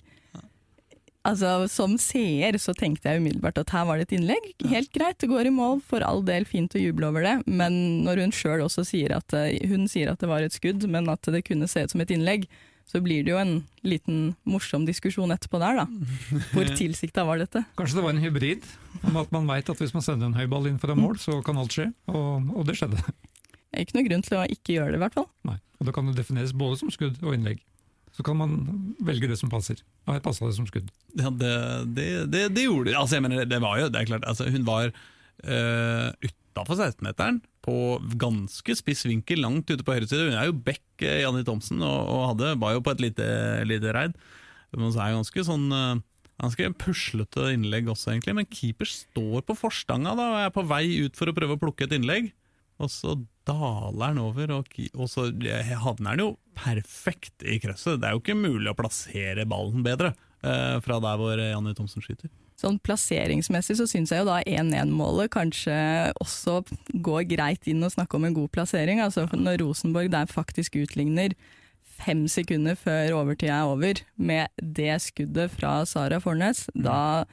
Altså, 1.23 1.69
Som 1.71 1.95
seer 2.01 2.57
så 2.59 2.73
tenkte 2.75 3.07
jeg 3.07 3.21
umiddelbart 3.21 3.61
at 3.61 3.71
her 3.71 3.85
var 3.87 3.99
det 3.99 4.09
et 4.09 4.17
innlegg. 4.17 4.49
Helt 4.67 4.91
greit, 4.95 5.19
det 5.21 5.29
går 5.31 5.47
i 5.47 5.55
mål, 5.55 5.79
for 5.85 6.03
all 6.03 6.23
del 6.27 6.47
fint 6.49 6.75
å 6.75 6.81
juble 6.81 7.07
over 7.07 7.23
det. 7.23 7.37
Men 7.47 8.03
når 8.03 8.25
hun 8.25 8.35
sjøl 8.35 8.65
også 8.65 8.83
sier 8.87 9.15
at 9.15 9.35
eh, 9.37 9.61
hun 9.69 9.87
sier 9.91 10.11
at 10.11 10.19
det 10.23 10.31
var 10.31 10.43
et 10.43 10.55
skudd, 10.55 10.83
men 10.89 11.07
at 11.11 11.23
det 11.31 11.45
kunne 11.47 11.69
se 11.71 11.85
ut 11.85 11.95
som 11.95 12.03
et 12.03 12.11
innlegg, 12.11 12.49
så 12.89 13.01
blir 13.01 13.25
det 13.25 13.33
jo 13.33 13.39
en 13.41 13.53
liten 13.85 14.33
morsom 14.45 14.85
diskusjon 14.85 15.33
etterpå 15.33 15.59
der, 15.61 15.81
da. 15.81 16.39
Hvor 16.53 16.71
tilsikta 16.79 17.25
var 17.27 17.41
dette? 17.41 17.63
Kanskje 17.79 17.99
det 17.99 18.05
var 18.05 18.15
en 18.15 18.23
hybrid, 18.23 18.65
om 19.01 19.19
at 19.23 19.33
man 19.33 19.49
veit 19.49 19.69
at 19.71 19.81
hvis 19.81 19.95
man 19.95 20.05
sender 20.05 20.29
en 20.29 20.37
høyball 20.37 20.69
inn 20.69 20.81
fra 20.81 20.95
mål, 20.97 21.17
så 21.21 21.39
kan 21.45 21.59
alt 21.61 21.73
skje. 21.75 21.89
Og, 22.11 22.49
og 22.53 22.67
det 22.69 22.77
skjedde. 22.79 23.01
Det 23.03 23.79
er 23.79 23.87
ikke 23.87 23.97
noe 23.97 24.07
grunn 24.09 24.25
til 24.25 24.37
å 24.37 24.47
ikke 24.53 24.75
gjøre 24.75 24.93
det, 24.93 24.99
i 24.99 25.03
hvert 25.05 25.15
fall. 25.17 25.29
Nei. 25.49 25.57
Og 25.79 25.87
da 25.87 25.93
kan 25.95 26.09
det 26.09 26.17
defineres 26.19 26.53
både 26.55 26.77
som 26.79 26.91
skudd 26.93 27.17
og 27.25 27.33
innlegg. 27.35 27.63
Så 28.13 28.21
kan 28.25 28.37
man 28.37 28.51
velge 29.01 29.27
det 29.31 29.39
som 29.39 29.49
passer. 29.49 29.79
Og 30.05 30.13
her 30.13 30.21
passa 30.21 30.45
det 30.45 30.53
som 30.59 30.67
skudd. 30.69 30.91
Ja, 31.17 31.31
det, 31.33 31.53
det, 31.97 32.05
det, 32.29 32.43
det 32.53 32.67
gjorde 32.67 32.91
det. 32.91 32.97
Altså, 32.99 33.17
jeg 33.17 33.25
mener, 33.25 33.47
det 33.49 33.59
var 33.63 33.79
jo, 33.81 33.89
det 33.89 34.03
er 34.03 34.09
klart, 34.11 34.27
altså, 34.29 34.45
Hun 34.53 34.67
var 34.67 34.91
øh, 34.91 36.09
utafor 36.21 36.77
16-meteren, 36.77 37.41
på 37.63 37.75
ganske 38.19 38.75
spiss 38.75 39.05
vinkel, 39.07 39.43
langt 39.43 39.69
ute 39.71 39.85
på 39.85 39.95
høyre 39.95 40.07
side. 40.09 40.29
Hun 40.29 40.39
er 40.39 40.49
jo 40.49 40.57
back, 40.65 40.83
uh, 41.03 41.19
Janni 41.23 41.43
Thomsen, 41.47 41.83
og, 41.83 41.99
og 42.11 42.25
hadde, 42.33 42.55
var 42.61 42.75
jo 42.75 42.83
på 42.83 42.95
et 42.95 43.03
lite, 43.05 43.27
lite 43.69 43.93
reid. 43.95 44.17
Men 44.73 44.91
så 44.93 45.03
er 45.03 45.13
jo 45.13 45.21
ganske 45.21 45.45
sånn 45.51 45.69
uh, 45.71 46.01
Ganske 46.41 46.65
puslete 46.81 47.51
innlegg 47.53 47.85
også, 47.93 48.09
egentlig. 48.09 48.33
Men 48.35 48.47
keeper 48.49 48.89
står 48.89 49.43
på 49.47 49.55
forstanga 49.55 50.15
da, 50.17 50.25
og 50.31 50.39
er 50.41 50.49
på 50.55 50.63
vei 50.67 50.87
ut 51.05 51.15
for 51.15 51.29
å 51.29 51.35
prøve 51.37 51.55
å 51.55 51.61
plukke 51.61 51.85
et 51.85 51.93
innlegg. 51.95 52.31
Og 52.81 52.89
så 52.91 53.13
daler 53.47 54.09
han 54.09 54.19
over, 54.19 54.55
og, 54.57 54.75
og 54.97 55.09
så 55.11 55.27
havner 55.29 56.09
han 56.09 56.23
jo 56.23 56.29
perfekt 56.57 57.45
i 57.45 57.59
krøsset. 57.61 58.01
Det 58.01 58.09
er 58.09 58.17
jo 58.17 58.23
ikke 58.23 58.39
mulig 58.39 58.71
å 58.71 58.77
plassere 58.77 59.45
ballen 59.49 59.85
bedre 59.85 60.13
eh, 60.13 60.32
fra 60.43 60.97
der 60.99 61.19
hvor 61.19 61.39
Janne 61.39 61.71
Thomsen 61.77 62.03
skyter. 62.03 62.31
Sånn 62.59 62.77
Plasseringsmessig 62.85 63.75
så 63.79 63.87
syns 63.89 64.13
jeg 64.13 64.21
jo 64.21 64.29
da 64.29 64.37
1-1-målet 64.45 65.31
kanskje 65.33 65.75
også 66.21 66.61
går 67.03 67.25
greit 67.31 67.67
inn 67.67 67.83
og 67.83 67.93
snakke 67.95 68.19
om 68.19 68.27
en 68.27 68.35
god 68.37 68.51
plassering. 68.53 69.01
Altså 69.03 69.25
Når 69.31 69.59
Rosenborg 69.63 70.11
der 70.13 70.29
faktisk 70.31 70.77
utligner 70.79 71.33
fem 72.03 72.25
sekunder 72.31 72.77
før 72.79 73.17
overtida 73.19 73.61
er 73.61 73.71
over, 73.71 73.99
med 74.15 74.47
det 74.57 74.95
skuddet 75.03 75.51
fra 75.53 75.81
Sara 75.89 76.19
Fornes, 76.23 76.67
da 76.73 77.25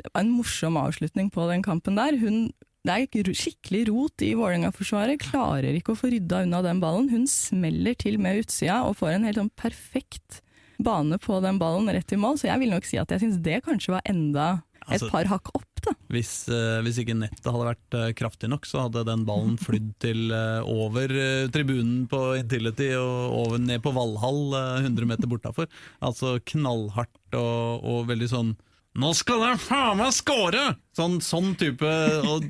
Det 0.00 0.08
var 0.14 0.22
en 0.22 0.32
morsom 0.32 0.78
avslutning 0.80 1.28
på 1.30 1.44
den 1.50 1.62
kampen 1.62 1.98
der. 1.98 2.16
Hun 2.16 2.52
det 2.80 2.94
er 2.96 3.34
skikkelig 3.36 3.90
rot 3.90 4.22
i 4.24 4.32
Vålerenga-forsvaret. 4.32 5.20
Klarer 5.20 5.76
ikke 5.76 5.92
å 5.92 5.98
få 6.00 6.08
rydda 6.08 6.46
unna 6.46 6.62
den 6.64 6.80
ballen. 6.80 7.10
Hun 7.12 7.26
smeller 7.28 7.92
til 7.92 8.16
med 8.16 8.40
utsida 8.40 8.78
og 8.88 8.96
får 8.96 9.18
en 9.18 9.26
helt 9.28 9.36
sånn 9.36 9.52
perfekt 9.52 10.40
bane 10.86 11.18
på 11.22 11.38
den 11.44 11.58
ballen 11.60 11.90
rett 11.92 12.12
i 12.12 12.18
mål. 12.20 12.38
Så 12.40 12.48
jeg 12.50 12.62
vil 12.62 12.74
nok 12.74 12.86
si 12.88 12.98
at 13.00 13.10
jeg 13.14 13.22
syns 13.24 13.40
det 13.44 13.62
kanskje 13.66 13.96
var 13.96 14.06
enda 14.08 14.48
et 14.88 14.96
Altså- 14.96 15.10
par 15.12 15.28
hakk 15.28 15.50
opp, 15.54 15.82
da. 15.84 15.92
Hvis, 16.10 16.48
uh, 16.48 16.80
hvis 16.82 16.98
ikke 16.98 17.14
nettet 17.14 17.44
hadde 17.46 17.66
vært 17.68 17.94
uh, 17.94 18.12
kraftig 18.16 18.48
nok, 18.50 18.64
så 18.66 18.86
hadde 18.86 19.04
den 19.06 19.22
ballen 19.28 19.56
flydd 19.66 19.92
til 20.02 20.32
uh, 20.32 20.64
over 20.66 21.12
tribunen 21.52 22.08
på 22.10 22.20
Intility 22.40 22.90
og 22.98 23.36
over, 23.42 23.60
ned 23.62 23.84
på 23.84 23.92
Valhall, 23.94 24.42
eh, 24.56 24.80
100 24.88 25.06
meter 25.06 25.30
bortafor. 25.30 25.68
Altså 26.02 26.38
knallhardt 26.52 27.38
og, 27.38 27.84
og 27.84 28.08
veldig 28.10 28.28
sånn 28.32 28.56
Nå 28.98 29.12
skal 29.14 29.44
jeg 29.44 29.60
faen 29.62 30.00
meg 30.00 30.10
score! 30.16 30.62
Sånn, 30.98 31.20
sånn 31.22 31.52
type 31.54 31.86
og 32.26 32.42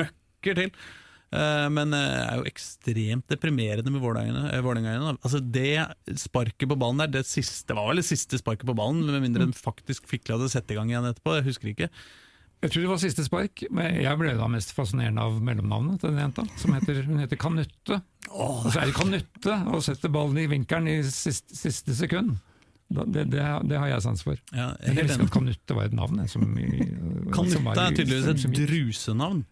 møkker 0.00 0.56
til. 0.58 0.72
Eh, 1.32 1.68
Men 1.72 1.90
det 1.94 2.00
er 2.00 2.36
jo 2.40 2.48
ekstremt 2.50 3.26
deprimerende 3.30 3.90
med 3.90 4.02
Vålerenga. 4.02 4.50
eh, 4.52 5.16
Altså 5.24 5.40
Det 5.40 6.18
sparket 6.20 6.68
på 6.68 6.78
ballen 6.78 6.98
der, 6.98 7.06
det 7.20 7.26
siste 7.26 7.74
var 7.74 7.88
vel 7.88 8.02
det 8.02 8.08
siste 8.08 8.38
sparket 8.38 8.66
på 8.66 8.76
ballen, 8.76 9.04
med 9.06 9.22
mindre 9.22 9.46
den 9.46 9.52
faktisk 9.56 10.06
fikk 10.06 10.28
hadde 10.28 10.50
sette 10.52 10.74
i 10.74 10.76
gang 10.76 10.90
igjen 10.90 11.08
etterpå. 11.10 11.38
Jeg 11.40 11.48
husker 11.48 11.72
ikke. 11.72 11.90
Jeg 12.64 12.70
tror 12.72 12.80
det 12.80 12.88
var 12.88 13.00
siste 13.02 13.24
spark, 13.26 13.62
men 13.70 13.98
jeg 14.00 14.16
ble 14.16 14.30
da 14.38 14.46
mest 14.48 14.70
fascinerende 14.72 15.20
av 15.20 15.36
mellomnavnet 15.44 16.00
til 16.00 16.14
den 16.14 16.22
jenta. 16.22 16.46
Som 16.56 16.72
heter, 16.72 17.02
hun 17.04 17.20
heter 17.20 17.36
Kanutte. 17.36 17.98
Og 18.32 18.70
så 18.72 18.80
er 18.80 18.88
det 18.88 18.96
Kanutte 18.96 19.58
og 19.68 19.82
setter 19.84 20.08
ballen 20.08 20.38
i 20.40 20.46
vinkelen 20.48 20.88
i 20.88 21.02
siste, 21.04 21.52
siste 21.58 21.92
sekund. 21.98 22.38
Det, 22.94 23.24
det, 23.32 23.42
det 23.70 23.78
har 23.80 23.88
jeg 23.90 24.04
sans 24.04 24.22
for. 24.24 24.38
Ja, 24.54 24.70
jeg 24.80 24.94
er 24.94 25.10
Jeg 25.10 25.20
at 25.24 25.32
Kanutte 25.34 25.76
var 25.76 25.88
et 25.88 25.96
navn. 25.96 26.20
jeg, 26.22 26.30
Som, 26.32 26.44
som 26.54 27.32
Kanutte 27.34 27.62
var 27.64 27.80
er 27.82 27.96
tydeligvis 27.98 28.28
et 28.32 28.42
som 28.44 28.54
drusenavn. 28.56 29.44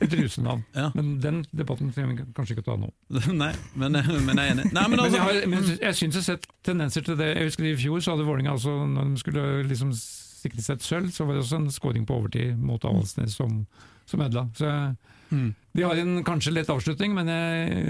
Et 0.00 0.10
drusenavn. 0.12 0.64
Ja. 0.76 0.90
Men 0.96 1.10
den 1.22 1.42
debatten 1.52 1.92
trenger 1.94 2.14
vi 2.14 2.28
kanskje 2.36 2.56
ikke 2.56 2.66
å 2.66 2.68
ta 2.70 2.78
nå. 2.82 2.90
Nei, 3.42 3.52
men, 3.74 3.98
men 3.98 4.00
jeg 4.02 4.44
er 4.44 4.54
enig. 4.56 4.70
Nei, 4.72 4.86
men 4.88 4.96
Men, 4.98 5.04
altså, 5.06 5.18
jeg, 5.18 5.26
har, 5.26 5.50
men 5.54 5.68
jeg 5.74 5.98
syns 6.00 6.18
jeg 6.18 6.22
har 6.22 6.28
sett 6.32 6.48
tendenser 6.66 7.06
til 7.06 7.18
det. 7.20 7.32
Jeg 7.36 7.50
husker 7.52 7.68
I 7.70 7.76
fjor 7.78 8.00
så 8.04 8.14
hadde 8.16 8.26
Vålerenga 8.28 8.56
altså, 8.56 8.74
når 8.88 9.12
de 9.14 9.22
skulle 9.22 9.46
liksom 9.70 9.92
sikre 9.98 10.62
seg 10.64 10.78
et 10.78 10.86
sølv, 10.86 11.12
så 11.14 11.26
var 11.26 11.34
det 11.38 11.44
også 11.46 11.62
en 11.62 11.70
scoring 11.74 12.04
på 12.06 12.18
overtid 12.18 12.58
mot 12.58 12.84
Avaldsnes 12.86 13.34
som, 13.38 13.62
som 14.06 14.26
ødela. 14.26 14.48
Så 14.58 14.72
Mm. 15.28 15.50
De 15.76 15.82
har 15.84 15.98
en 16.00 16.22
kanskje 16.24 16.54
lett 16.56 16.70
avslutning, 16.72 17.12
men 17.12 17.28
jeg, 17.28 17.88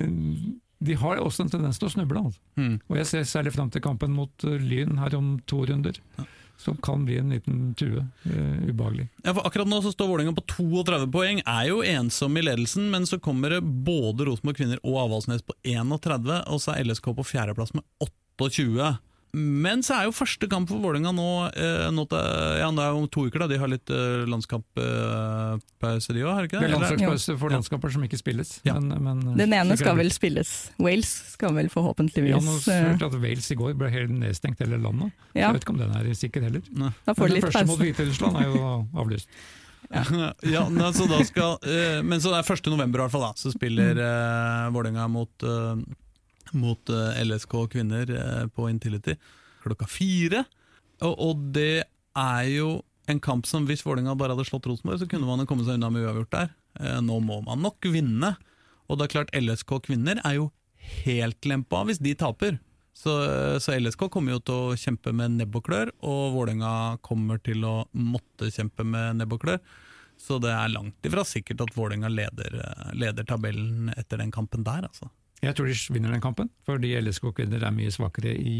de 0.78 0.94
har 0.94 1.20
også 1.22 1.44
en 1.44 1.52
tendens 1.52 1.78
til 1.80 1.88
å 1.88 1.92
snuble. 1.92 2.24
Altså. 2.28 2.42
Mm. 2.58 2.74
Og 2.86 2.98
jeg 3.00 3.10
ser 3.10 3.30
særlig 3.30 3.54
fram 3.56 3.70
til 3.74 3.82
kampen 3.84 4.12
mot 4.14 4.46
uh, 4.46 4.58
Lyn 4.62 4.98
her 5.02 5.16
om 5.18 5.38
to 5.50 5.64
runder. 5.66 5.98
Som 6.58 6.74
kan 6.82 7.04
bli 7.06 7.20
en 7.20 7.30
liten 7.30 7.58
tue. 7.78 8.02
Uh, 8.26 8.68
ubehagelig. 8.68 9.08
Ja, 9.22 9.34
for 9.34 9.46
akkurat 9.46 9.70
nå 9.70 9.80
så 9.82 9.92
står 9.94 10.10
Vålerenga 10.10 10.34
på 10.38 10.46
32 10.54 11.10
poeng, 11.14 11.42
er 11.46 11.68
jo 11.70 11.82
ensom 11.86 12.38
i 12.38 12.44
ledelsen, 12.46 12.88
men 12.94 13.06
så 13.06 13.20
kommer 13.22 13.54
det 13.54 13.62
både 13.62 14.26
Rosenborg 14.26 14.58
kvinner 14.58 14.82
og 14.82 15.02
Avaldsnes 15.04 15.46
på 15.46 15.54
31, 15.66 16.32
og 16.46 16.62
så 16.62 16.74
er 16.74 16.86
LSK 16.86 17.12
på 17.18 17.26
fjerdeplass 17.26 17.74
med 17.78 17.86
28. 18.38 18.96
Men 19.36 19.82
så 19.84 19.94
er 19.98 20.06
jo 20.08 20.12
første 20.16 20.48
kamp 20.50 20.70
for 20.70 20.80
Vålerenga 20.80 21.10
nå, 21.12 21.26
eh, 21.52 21.88
nå 21.92 22.04
til, 22.08 22.22
ja, 22.62 22.68
det 22.72 22.84
er 22.84 22.96
om 22.96 23.08
to 23.12 23.26
uker, 23.28 23.42
da. 23.44 23.48
De 23.50 23.58
har 23.60 23.68
litt 23.68 23.90
eh, 23.92 24.24
landskamppause, 24.30 26.14
de 26.16 26.22
òg, 26.24 26.32
har 26.32 26.42
de 26.46 26.48
ikke 26.48 26.58
Det 26.58 26.62
er 26.62 26.68
Eller- 26.70 26.78
landslagspause 26.78 27.36
for 27.42 27.50
landskaper 27.52 27.92
som 27.92 28.06
ikke 28.06 28.20
spilles. 28.20 28.54
Ja. 28.64 28.78
Men, 28.80 28.96
men, 29.04 29.36
Den 29.36 29.52
ene 29.52 29.76
er 29.76 29.80
skal 29.80 29.96
vel 29.98 30.10
spilles. 30.14 30.70
Wales 30.78 31.12
skal 31.34 31.52
vel 31.54 31.68
Ja, 31.68 31.70
nå 31.70 31.74
forhåpentligvis 31.76 32.66
hørte 32.68 33.06
at 33.10 33.20
Wales 33.20 33.50
i 33.50 33.54
går 33.60 33.76
ble 33.78 33.90
helt 33.92 34.10
nedstengt 34.16 34.58
hele 34.64 34.80
landet. 34.80 35.12
Så 35.12 35.38
Ja, 35.38 35.48
Jeg 35.48 35.58
vet 35.58 35.64
ikke 35.68 35.76
om 35.76 35.78
den 35.84 35.94
er 35.96 36.14
sikker 36.14 36.42
heller. 36.42 36.62
da 37.04 37.14
får 37.14 37.28
Men 37.28 37.28
de 37.28 37.40
den 37.40 37.50
første 37.50 37.66
mot. 37.66 37.78
Hviterussland 37.78 38.36
er 38.36 38.44
jo 38.48 38.88
avlyst. 38.96 39.28
ja, 39.92 40.02
ja, 40.42 40.64
så 40.92 41.06
da 41.08 41.22
skal, 41.24 41.58
eh, 41.62 42.02
men 42.02 42.20
så 42.20 42.32
det 42.34 42.40
er 42.44 42.52
1. 42.54 42.66
november 42.72 42.98
i 43.00 43.02
hvert 43.06 43.12
fall, 43.14 43.22
da, 43.28 43.32
så 43.38 43.52
spiller 43.54 43.96
eh, 43.96 44.70
Vålerenga 44.74 45.08
mot, 45.08 45.30
eh, 45.42 45.76
mot 46.56 46.92
eh, 46.92 47.20
LSK 47.24 47.54
kvinner 47.72 48.10
eh, 48.10 48.44
på 48.52 48.68
Intility 48.70 49.16
klokka 49.64 49.88
fire. 49.90 50.44
Og, 51.04 51.14
og 51.14 51.48
det 51.54 51.84
er 52.18 52.44
jo 52.50 52.70
en 53.08 53.20
kamp 53.24 53.48
som 53.48 53.66
hvis 53.68 53.84
Vålerenga 53.86 54.16
bare 54.18 54.34
hadde 54.36 54.46
slått 54.48 54.68
Rosenborg, 54.68 55.00
så 55.00 55.08
kunne 55.08 55.28
man 55.28 55.40
jo 55.42 55.48
komme 55.48 55.64
seg 55.66 55.78
unna 55.78 55.90
med 55.92 56.04
uavgjort 56.04 56.34
der. 56.34 56.54
Eh, 56.80 57.00
nå 57.04 57.18
må 57.24 57.40
man 57.46 57.64
nok 57.64 57.90
vinne. 57.92 58.34
Og 58.88 58.98
det 58.98 59.08
er 59.08 59.14
klart 59.16 59.34
LSK 59.36 59.78
kvinner 59.88 60.20
er 60.24 60.38
jo 60.38 60.48
helt 61.04 61.44
lempa 61.48 61.82
hvis 61.88 62.00
de 62.04 62.14
taper. 62.18 62.58
Så, 62.98 63.12
så 63.62 63.76
LSK 63.78 64.08
kommer 64.10 64.34
jo 64.34 64.40
til 64.42 64.56
å 64.56 64.78
kjempe 64.78 65.12
med 65.14 65.36
nebb 65.36 65.54
og 65.54 65.68
klør, 65.68 65.92
og 66.02 66.32
Vålerenga 66.34 66.98
kommer 67.06 67.38
til 67.38 67.62
å 67.62 67.84
måtte 67.94 68.48
kjempe 68.50 68.82
med 68.82 69.20
nebb 69.20 69.36
og 69.36 69.44
klør. 69.44 69.60
Så 70.18 70.40
det 70.42 70.50
er 70.50 70.72
langt 70.72 71.06
ifra 71.06 71.22
sikkert 71.22 71.62
at 71.62 71.76
Vålerenga 71.76 72.10
leder, 72.10 72.56
leder 72.98 73.28
tabellen 73.28 73.92
etter 73.94 74.18
den 74.18 74.34
kampen 74.34 74.66
der, 74.66 74.88
altså. 74.88 75.12
Jeg 75.44 75.54
tror 75.54 75.68
de 75.70 75.76
vinner 75.94 76.14
den 76.14 76.22
kampen, 76.24 76.50
fordi 76.66 76.94
LSK-kvinner 76.98 77.62
er 77.68 77.74
mye 77.74 77.92
svakere 77.94 78.32
i 78.34 78.58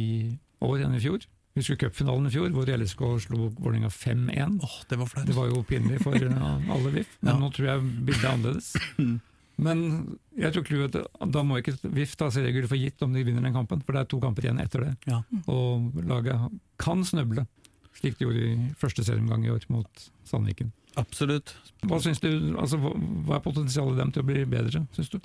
år 0.65 0.85
enn 0.87 0.95
i 0.99 1.03
fjor. 1.03 1.25
Husker 1.59 1.79
cupfinalen 1.81 2.29
i 2.29 2.31
fjor, 2.31 2.53
hvor 2.55 2.69
LSK 2.71 3.01
slo 3.25 3.49
Vålerenga 3.59 3.89
5-1. 3.91 4.61
Oh, 4.63 4.77
det 4.91 4.99
var. 5.01 5.15
Det 5.27 5.35
var 5.35 5.49
jo 5.51 5.65
pinlig 5.67 5.99
for 6.05 6.15
uh, 6.15 6.71
alle 6.71 6.93
VIF, 6.95 7.17
men 7.25 7.33
Ja. 7.33 7.39
nå 7.41 7.51
tror 7.55 7.67
jeg 7.73 7.89
bildet 8.07 8.25
er 8.25 8.31
annerledes. 8.37 8.71
Men 9.59 9.81
jeg 10.39 10.55
tror 10.55 10.63
clouet 10.69 10.95
da 11.35 11.41
må 11.43 11.57
ikke 11.59 11.73
VIF 11.83 12.13
ta 12.15 12.29
seriegull 12.31 12.69
for 12.71 12.79
gitt 12.79 13.03
om 13.03 13.11
de 13.11 13.25
vinner 13.27 13.43
den 13.43 13.57
kampen, 13.57 13.81
for 13.83 13.97
det 13.97 14.05
er 14.05 14.07
to 14.13 14.21
kamper 14.23 14.45
igjen 14.47 14.61
etter 14.63 14.85
det. 14.85 14.93
Ja. 15.11 15.17
Og 15.51 15.97
laget 16.07 16.45
kan 16.79 17.03
snøble, 17.03 17.43
slik 17.99 18.21
de 18.21 18.29
gjorde 18.29 18.45
i 18.53 18.69
første 18.79 19.03
serieomgang 19.03 19.49
i 19.49 19.51
år 19.51 19.67
mot 19.75 20.05
Sandviken. 20.31 20.71
Absolutt. 20.95 21.57
Hva, 21.83 21.99
du, 21.99 22.55
altså, 22.55 22.79
hva 22.79 23.41
er 23.41 23.43
potensialet 23.43 23.99
dem 23.99 24.15
til 24.15 24.23
å 24.23 24.29
bli 24.31 24.45
bedre, 24.47 24.85
syns 24.95 25.11
du? 25.11 25.19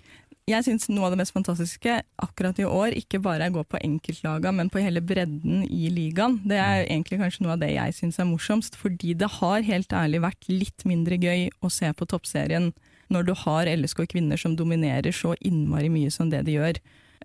Jeg 0.43 0.65
syns 0.65 0.89
noe 0.91 1.07
av 1.07 1.13
det 1.13 1.21
mest 1.21 1.31
fantastiske 1.31 2.01
akkurat 2.19 2.57
i 2.59 2.65
år 2.67 2.91
ikke 2.99 3.21
bare 3.23 3.45
er 3.45 3.53
å 3.53 3.61
gå 3.61 3.61
på 3.71 3.79
enkeltlaga, 3.79 4.51
men 4.51 4.67
på 4.67 4.81
hele 4.83 4.99
bredden 4.99 5.61
i 5.63 5.87
ligaen. 5.87 6.41
Det 6.43 6.57
er 6.59 6.81
egentlig 6.83 7.21
kanskje 7.21 7.45
noe 7.45 7.53
av 7.55 7.61
det 7.61 7.69
jeg 7.71 7.95
syns 7.95 8.19
er 8.19 8.27
morsomst, 8.27 8.75
fordi 8.75 9.13
det 9.15 9.29
har 9.37 9.63
helt 9.63 9.95
ærlig 9.95 10.19
vært 10.25 10.49
litt 10.51 10.83
mindre 10.89 11.15
gøy 11.15 11.47
å 11.63 11.71
se 11.71 11.87
på 11.95 12.07
toppserien 12.11 12.73
når 13.13 13.29
du 13.29 13.31
har 13.45 13.71
LSK 13.71 14.03
kvinner 14.11 14.41
som 14.41 14.57
dominerer 14.59 15.15
så 15.15 15.31
innmari 15.39 15.87
mye 15.93 16.11
som 16.11 16.27
det 16.33 16.41
de 16.49 16.57
gjør, 16.57 16.79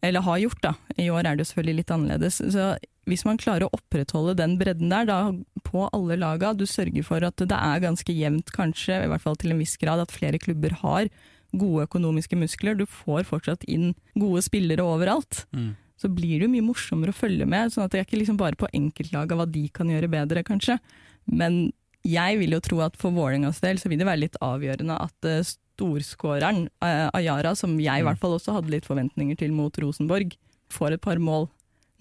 eller 0.07 0.23
har 0.23 0.39
gjort 0.39 0.63
da, 0.63 0.73
i 0.95 1.09
år 1.11 1.27
er 1.27 1.35
det 1.35 1.43
jo 1.43 1.49
selvfølgelig 1.51 1.81
litt 1.81 1.91
annerledes. 1.97 2.39
Så 2.55 2.69
hvis 3.11 3.25
man 3.27 3.41
klarer 3.41 3.67
å 3.67 3.73
opprettholde 3.75 4.37
den 4.39 4.55
bredden 4.61 4.93
der 4.93 5.09
da, 5.09 5.19
på 5.67 5.89
alle 5.91 6.21
laga, 6.21 6.53
du 6.55 6.69
sørger 6.71 7.03
for 7.07 7.27
at 7.27 7.43
det 7.43 7.59
er 7.59 7.83
ganske 7.83 8.15
jevnt 8.15 8.55
kanskje, 8.55 9.01
i 9.03 9.11
hvert 9.11 9.27
fall 9.27 9.41
til 9.41 9.57
en 9.57 9.63
viss 9.65 9.75
grad, 9.81 10.05
at 10.05 10.15
flere 10.15 10.39
klubber 10.39 10.77
har 10.85 11.11
gode 11.57 11.87
økonomiske 11.89 12.37
muskler, 12.39 12.77
du 12.77 12.85
får 12.87 13.27
fortsatt 13.29 13.65
inn 13.71 13.95
gode 14.19 14.43
spillere 14.45 14.85
overalt. 14.85 15.47
Mm. 15.55 15.75
Så 15.99 16.11
blir 16.13 16.39
det 16.39 16.47
jo 16.47 16.53
mye 16.53 16.67
morsommere 16.67 17.15
å 17.15 17.17
følge 17.17 17.47
med, 17.49 17.73
sånn 17.73 17.87
at 17.87 17.95
det 17.95 18.03
er 18.03 18.07
ikke 18.07 18.21
liksom 18.21 18.39
bare 18.39 18.59
på 18.59 18.69
enkeltlaga 18.77 19.39
hva 19.39 19.49
de 19.51 19.65
kan 19.75 19.91
gjøre 19.91 20.11
bedre, 20.13 20.45
kanskje. 20.47 20.79
Men 21.27 21.71
jeg 22.07 22.39
vil 22.41 22.55
jo 22.55 22.63
tro 22.65 22.83
at 22.85 22.99
for 23.01 23.15
Vålerengas 23.15 23.59
del 23.65 23.81
så 23.81 23.91
vil 23.91 24.01
det 24.01 24.07
være 24.09 24.23
litt 24.27 24.39
avgjørende 24.45 24.99
at 25.03 25.29
uh, 25.29 25.41
storskåreren 25.43 26.69
uh, 26.85 27.09
Ayara, 27.17 27.55
som 27.59 27.75
jeg 27.83 28.03
i 28.03 28.07
hvert 28.07 28.21
fall 28.23 28.37
også 28.37 28.55
hadde 28.57 28.73
litt 28.73 28.87
forventninger 28.89 29.39
til 29.41 29.55
mot 29.57 29.75
Rosenborg, 29.83 30.37
får 30.73 30.97
et 30.97 31.05
par 31.05 31.19
mål 31.23 31.49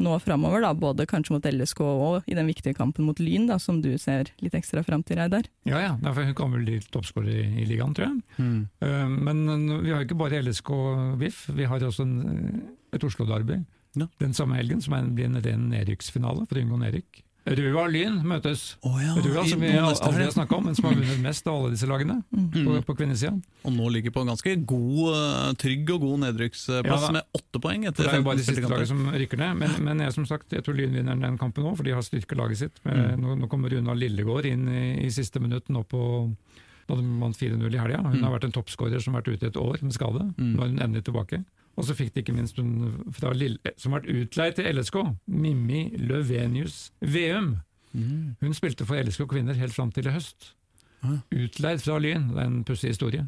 nå 0.04 0.18
framover, 0.22 0.62
da, 0.62 0.74
både 0.78 1.08
kanskje 1.10 1.36
mot 1.36 1.48
LSK 1.50 1.82
og 1.84 2.28
i 2.30 2.36
den 2.38 2.50
viktige 2.50 2.76
kampen 2.78 3.08
mot 3.08 3.20
Lyn, 3.22 3.48
da, 3.50 3.58
som 3.62 3.80
du 3.82 3.90
ser 4.02 4.30
litt 4.44 4.58
ekstra 4.58 4.84
fram 4.86 5.04
til, 5.08 5.18
Reidar. 5.18 5.48
Ja 5.70 5.82
ja, 5.82 5.94
derfor 6.04 6.28
hun 6.28 6.36
kan 6.38 6.54
vel 6.54 6.66
bli 6.68 6.80
toppskårer 6.94 7.32
i, 7.34 7.46
i 7.64 7.66
ligaen, 7.70 7.96
tror 7.98 8.10
jeg. 8.10 8.22
Mm. 8.38 8.60
Uh, 8.84 9.08
men 9.30 9.44
uh, 9.50 9.80
vi 9.82 9.94
har 9.94 10.04
jo 10.04 10.10
ikke 10.10 10.20
bare 10.22 10.42
LSK 10.46 10.74
VIF, 11.22 11.44
vi 11.58 11.70
har 11.70 11.88
også 11.88 12.06
en, 12.06 12.68
et 12.94 13.04
Oslo-derby 13.08 13.64
Ja. 13.98 14.06
den 14.22 14.34
samme 14.38 14.60
helgen, 14.60 14.82
som 14.82 14.94
blir 15.16 15.26
en 15.26 15.42
ren 15.42 15.70
nedrykksfinale 15.72 16.46
for 16.46 16.60
å 16.60 16.62
unngå 16.62 16.78
nedrykk. 16.84 17.24
Røa 17.48 17.84
og 17.86 17.92
Lyn 17.94 18.18
møtes. 18.28 18.64
Oh, 18.84 18.98
ja, 19.00 19.14
Røa, 19.16 19.44
som 19.48 19.62
vi 19.64 19.70
aldri 19.80 20.24
har 20.26 20.34
snakka 20.36 20.58
om, 20.58 20.66
men 20.68 20.76
som 20.76 20.86
har 20.90 20.98
vunnet 21.00 21.22
mest 21.24 21.48
av 21.48 21.56
alle 21.62 21.72
disse 21.76 21.88
lagene 21.88 22.18
på, 22.34 22.74
på 22.90 22.96
kvinnesida. 23.00 23.32
Og 23.64 23.72
nå 23.76 23.88
ligger 23.94 24.12
på 24.12 24.24
en 24.26 24.32
ganske 24.34 24.56
god, 24.68 25.04
eh, 25.16 25.54
trygg 25.64 25.94
og 25.96 26.02
god 26.04 26.20
nedrykksplass 26.26 27.06
Ja 27.08 27.12
med 27.16 27.24
åtte 27.40 27.62
poeng 27.64 27.86
etter 27.88 28.04
Det 28.04 28.12
er 28.14 28.20
jo 28.22 28.28
bare 28.28 28.42
de 28.42 28.48
siste 28.50 28.68
lagene 28.68 28.90
som 28.92 29.06
rykker 29.16 29.40
ned. 29.40 29.56
Men, 29.64 29.78
men 29.88 30.04
jeg, 30.06 30.14
som 30.18 30.26
sagt, 30.28 30.52
jeg 30.52 30.66
tror 30.66 30.76
Lyn 30.76 30.94
vinner 31.00 31.16
den 31.24 31.38
kampen 31.40 31.64
òg, 31.70 31.78
for 31.80 31.88
de 31.88 31.96
har 31.96 32.04
styrka 32.06 32.36
laget 32.36 32.58
sitt. 32.66 32.84
Men 32.84 32.98
Mm. 32.98 33.22
nå, 33.24 33.36
nå 33.44 33.48
kommer 33.50 33.70
Runa 33.72 33.94
Lillegård 33.96 34.46
inn 34.50 34.68
i, 34.68 34.86
i 35.06 35.10
siste 35.14 35.40
minutt 35.40 35.70
nå 35.70 35.84
på 35.88 36.02
da 36.88 36.96
de 36.96 37.04
vant 37.20 37.36
4-0 37.36 37.68
i 37.76 37.78
helga. 37.80 38.00
Hun 38.04 38.18
Mm. 38.20 38.24
har 38.24 38.32
vært 38.40 38.46
en 38.48 38.52
toppskårer 38.56 39.02
som 39.04 39.14
har 39.14 39.22
vært 39.22 39.34
ute 39.38 39.48
et 39.48 39.58
år 39.60 39.82
med 39.84 39.92
skade. 39.94 40.22
Mm. 40.38 40.54
Nå 40.56 40.64
er 40.64 40.68
hun 40.72 40.80
endelig 40.80 41.04
tilbake. 41.04 41.44
Og 41.78 41.86
så 41.86 41.94
fikk 41.98 42.16
de 42.16 42.24
ikke 42.24 42.34
minst 42.34 42.58
hun 42.58 43.04
fra 43.14 43.32
Lille, 43.38 43.74
som 43.78 43.94
ble 43.94 44.24
utleid 44.24 44.58
til 44.58 44.70
LSK, 44.74 44.98
Mimmi 45.30 45.84
Løvenius 46.02 46.88
Veum. 47.06 47.58
Mm. 47.94 48.38
Hun 48.42 48.56
spilte 48.58 48.86
for 48.86 48.98
LSK 48.98 49.28
kvinner 49.30 49.58
helt 49.58 49.76
fram 49.76 49.92
til 49.94 50.10
i 50.10 50.14
høst. 50.16 50.54
Hæ? 51.06 51.20
Utleid 51.38 51.84
fra 51.86 52.00
Lyn, 52.02 52.32
det 52.34 52.42
er 52.42 52.50
en 52.50 52.64
pussig 52.66 52.96
historie. 52.96 53.28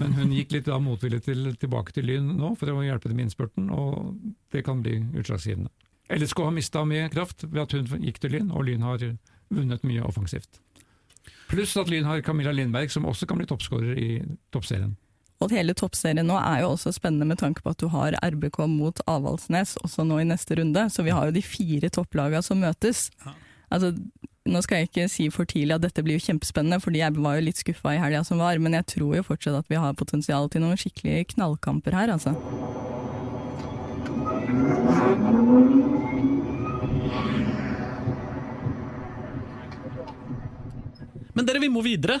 Men 0.00 0.14
hun 0.16 0.32
gikk 0.36 0.52
litt 0.52 0.68
da 0.68 0.78
motvillig 0.80 1.22
til, 1.24 1.50
tilbake 1.60 1.94
til 1.96 2.08
Lyn 2.08 2.34
nå 2.36 2.54
for 2.60 2.72
å 2.72 2.84
hjelpe 2.84 3.12
dem 3.12 3.20
i 3.20 3.26
innspurten, 3.26 3.68
og 3.72 4.16
det 4.52 4.64
kan 4.66 4.82
bli 4.84 4.98
utslagsgivende. 5.16 5.72
LSK 6.12 6.40
har 6.46 6.54
mista 6.56 6.84
mye 6.88 7.08
kraft 7.12 7.44
ved 7.48 7.62
at 7.66 7.76
hun 7.76 8.04
gikk 8.04 8.20
til 8.22 8.36
Lyn, 8.36 8.52
og 8.52 8.64
Lyn 8.68 8.84
har 8.84 9.04
vunnet 9.52 9.84
mye 9.88 10.04
offensivt. 10.04 10.60
Pluss 11.48 11.76
at 11.80 11.88
Lyn 11.92 12.08
har 12.08 12.24
Camilla 12.24 12.52
Lindberg, 12.52 12.92
som 12.92 13.08
også 13.08 13.28
kan 13.28 13.40
bli 13.40 13.48
toppskårer 13.48 14.00
i 14.00 14.10
toppserien. 14.52 14.96
Og 15.38 15.52
hele 15.54 15.74
toppserien 15.78 16.26
nå 16.26 16.34
er 16.40 16.64
jo 16.64 16.72
også 16.72 16.90
spennende 16.96 17.28
med 17.28 17.38
tanke 17.38 17.62
på 17.62 17.70
at 17.70 17.78
du 17.78 17.86
har 17.92 18.16
RBK 18.18 18.64
mot 18.72 18.98
Avaldsnes 19.06 19.76
også 19.84 20.02
nå 20.06 20.18
i 20.22 20.26
neste 20.26 20.56
runde, 20.58 20.88
så 20.90 21.04
vi 21.06 21.14
har 21.14 21.28
jo 21.28 21.36
de 21.36 21.44
fire 21.46 21.90
topplagene 21.94 22.42
som 22.42 22.58
møtes. 22.58 23.06
Ja. 23.22 23.36
Altså, 23.70 23.92
nå 24.48 24.62
skal 24.64 24.80
jeg 24.80 24.88
ikke 24.88 25.06
si 25.12 25.28
for 25.30 25.46
tidlig 25.46 25.76
at 25.76 25.84
dette 25.84 26.02
blir 26.02 26.18
jo 26.18 26.24
kjempespennende, 26.24 26.80
fordi 26.82 27.02
jeg 27.04 27.14
var 27.20 27.38
jo 27.38 27.44
litt 27.46 27.60
skuffa 27.60 27.94
i 27.94 28.00
helga 28.02 28.24
som 28.26 28.40
var, 28.42 28.58
men 28.58 28.74
jeg 28.80 28.88
tror 28.96 29.14
jo 29.18 29.26
fortsatt 29.26 29.60
at 29.60 29.70
vi 29.70 29.78
har 29.78 29.94
potensial 29.98 30.50
til 30.50 30.64
noen 30.64 30.80
skikkelig 30.80 31.28
knallkamper 31.36 31.94
her, 31.94 32.14
altså. 32.16 32.34
Men 41.38 41.46
dere, 41.46 41.62
vi 41.62 41.70
må 41.70 41.84
videre. 41.86 42.18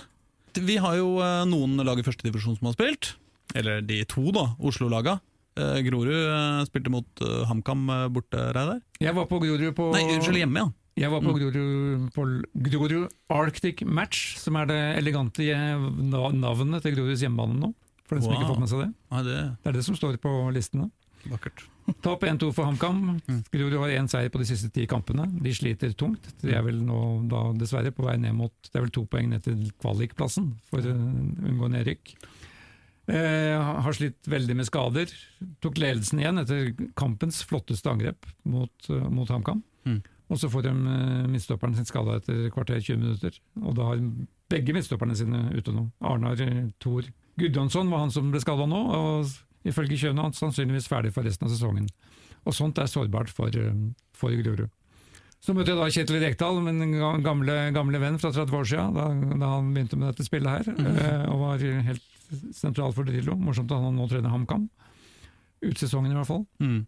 Vi 0.64 0.76
har 0.82 0.98
jo 0.98 1.16
eh, 1.22 1.44
noen 1.48 1.78
lag 1.86 2.00
i 2.00 2.04
førstedivisjon 2.06 2.58
som 2.58 2.70
har 2.70 2.76
spilt. 2.76 3.14
Eller 3.56 3.80
de 3.84 4.02
to, 4.08 4.28
da. 4.34 4.50
Oslo-laga. 4.60 5.18
Eh, 5.58 5.80
Grorud 5.86 6.12
eh, 6.12 6.64
spilte 6.68 6.92
mot 6.92 7.24
HamKam 7.50 7.86
borte, 8.14 8.42
Reidar. 8.56 8.82
Jeg 9.02 9.16
var 9.16 9.28
på 9.30 9.40
Grorud 9.42 9.74
på 9.76 9.88
Nei, 9.94 10.04
unnskyld, 10.16 10.42
hjemme, 10.42 10.66
ja. 10.66 10.74
Jeg 10.98 11.12
var 11.12 11.22
på 11.22 11.30
Grorud, 11.36 12.08
på 12.10 12.24
Grorud 12.66 13.12
Arctic 13.30 13.84
Match, 13.86 14.32
som 14.40 14.56
er 14.58 14.66
det 14.66 14.78
elegante 14.98 15.46
navnet 15.46 16.82
til 16.82 16.96
Groruds 16.96 17.22
hjemmebane 17.22 17.54
nå. 17.60 17.70
For 18.08 18.18
den 18.18 18.24
som 18.24 18.34
ikke 18.34 18.48
har 18.48 18.50
fått 18.54 18.64
med 18.64 18.72
seg 18.72 18.82
det. 18.82 18.88
Nei, 19.12 19.22
det 19.28 19.36
Det 19.62 19.70
er 19.70 19.76
det 19.78 19.84
som 19.86 19.98
står 19.98 20.16
på 20.22 20.32
listene. 20.56 20.88
er 21.22 21.36
vakkert. 21.36 21.62
Tap 22.04 22.24
1-2 22.26 22.50
for 22.56 22.68
HamKam. 22.68 23.18
Grorud 23.52 23.78
har 23.82 23.94
én 23.96 24.08
seier 24.10 24.32
på 24.32 24.40
de 24.42 24.48
siste 24.48 24.70
ti 24.74 24.86
kampene. 24.90 25.26
De 25.42 25.52
sliter 25.56 25.94
tungt. 25.98 26.26
De 26.42 26.52
er 26.54 26.64
vel 26.66 26.82
nå 26.84 27.00
da 27.30 27.46
dessverre 27.58 27.92
på 27.94 28.06
vei 28.06 28.18
ned 28.20 28.36
mot 28.36 28.52
Det 28.68 28.76
er 28.76 28.84
vel 28.84 28.94
to 28.94 29.06
poeng 29.10 29.30
ned 29.32 29.46
til 29.46 29.70
kvalikplassen 29.80 30.52
for 30.68 30.84
å 30.84 30.94
unngå 30.94 31.72
nedrykk. 31.74 32.14
Eh, 33.08 33.56
har 33.56 33.96
slitt 33.96 34.28
veldig 34.28 34.58
med 34.58 34.68
skader. 34.68 35.12
Tok 35.64 35.80
ledelsen 35.80 36.20
igjen 36.20 36.42
etter 36.42 36.74
kampens 36.98 37.40
flotteste 37.48 37.88
angrep 37.88 38.28
mot, 38.44 38.74
uh, 38.92 39.06
mot 39.08 39.30
HamKam. 39.32 39.62
Mm. 39.88 40.02
Og 40.28 40.40
så 40.40 40.50
får 40.52 40.66
de 40.66 40.74
uh, 40.74 41.28
midtstopperen 41.32 41.78
sin 41.78 41.88
skada 41.88 42.18
etter 42.20 42.50
kvarter 42.52 42.82
20 42.82 43.00
minutter. 43.00 43.38
Og 43.62 43.78
da 43.78 43.88
har 43.88 44.02
begge 44.52 44.76
midtstopperne 44.76 45.16
sine 45.16 45.46
ute 45.54 45.72
nå. 45.72 45.86
Arnar 46.04 46.40
eh, 46.44 46.68
Thor 46.82 47.08
Gudjonsson 47.38 47.88
var 47.92 48.02
han 48.02 48.12
som 48.12 48.32
ble 48.32 48.40
skada 48.42 48.66
nå, 48.68 48.78
og 48.98 49.32
ifølge 49.68 50.12
hans 50.16 50.38
sannsynligvis 50.42 50.88
ferdig 50.88 51.12
for 51.14 51.22
resten 51.26 51.46
av 51.46 51.52
sesongen. 51.54 51.88
Og 52.46 52.54
sånt 52.54 52.78
er 52.78 52.88
sårbart 52.90 53.28
for, 53.28 53.48
eh, 53.48 53.72
for 54.14 54.30
Grorud. 54.30 54.70
Så 55.40 55.54
møtte 55.54 55.70
jeg 55.70 55.78
da 55.78 55.86
Kjetil 55.86 56.20
Rekdal, 56.20 56.60
min 56.64 56.94
ga- 56.98 57.20
gamle, 57.22 57.72
gamle 57.72 58.00
venn 58.02 58.18
fra 58.18 58.32
30 58.32 58.50
år 58.58 58.64
siden, 58.66 58.94
da, 58.94 59.04
da 59.38 59.50
han 59.54 59.72
begynte 59.74 59.96
med 59.96 60.10
dette 60.14 60.26
spillet 60.26 60.66
her, 60.66 60.74
eh, 60.74 61.26
og 61.30 61.38
var 61.44 61.58
helt 61.58 62.02
sentral 62.52 62.92
for 62.92 63.04
Drillo. 63.04 63.36
Morsomt 63.38 63.70
at 63.70 63.80
han 63.84 63.94
nå 63.96 64.08
trener 64.10 64.30
HamKam. 64.34 64.68
Ut 65.62 65.78
sesongen 65.78 66.10
i 66.10 66.14
hvert 66.18 66.26
fall. 66.26 66.46
Mm. 66.60 66.86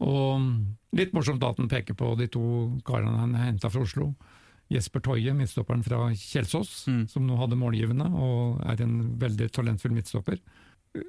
Og 0.00 0.96
litt 0.98 1.12
morsomt 1.16 1.42
at 1.42 1.56
han 1.58 1.68
peker 1.70 1.94
på 1.98 2.12
de 2.18 2.26
to 2.30 2.42
karene 2.86 3.18
han 3.18 3.34
henta 3.34 3.70
fra 3.70 3.82
Oslo. 3.82 4.12
Jesper 4.70 5.00
Toje, 5.00 5.32
midtstopperen 5.34 5.82
fra 5.82 6.10
Kjelsås, 6.12 6.84
Mm. 6.86 7.08
som 7.08 7.26
nå 7.26 7.38
hadde 7.38 7.56
målgivende 7.56 8.06
og 8.12 8.60
er 8.66 8.82
en 8.82 9.16
veldig 9.18 9.50
talentfull 9.50 9.92
midtstopper. 9.96 10.38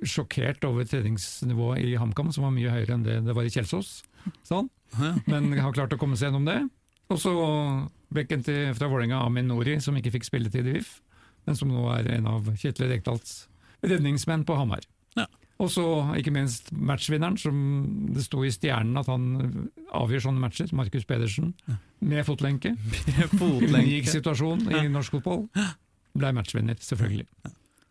Sjokkert 0.03 0.65
over 0.67 0.87
treningsnivået 0.87 1.85
i 1.85 1.95
HamKam, 1.99 2.33
som 2.35 2.45
var 2.45 2.53
mye 2.55 2.73
høyere 2.73 2.97
enn 2.97 3.05
det 3.05 3.19
det 3.25 3.35
var 3.37 3.47
i 3.47 3.53
Kjelsås. 3.53 4.01
Sånn. 4.47 4.69
Men 5.29 5.51
har 5.57 5.73
klart 5.75 5.93
å 5.95 5.99
komme 6.01 6.17
seg 6.19 6.29
gjennom 6.29 6.47
det. 6.49 6.59
Og 7.09 7.17
så 7.21 7.33
bekken 8.13 8.43
til, 8.45 8.73
fra 8.77 8.89
Vålerenga, 8.89 9.23
Amin 9.25 9.47
Nori, 9.49 9.79
som 9.81 9.97
ikke 9.97 10.13
fikk 10.17 10.27
spilletid 10.27 10.67
i 10.69 10.75
VIF, 10.77 10.99
men 11.47 11.57
som 11.57 11.71
nå 11.73 11.87
er 11.95 12.09
en 12.17 12.27
av 12.29 12.49
Kjetil 12.59 12.89
Rekdals 12.91 13.47
redningsmenn 13.81 14.45
på 14.45 14.57
Hamar. 14.59 14.83
Ja. 15.17 15.25
Og 15.59 15.71
så 15.73 15.83
ikke 16.19 16.33
minst 16.35 16.69
matchvinneren, 16.75 17.37
som 17.39 17.57
det 18.13 18.23
sto 18.27 18.43
i 18.45 18.51
stjernen 18.53 18.99
at 19.01 19.09
han 19.11 19.69
avgjør 19.95 20.27
sånne 20.27 20.43
matcher, 20.43 20.69
Markus 20.77 21.07
Pedersen, 21.09 21.53
med 21.99 22.27
fotlenke. 22.27 22.75
Unik 23.39 24.11
situasjon 24.11 24.67
i 24.69 24.85
norsk 24.91 25.17
fotball. 25.17 25.47
Ble 26.19 26.31
matchvinner, 26.37 26.77
selvfølgelig. 26.83 27.27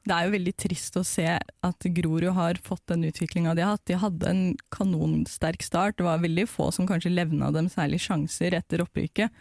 Det 0.09 0.17
er 0.17 0.25
jo 0.25 0.33
veldig 0.33 0.55
trist 0.57 0.97
å 0.97 1.05
se 1.05 1.27
at 1.37 1.87
Grorud 1.99 2.31
har 2.37 2.59
fått 2.65 2.87
den 2.89 3.05
utviklinga 3.11 3.53
de 3.57 3.65
har 3.65 3.75
hatt. 3.77 3.85
De 3.91 3.99
hadde 4.01 4.31
en 4.31 4.43
kanonsterk 4.73 5.65
start, 5.67 5.99
det 5.99 6.07
var 6.07 6.23
veldig 6.23 6.47
få 6.49 6.71
som 6.73 6.89
kanskje 6.89 7.13
levna 7.13 7.51
dem 7.53 7.69
særlig 7.73 8.01
sjanser 8.07 8.57
etter 8.57 8.85
opprykket. 8.87 9.35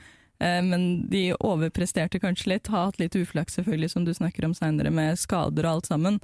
Eh, 0.44 0.60
Men 0.62 1.08
de 1.10 1.32
overpresterte 1.40 2.20
kanskje 2.20 2.52
litt, 2.54 2.68
har 2.68 2.90
hatt 2.90 3.00
litt 3.00 3.16
uflaks 3.16 3.56
selvfølgelig, 3.60 3.94
som 3.96 4.06
du 4.06 4.14
snakker 4.14 4.46
om 4.46 4.54
seinere, 4.58 4.92
med 4.92 5.18
skader 5.20 5.66
og 5.66 5.78
alt 5.78 5.92
sammen. 5.94 6.20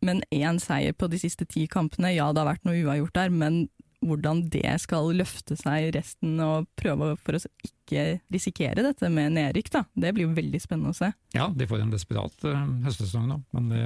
Men 0.00 0.22
én 0.32 0.60
seier 0.62 0.94
på 0.94 1.10
de 1.10 1.18
siste 1.18 1.44
ti 1.44 1.66
kampene, 1.66 2.14
ja 2.14 2.30
det 2.32 2.44
har 2.44 2.54
vært 2.54 2.64
noe 2.64 2.78
uavgjort 2.78 3.18
der, 3.18 3.34
men 3.34 3.68
hvordan 4.04 4.42
det 4.52 4.72
skal 4.82 5.10
løfte 5.16 5.56
seg 5.60 5.90
resten 5.96 6.38
og 6.44 6.68
prøve 6.78 7.12
for 7.20 7.36
å 7.36 7.40
ikke 7.66 8.20
risikere 8.32 8.84
dette 8.86 9.10
med 9.12 9.34
nedrykk, 9.36 9.70
da. 9.74 9.84
Det 9.92 10.12
blir 10.16 10.28
jo 10.28 10.36
veldig 10.36 10.60
spennende 10.62 10.94
å 10.94 10.96
se. 10.96 11.10
Ja, 11.36 11.50
de 11.52 11.68
får 11.68 11.84
en 11.84 11.92
desperat 11.92 12.46
uh, 12.48 12.60
høstsesong 12.86 13.28
nå, 13.30 13.40
men 13.56 13.72
det 13.72 13.82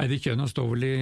Eirik 0.00 0.24
Kjønaas 0.24 0.54
står 0.54 0.68
vel 0.70 0.86
i, 0.86 0.96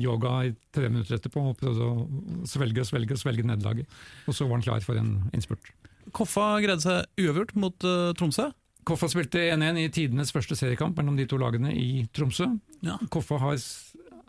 yoga 0.00 0.38
i 0.46 0.54
tre 0.72 0.88
minutter 0.88 1.18
etterpå 1.18 1.42
og 1.50 1.58
prøvde 1.60 1.84
å 1.84 2.46
svelge 2.48 2.84
og 2.84 2.88
svelge 2.88 3.16
og 3.16 3.20
svelge 3.20 3.44
nederlaget. 3.44 4.00
Og 4.24 4.36
så 4.36 4.46
var 4.46 4.56
han 4.56 4.64
klar 4.64 4.84
for 4.84 4.96
en 4.96 5.14
innspurt. 5.36 5.72
Koffa 6.16 6.56
greide 6.62 6.82
seg 6.82 7.22
uavgjort 7.22 7.54
mot 7.60 7.88
uh, 7.88 8.10
Tromsø. 8.18 8.48
Koffa 8.88 9.06
spilte 9.12 9.44
1-1 9.52 9.78
i 9.78 9.90
tidenes 9.94 10.32
første 10.34 10.56
seriekamp 10.58 10.96
mellom 10.98 11.18
de 11.18 11.28
to 11.30 11.38
lagene 11.38 11.70
i 11.76 12.06
Tromsø. 12.14 12.48
Ja. 12.82 12.96
Koffa 13.14 13.38
har, 13.38 13.60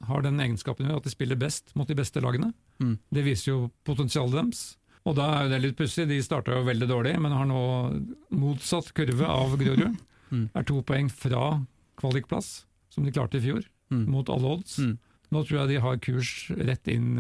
har 0.07 0.23
den 0.25 0.39
egenskapen 0.43 0.89
at 0.93 1.05
de 1.05 1.11
spiller 1.13 1.39
best 1.39 1.73
mot 1.77 1.89
de 1.89 1.97
beste 1.97 2.21
lagene. 2.23 2.51
Mm. 2.83 2.95
Det 3.13 3.25
viser 3.25 3.51
jo 3.51 3.59
potensialet 3.87 4.37
deres. 4.39 4.63
Og 5.03 5.17
da 5.17 5.25
er 5.33 5.45
jo 5.45 5.51
det 5.51 5.61
litt 5.65 5.77
pussig, 5.79 6.07
de 6.07 6.21
starta 6.23 6.55
jo 6.55 6.63
veldig 6.67 6.87
dårlig, 6.87 7.17
men 7.19 7.35
har 7.35 7.47
nå 7.49 7.61
motsatt 8.39 8.93
kurve 8.95 9.29
av 9.29 9.57
Grorud. 9.59 10.01
Mm. 10.33 10.47
Er 10.57 10.63
to 10.65 10.79
poeng 10.81 11.11
fra 11.13 11.59
kvalikplass, 12.01 12.63
som 12.89 13.05
de 13.05 13.11
klarte 13.13 13.37
i 13.37 13.41
fjor. 13.43 13.67
Mm. 13.93 14.05
mot 14.11 14.29
alle 14.29 14.47
odds. 14.47 14.77
Mm. 14.81 14.97
Nå 15.33 15.43
tror 15.45 15.59
jeg 15.59 15.69
de 15.73 15.79
har 15.83 16.01
kurs 16.01 16.33
rett 16.57 16.89
inn, 16.91 17.15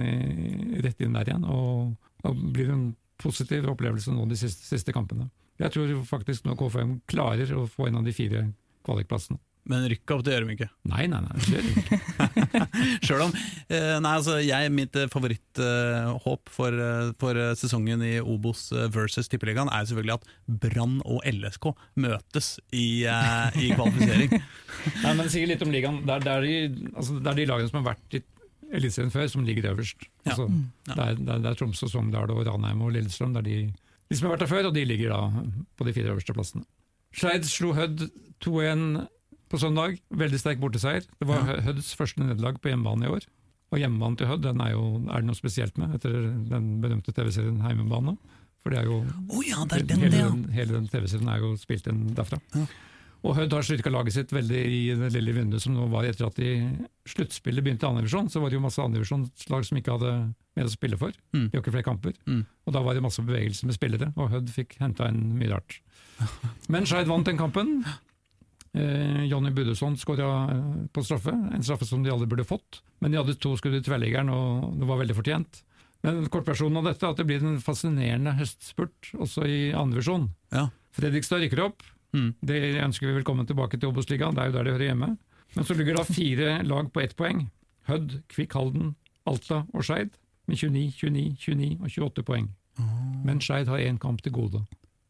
rett 0.81 1.01
inn 1.01 1.15
der 1.17 1.29
igjen, 1.29 1.45
og 1.45 1.93
det 2.23 2.33
blir 2.55 2.73
en 2.73 2.85
positiv 3.21 3.67
opplevelse 3.69 4.13
nå 4.13 4.25
de 4.29 4.37
siste, 4.39 4.65
siste 4.67 4.93
kampene. 4.95 5.29
Jeg 5.61 5.73
tror 5.75 5.93
faktisk 6.09 6.47
nå 6.47 6.55
KFM 6.57 6.97
klarer 7.09 7.53
å 7.57 7.65
få 7.69 7.87
en 7.87 8.01
av 8.01 8.07
de 8.07 8.13
fire 8.15 8.47
kvalikplassene. 8.85 9.39
Men 9.69 9.85
rykk 9.87 10.11
opp, 10.11 10.23
det 10.25 10.33
gjør 10.33 10.47
de 10.47 10.55
ikke. 10.57 10.69
Nei, 10.91 11.05
nei, 11.07 11.21
nei. 11.23 11.37
det 11.39 11.53
gjør 11.53 11.67
de 11.69 11.83
ikke. 11.83 11.99
Sjøl 13.05 13.21
om 13.25 13.33
eh, 13.33 13.95
Nei, 14.03 14.11
altså, 14.17 14.35
jeg, 14.43 14.71
mitt 14.73 14.95
eh, 14.99 15.07
favoritthåp 15.11 16.51
for, 16.53 16.75
eh, 16.85 17.11
for 17.21 17.39
eh, 17.39 17.53
sesongen 17.59 18.03
i 18.05 18.11
Obos 18.21 18.67
versus 18.93 19.29
Tippeligaen 19.31 19.71
er 19.73 19.87
selvfølgelig 19.89 20.17
at 20.19 20.27
Brann 20.65 20.99
og 21.05 21.23
LSK 21.29 21.69
møtes 22.03 22.53
i, 22.71 23.03
i 23.05 23.71
kvalifisering. 23.73 24.35
Nei, 25.05 25.13
men 25.19 25.31
sier 25.33 25.49
litt 25.49 25.63
om 25.65 25.73
ligaen. 25.73 26.01
Det 26.07 26.17
er, 26.19 26.25
det 26.27 26.35
er, 26.37 26.47
de, 26.47 26.91
altså, 26.93 27.17
det 27.19 27.33
er 27.33 27.39
de 27.41 27.47
lagene 27.53 27.71
som 27.71 27.81
har 27.81 27.89
vært 27.93 28.19
i 28.19 28.23
Eliteserien 28.73 29.11
før, 29.13 29.27
som 29.29 29.43
ligger 29.45 29.67
øverst. 29.73 30.07
Altså, 30.25 30.47
Ja. 30.87 30.95
det, 30.95 31.03
er, 31.03 31.17
det, 31.19 31.29
er, 31.35 31.41
det 31.43 31.49
er 31.51 31.57
Tromsø, 31.59 31.85
Sogndal, 31.91 32.31
og 32.33 32.39
Ranheim 32.47 32.79
og 32.81 32.93
Lillestrøm. 32.95 33.35
Det 33.35 33.43
er 33.43 33.49
de, 33.49 33.57
de 34.09 34.17
som 34.17 34.25
har 34.25 34.33
vært 34.33 34.45
der 34.47 34.49
før, 34.49 34.69
og 34.71 34.73
de 34.77 34.85
ligger 34.89 35.13
da 35.13 35.43
på 35.77 35.85
de 35.85 35.93
fire 35.93 36.09
øverste 36.15 36.33
plassene. 36.33 36.63
Skeid 37.13 37.45
slo 37.45 37.75
Hødd 37.77 38.07
2-1 38.41 38.87
på 39.53 39.61
søndag. 39.61 39.99
Veldig 40.23 40.41
sterk 40.41 40.61
borteseier. 40.61 41.05
Det 41.19 41.29
var 41.29 41.45
Ja. 41.45 41.61
Hødds 41.69 41.93
første 41.97 42.25
nederlag 42.25 42.59
på 42.61 42.71
hjemmebane 42.73 43.05
i 43.07 43.13
år. 43.13 43.27
Og 43.73 43.81
hjemmebanen 43.81 44.17
til 44.17 44.29
Hødd 44.29 44.45
den 44.45 44.61
er, 44.61 44.71
jo, 44.75 44.85
er 45.09 45.21
det 45.21 45.29
noe 45.29 45.37
spesielt 45.37 45.77
med, 45.81 45.95
etter 45.97 46.13
den 46.49 46.79
berømte 46.81 47.13
TV-serien 47.13 47.61
Heimebane. 47.65 48.17
For 48.63 48.71
det 48.73 48.79
er 48.83 48.89
jo 48.89 49.01
oh, 49.03 49.43
ja, 49.43 49.65
det 49.67 49.81
er 49.81 49.87
den, 49.89 50.03
hele, 50.05 50.17
den, 50.21 50.43
hele 50.55 50.75
den 50.77 50.89
TV-serien 50.91 51.29
er 51.33 51.41
jo 51.41 51.53
spilt 51.59 51.89
inn 51.89 52.05
derfra. 52.15 52.37
Ja. 52.53 52.67
Og 53.23 53.37
Hødd 53.37 53.53
har 53.55 53.63
styrka 53.63 53.91
laget 53.91 54.17
sitt 54.17 54.33
veldig 54.35 54.61
i 54.67 54.79
det 54.99 55.09
lille 55.15 55.33
vinduet 55.35 55.63
som 55.63 55.75
nå 55.77 55.85
var 55.91 56.03
etter 56.03 56.27
at 56.27 56.35
de 56.35 56.49
sluttspillet 57.07 57.63
begynte 57.63 57.87
i 57.87 57.89
andredivisjon. 57.89 58.27
Så 58.29 58.41
var 58.43 58.51
det 58.51 58.57
jo 58.59 58.63
masse 58.65 58.83
andredivisjonslag 58.83 59.67
som 59.67 59.79
ikke 59.79 59.95
hadde 59.95 60.11
mer 60.59 60.67
å 60.67 60.73
spille 60.73 60.99
for. 60.99 61.15
Mm. 61.31 61.45
De 61.47 61.55
har 61.55 61.63
ikke 61.63 61.73
flere 61.77 61.87
kamper. 61.87 62.17
Mm. 62.27 62.41
Og 62.67 62.75
da 62.75 62.81
var 62.83 62.97
det 62.97 63.05
masse 63.05 63.23
bevegelse 63.23 63.69
med 63.69 63.77
spillere, 63.77 64.11
og 64.19 64.33
Hødd 64.35 64.51
fikk 64.51 64.75
henta 64.83 65.07
inn 65.11 65.37
mye 65.39 65.53
rart. 65.55 65.79
Men 66.71 66.85
Skeid 66.89 67.07
vant 67.09 67.31
den 67.31 67.39
kampen. 67.39 67.79
Eh, 68.73 69.25
Jonny 69.29 69.51
Budesson 69.53 69.97
skåra 69.97 70.29
eh, 70.51 70.85
på 70.93 71.03
straffe, 71.05 71.31
en 71.31 71.63
straffe 71.63 71.85
som 71.85 72.03
de 72.03 72.11
aldri 72.13 72.27
burde 72.27 72.47
fått. 72.47 72.81
Men 72.99 73.13
de 73.13 73.19
hadde 73.19 73.37
to 73.41 73.53
skudd 73.59 73.77
i 73.77 73.83
tverrliggeren, 73.85 74.31
og 74.33 74.79
det 74.79 74.87
var 74.89 75.01
veldig 75.01 75.17
fortjent. 75.17 75.61
Men 76.03 76.23
kortversjonen 76.33 76.81
av 76.81 76.89
dette 76.89 77.05
er 77.05 77.13
at 77.13 77.19
det 77.21 77.27
blir 77.29 77.43
en 77.45 77.61
fascinerende 77.63 78.33
høstspurt 78.39 79.13
også 79.13 79.45
i 79.47 79.59
andrevisjon. 79.77 80.27
Ja. 80.51 80.67
Fredrikstad 80.97 81.43
rykker 81.45 81.61
opp. 81.67 81.85
Mm. 82.13 82.33
Det 82.45 82.57
ønsker 82.83 83.07
vi 83.07 83.15
velkommen 83.19 83.47
tilbake 83.49 83.79
til 83.79 83.93
Obos-ligaen, 83.93 84.35
det 84.35 84.43
er 84.43 84.49
jo 84.49 84.57
der 84.57 84.67
de 84.67 84.73
hører 84.75 84.89
hjemme. 84.89 85.13
Men 85.53 85.67
så 85.69 85.77
ligger 85.77 85.97
da 85.97 86.05
fire 86.07 86.49
lag 86.65 86.89
på 86.93 87.01
ett 87.01 87.15
poeng. 87.17 87.45
Hødd, 87.89 88.19
Kvikk 88.31 88.55
Halden, 88.57 88.93
Alta 89.29 89.63
og 89.73 89.85
Skeid 89.85 90.17
med 90.49 90.59
29, 90.59 90.89
29, 90.97 91.35
29 91.39 91.69
og 91.77 91.89
28 91.89 92.25
poeng. 92.27 92.49
Men 93.23 93.41
Skeid 93.43 93.69
har 93.69 93.81
én 93.85 93.99
kamp 94.01 94.23
til 94.25 94.33
gode, 94.35 94.63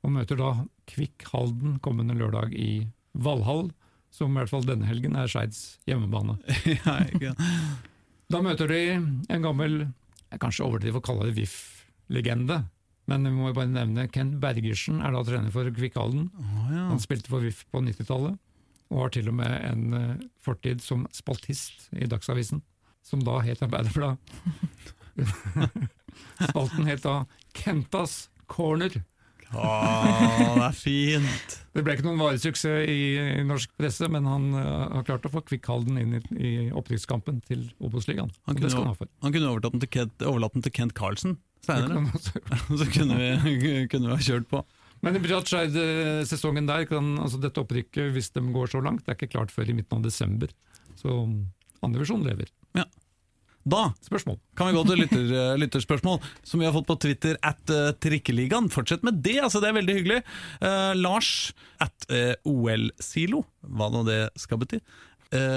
og 0.03 0.11
møter 0.11 0.39
da 0.39 0.51
Kvikk 0.89 1.25
Halden 1.31 1.79
kommende 1.83 2.15
lørdag 2.19 2.53
i 2.53 2.83
Valhall, 3.13 3.71
som 4.13 4.33
i 4.33 4.39
hvert 4.39 4.51
fall 4.51 4.65
denne 4.67 4.87
helgen 4.87 5.17
er 5.17 5.29
Skeids 5.31 5.79
hjemmebane. 5.89 6.37
ja, 6.77 6.99
ikke. 7.09 7.33
Da 8.33 8.41
møter 8.45 8.69
de 8.69 8.81
en 8.97 9.43
gammel, 9.45 9.79
jeg 10.31 10.41
kanskje 10.41 10.65
overdriver 10.67 11.01
å 11.01 11.05
kalle 11.05 11.29
det 11.29 11.37
VIF-legende, 11.37 12.63
men 13.11 13.27
vi 13.27 13.33
må 13.35 13.51
bare 13.53 13.69
nevne 13.69 14.07
Kent 14.11 14.37
Bergersen 14.41 15.01
er 15.03 15.13
da 15.13 15.23
trener 15.27 15.51
for 15.53 15.67
Kvikk 15.75 15.97
Oh, 15.99 16.19
ja. 16.71 16.87
Han 16.87 17.01
spilte 17.03 17.29
for 17.29 17.43
VIF 17.43 17.65
på 17.73 17.83
90-tallet, 17.83 18.37
og 18.93 19.01
har 19.01 19.13
til 19.15 19.29
og 19.31 19.37
med 19.39 19.53
en 19.67 19.97
eh, 19.97 20.25
fortid 20.43 20.81
som 20.85 21.07
spaltist 21.15 21.89
i 21.97 22.07
Dagsavisen, 22.09 22.61
som 23.03 23.23
da 23.25 23.39
het 23.43 23.63
Arbeiderbladet. 23.65 24.17
Spalten 26.49 26.87
het 26.87 27.03
da 27.03 27.23
Kentas 27.53 28.29
Corner. 28.47 29.01
Å, 29.53 29.71
det 30.57 30.65
er 30.67 30.75
fint! 30.77 31.55
Det 31.73 31.81
ble 31.85 31.95
ikke 31.95 32.05
noen 32.05 32.21
varesuksess 32.21 32.89
i, 32.89 32.97
i 33.41 33.45
norsk 33.47 33.71
presse, 33.79 34.07
men 34.11 34.27
han 34.29 34.49
uh, 34.53 34.65
har 34.97 35.07
klart 35.07 35.25
å 35.25 35.31
få 35.33 35.41
Kvikkhalden 35.47 35.97
inn 36.01 36.17
i, 36.19 36.21
i 36.37 36.51
opprykkskampen 36.73 37.41
til 37.47 37.65
Obos-ligaen. 37.83 38.29
Han 38.49 38.59
kunne, 38.59 38.73
han 38.73 38.91
ha 38.91 39.09
han 39.25 39.35
kunne 39.35 39.49
overlatt 39.49 39.75
den 39.75 39.83
til 39.85 39.91
Kent, 39.97 40.15
den 40.57 40.65
til 40.67 40.75
Kent 40.75 40.95
Carlsen 40.97 41.37
seinere, 41.63 42.03
så 42.79 42.87
kunne 42.91 43.19
vi, 43.19 43.27
kunne 43.91 44.09
vi 44.09 44.15
ha 44.15 44.21
kjørt 44.21 44.49
på. 44.51 44.63
det 45.15 45.23
betyr 45.23 45.39
at 45.39 45.51
Skeid-sesongen 45.51 46.67
der, 46.69 46.85
kan, 46.89 47.13
altså 47.23 47.39
dette 47.43 47.63
opprykket, 47.63 48.11
hvis 48.15 48.31
de 48.35 48.43
går 48.55 48.71
så 48.71 48.83
langt, 48.83 49.05
det 49.05 49.13
er 49.13 49.19
ikke 49.19 49.33
klart 49.37 49.53
før 49.53 49.71
i 49.71 49.77
midten 49.77 49.99
av 49.99 50.05
desember. 50.05 50.51
Så 50.99 51.17
andrevisjon 51.83 52.23
lever. 52.25 52.51
Da 53.63 53.93
Spørsmål? 54.03 54.37
kan 54.59 54.67
vi 54.67 54.75
gå 54.75 54.83
til 54.87 54.99
lytter, 54.99 55.29
eh, 55.41 55.53
lytterspørsmål, 55.61 56.19
som 56.43 56.59
vi 56.59 56.67
har 56.67 56.75
fått 56.75 56.89
på 56.89 56.97
Twitter 56.99 57.39
at 57.39 57.63
uh, 57.71 57.93
Trikkeligaen. 57.95 58.67
Fortsett 58.71 59.05
med 59.07 59.21
det, 59.23 59.39
altså 59.39 59.61
det 59.63 59.71
er 59.71 59.77
veldig 59.79 59.95
hyggelig. 59.99 60.19
Uh, 60.59 60.91
Lars 60.99 61.53
at 61.83 62.07
uh, 62.11 62.35
OL-silo, 62.43 63.45
hva 63.63 63.89
nå 63.93 64.03
det 64.09 64.21
skal 64.39 64.63
bety, 64.63 64.83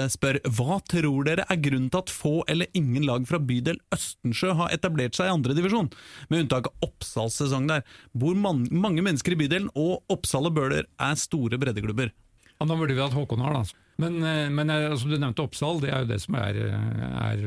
spør 0.09 0.39
hva 0.57 0.79
tror 0.89 1.27
dere 1.27 1.43
er 1.53 1.59
grunnen 1.61 1.91
til 1.93 1.99
at 1.99 2.09
få 2.09 2.31
eller 2.49 2.65
ingen 2.73 3.03
lag 3.05 3.27
fra 3.29 3.37
bydel 3.37 3.77
Østensjø 3.93 4.55
har 4.57 4.71
etablert 4.73 5.13
seg 5.13 5.29
i 5.29 5.33
andredivisjon, 5.35 5.91
med 6.31 6.41
unntak 6.41 6.71
av 6.71 6.87
Oppsals 6.87 7.37
sesong 7.37 7.67
der, 7.69 7.83
hvor 8.17 8.33
man, 8.33 8.63
mange 8.73 9.03
mennesker 9.05 9.35
i 9.35 9.37
bydelen 9.37 9.69
og 9.77 10.01
Oppsal 10.09 10.49
og 10.49 10.55
Bøler 10.57 10.87
er 10.97 11.21
store 11.21 11.61
breddeklubber. 11.61 12.09
Ja, 12.55 12.65
Da 12.65 12.73
burde 12.73 12.97
vi 12.97 13.03
hatt 13.03 13.13
Håkon 13.13 13.45
her, 13.45 13.53
da. 13.53 13.83
Men, 14.01 14.17
men 14.57 14.73
altså, 14.73 15.11
du 15.11 15.19
nevnte 15.19 15.45
Oppsal, 15.45 15.77
det 15.85 15.93
er 15.93 16.07
jo 16.07 16.09
det 16.15 16.23
som 16.25 16.39
er, 16.41 16.57
er 16.57 17.45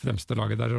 fremste 0.00 0.36
laget 0.38 0.60
der, 0.60 0.74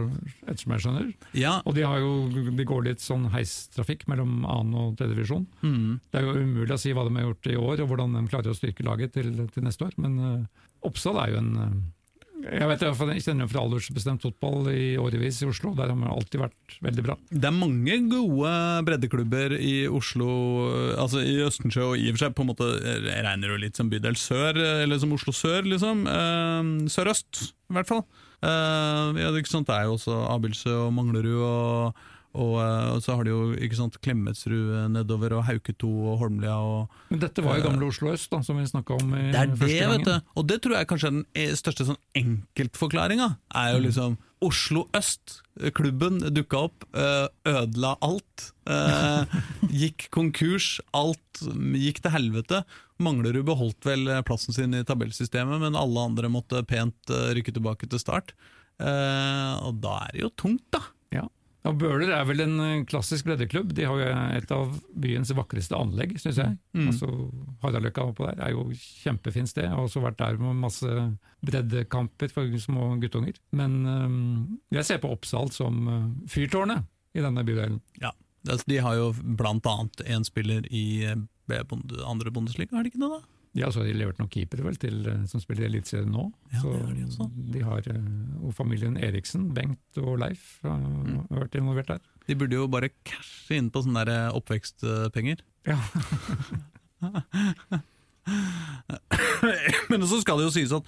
ettersom 0.48 0.76
jeg 0.76 0.84
skjønner. 0.86 1.10
Ja, 1.38 1.58
Og 1.66 1.76
de, 1.78 1.84
har 1.88 2.00
jo, 2.04 2.14
de 2.32 2.68
går 2.68 2.88
litt 2.90 3.04
sånn 3.04 3.28
heistrafikk 3.34 4.08
mellom 4.12 4.40
annen 4.46 4.78
og 4.78 4.96
tredje 5.00 5.18
divisjon. 5.18 5.46
mm, 5.62 6.00
Det 6.12 6.22
er 6.22 6.26
jo 6.30 6.38
umulig 6.46 6.74
å 6.78 6.82
si 6.82 6.94
hva 6.96 7.06
de 7.08 7.16
har 7.18 7.30
gjort 7.30 7.52
i 7.52 7.60
år, 7.60 7.84
og 7.84 7.92
hvordan 7.92 8.18
de 8.18 8.26
klarer 8.32 8.54
å 8.54 8.58
styrke 8.58 8.86
laget 8.88 9.14
til, 9.18 9.34
til 9.54 9.68
neste 9.68 9.86
år. 9.90 9.94
Men 10.02 10.18
uh, 10.22 10.66
Oppsal 10.88 11.18
er 11.24 11.34
jo 11.34 11.40
en 11.42 11.54
uh, 11.58 11.70
Jeg 12.48 12.68
vet 12.70 12.84
jeg 12.86 13.24
kjenner 13.26 13.48
jo 13.48 13.50
fra 13.50 13.64
aldersbestemt 13.66 14.22
fotball 14.22 14.68
i 14.70 14.92
årevis 15.02 15.40
i 15.42 15.48
Oslo. 15.50 15.72
Der 15.76 15.90
har 15.90 15.98
man 15.98 16.12
alltid 16.14 16.44
vært 16.44 16.76
veldig 16.86 17.06
bra. 17.08 17.16
Det 17.34 17.50
er 17.50 17.56
mange 17.56 17.96
gode 18.12 18.52
breddeklubber 18.86 19.56
i 19.58 19.88
Oslo, 19.90 20.30
altså 21.02 21.24
i 21.26 21.40
Østensjø 21.48 21.88
og 21.90 21.98
i 21.98 22.06
og 22.12 22.16
for 22.20 22.28
seg 22.28 22.36
på 22.38 22.46
en 22.46 22.52
måte 22.52 22.70
jeg 22.78 23.26
regner 23.26 23.56
jo 23.56 23.58
litt 23.66 23.80
som 23.82 23.90
bydel 23.90 24.16
sør, 24.22 24.62
eller 24.84 25.02
som 25.02 25.18
Oslo 25.18 25.34
sør, 25.34 25.66
liksom. 25.66 26.06
Eh, 26.14 26.72
Sørøst, 26.94 27.42
i 27.72 27.76
hvert 27.80 27.90
fall. 27.90 28.06
Eh, 28.44 29.18
ja, 29.18 29.32
det 29.32 29.42
er 29.74 29.88
jo 29.88 29.96
også 29.98 30.14
Abildsø 30.30 30.74
og 30.86 30.94
Manglerud, 30.94 31.42
og, 31.42 31.94
og, 32.36 32.54
eh, 32.62 32.90
og 32.96 33.02
så 33.04 33.16
har 33.18 33.26
de 33.26 33.32
jo 33.34 33.42
ikke 33.56 33.80
sant, 33.80 33.98
Klemetsrud 34.04 34.92
nedover, 34.94 35.38
og 35.38 35.46
Hauketo 35.48 35.90
og 36.12 36.20
Holmlia. 36.22 36.56
og 36.58 37.12
Men 37.12 37.22
dette 37.24 37.44
var 37.46 37.58
jo 37.58 37.68
gamle 37.70 37.90
Oslo 37.90 38.12
øst, 38.14 38.30
da, 38.32 38.42
som 38.46 38.60
vi 38.60 38.68
snakka 38.68 38.98
om 39.00 39.14
i 39.16 39.28
det 39.32 39.42
er 39.42 39.52
det, 39.52 39.60
første 39.62 39.82
gangen. 39.82 40.06
vet 40.06 40.08
du. 40.10 40.32
Og 40.36 40.48
det 40.48 40.62
tror 40.64 40.78
jeg 40.78 40.90
kanskje 40.92 41.12
er 41.12 41.52
den 41.52 41.62
største 41.62 41.88
sånn 41.88 42.02
enkeltforklaringa. 42.22 43.30
Er 43.56 43.76
jo 43.76 43.86
liksom 43.88 44.18
Oslo 44.46 44.84
øst. 44.98 45.40
Klubben 45.74 46.20
dukka 46.36 46.68
opp, 46.68 46.86
ødela 46.94 47.96
alt. 48.06 48.52
gikk 49.82 50.10
konkurs, 50.14 50.76
alt 50.94 51.42
gikk 51.74 52.04
til 52.04 52.14
helvete. 52.14 52.62
Manglerud 53.02 53.48
beholdt 53.48 53.88
vel 53.88 54.12
plassen 54.28 54.54
sin 54.54 54.78
i 54.78 54.84
tabellsystemet, 54.86 55.58
men 55.64 55.80
alle 55.80 56.06
andre 56.12 56.30
måtte 56.30 56.62
pent 56.70 57.10
rykke 57.10 57.56
tilbake 57.56 57.90
til 57.90 58.04
start. 58.04 58.36
Eh, 58.78 59.54
og 59.66 59.80
da 59.82 59.98
er 60.06 60.14
det 60.14 60.24
jo 60.26 60.34
tungt, 60.38 60.66
da. 60.74 60.84
Ja. 61.68 61.76
Bøhler 61.78 62.12
er 62.16 62.26
vel 62.28 62.44
en 62.44 62.58
eh, 62.64 62.84
klassisk 62.90 63.28
breddeklubb. 63.28 63.74
De 63.76 63.86
har 63.88 64.02
jo 64.02 64.10
et 64.38 64.54
av 64.56 64.76
byens 64.98 65.32
vakreste 65.36 65.78
anlegg, 65.78 66.16
syns 66.22 66.40
jeg. 66.42 66.58
Mm. 66.78 66.90
Altså, 66.92 67.10
Haraldløkka 67.64 68.06
oppå 68.08 68.28
der 68.30 68.44
er 68.48 68.54
jo 68.56 68.68
kjempefint 69.04 69.52
sted. 69.52 69.68
Jeg 69.68 69.76
har 69.76 69.84
også 69.84 70.04
vært 70.04 70.20
der 70.22 70.40
med 70.42 70.62
masse 70.64 70.98
breddekamper 71.46 72.32
for 72.34 72.60
små 72.64 72.94
guttunger. 73.02 73.38
Men 73.56 73.80
um, 73.86 74.60
jeg 74.74 74.88
ser 74.88 75.02
på 75.04 75.12
Oppsal 75.14 75.52
som 75.56 75.84
øh, 75.92 76.06
fyrtårnet 76.32 76.88
i 77.18 77.24
denne 77.24 77.44
bydelen. 77.46 77.82
Ja, 78.02 78.14
altså, 78.48 78.66
De 78.70 78.82
har 78.84 79.00
jo 79.00 79.12
blant 79.40 79.68
annet 79.70 80.04
en 80.08 80.28
spiller 80.28 80.68
i 80.72 80.86
eh, 81.08 81.18
andre 82.08 82.34
Bundesliga, 82.34 82.76
har 82.76 82.86
de 82.86 82.94
ikke 82.94 83.04
det? 83.04 83.12
da? 83.18 83.37
De 83.58 83.64
har 83.66 83.74
de 83.74 83.94
levert 83.98 84.20
noen 84.22 84.30
keepere 84.30 84.62
vel, 84.68 84.76
til, 84.78 85.00
øh, 85.10 85.24
som 85.32 85.42
spiller 85.42 85.66
i 85.66 85.70
Eliteserien 85.72 86.12
nå. 86.14 86.28
Ja, 86.54 86.60
Så 86.62 86.76
det 86.78 86.94
de 87.00 87.06
også. 87.08 87.26
de 87.56 87.64
har, 87.66 87.82
øh, 87.90 88.46
og 88.46 88.54
familien 88.54 89.00
Eriksen, 89.02 89.48
Bengt 89.58 89.98
og 89.98 90.20
Leif, 90.22 90.60
har 90.62 90.78
Mm. 90.78 91.24
vært 91.34 91.58
involvert 91.58 91.88
der. 91.96 92.02
De 92.28 92.36
burde 92.36 92.54
jo 92.60 92.68
bare 92.68 92.90
cashe 93.08 93.56
inn 93.58 93.72
på 93.72 93.82
sånne 93.82 94.04
der 94.06 94.28
eh, 94.28 94.36
oppvekstpenger. 94.38 95.42
Ja. 95.66 95.80
Men 99.90 100.08
så 100.08 100.20
skal 100.22 100.40
det 100.42 100.48
jo 100.50 100.54
sies 100.56 100.74
at 100.76 100.88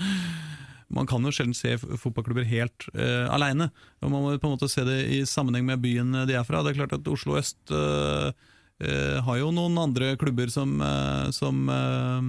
man 0.90 1.06
kan 1.10 1.22
jo 1.24 1.30
sjelden 1.34 1.54
se 1.54 1.76
fotballklubber 1.78 2.46
helt 2.50 2.88
uh, 2.98 3.28
aleine. 3.34 3.68
Man 4.02 4.10
må 4.12 4.32
på 4.42 4.48
en 4.50 4.56
måte 4.56 4.70
se 4.72 4.82
det 4.88 5.04
i 5.14 5.20
sammenheng 5.30 5.68
med 5.68 5.82
byen 5.84 6.16
de 6.28 6.34
er 6.34 6.44
fra. 6.48 6.64
Det 6.66 6.72
er 6.74 6.80
klart 6.82 6.96
at 6.98 7.08
Oslo 7.12 7.36
øst 7.38 7.60
uh, 7.70 8.32
uh, 8.34 9.18
har 9.28 9.38
jo 9.38 9.52
noen 9.54 9.78
andre 9.78 10.16
klubber 10.20 10.50
som, 10.50 10.80
uh, 10.82 11.30
som, 11.36 11.62
eh, 11.70 12.22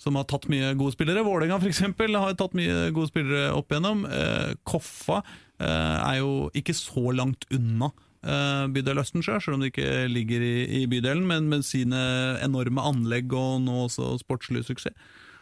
som 0.00 0.16
har 0.16 0.26
tatt 0.28 0.48
mye 0.50 0.72
gode 0.80 0.94
spillere. 0.94 1.24
Vålerenga 1.26 1.58
f.eks. 1.60 1.82
har 1.84 2.36
tatt 2.38 2.56
mye 2.56 2.88
gode 2.96 3.10
spillere 3.10 3.50
opp 3.56 3.72
igjennom. 3.72 4.06
Eh, 4.08 4.52
Koffa 4.64 5.20
eh, 5.20 5.96
er 5.98 6.20
jo 6.22 6.48
ikke 6.56 6.76
så 6.76 7.12
langt 7.12 7.44
unna 7.52 7.90
eh, 8.24 8.64
bydel 8.72 9.02
Østensjø, 9.02 9.36
selv 9.44 9.58
om 9.58 9.64
det 9.64 9.74
ikke 9.74 10.06
ligger 10.08 10.44
i, 10.46 10.86
bydelen, 10.90 11.26
men 11.28 11.50
med 11.52 11.66
sine 11.68 12.00
enorme 12.40 12.84
anlegg 12.92 13.34
og 13.36 13.60
nå 13.66 13.84
også 13.90 14.14
sportslig 14.22 14.64
suksess. 14.70 14.96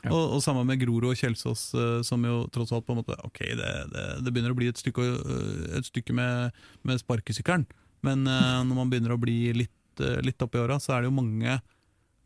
Ja. 0.04 0.12
Og, 0.14 0.36
og 0.36 0.42
sammen 0.42 0.66
med 0.66 0.78
Grorud 0.82 1.09
og 1.11 1.18
Kjelsås, 1.18 1.72
som 2.06 2.26
jo 2.26 2.44
tross 2.54 2.70
alt 2.70 2.84
på 2.86 2.94
en 2.94 3.00
måte 3.00 3.16
Ok, 3.26 3.40
det, 3.59 3.70
det, 3.90 4.04
det 4.22 4.30
begynner 4.30 4.54
å 4.54 4.59
bli 4.59 4.68
et 4.70 4.78
stykke, 4.78 5.06
et 5.74 5.88
stykke 5.88 6.14
med, 6.14 6.61
med 6.86 7.02
sparkesykkelen, 7.02 7.64
men 8.06 8.22
når 8.22 8.76
man 8.76 8.92
begynner 8.92 9.16
å 9.16 9.18
bli 9.18 9.50
litt, 9.59 10.04
litt 10.22 10.46
oppi 10.46 10.62
åra, 10.62 10.78
så 10.78 10.94
er 10.94 11.02
det 11.02 11.11
jo 11.11 11.16
mange 11.18 11.59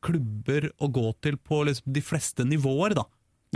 klubber 0.05 0.71
å 0.83 0.91
gå 0.93 1.09
til 1.25 1.39
på 1.39 1.63
liksom 1.69 1.93
de 1.95 2.03
fleste 2.05 2.47
nivåer, 2.49 2.97
da. 2.99 3.07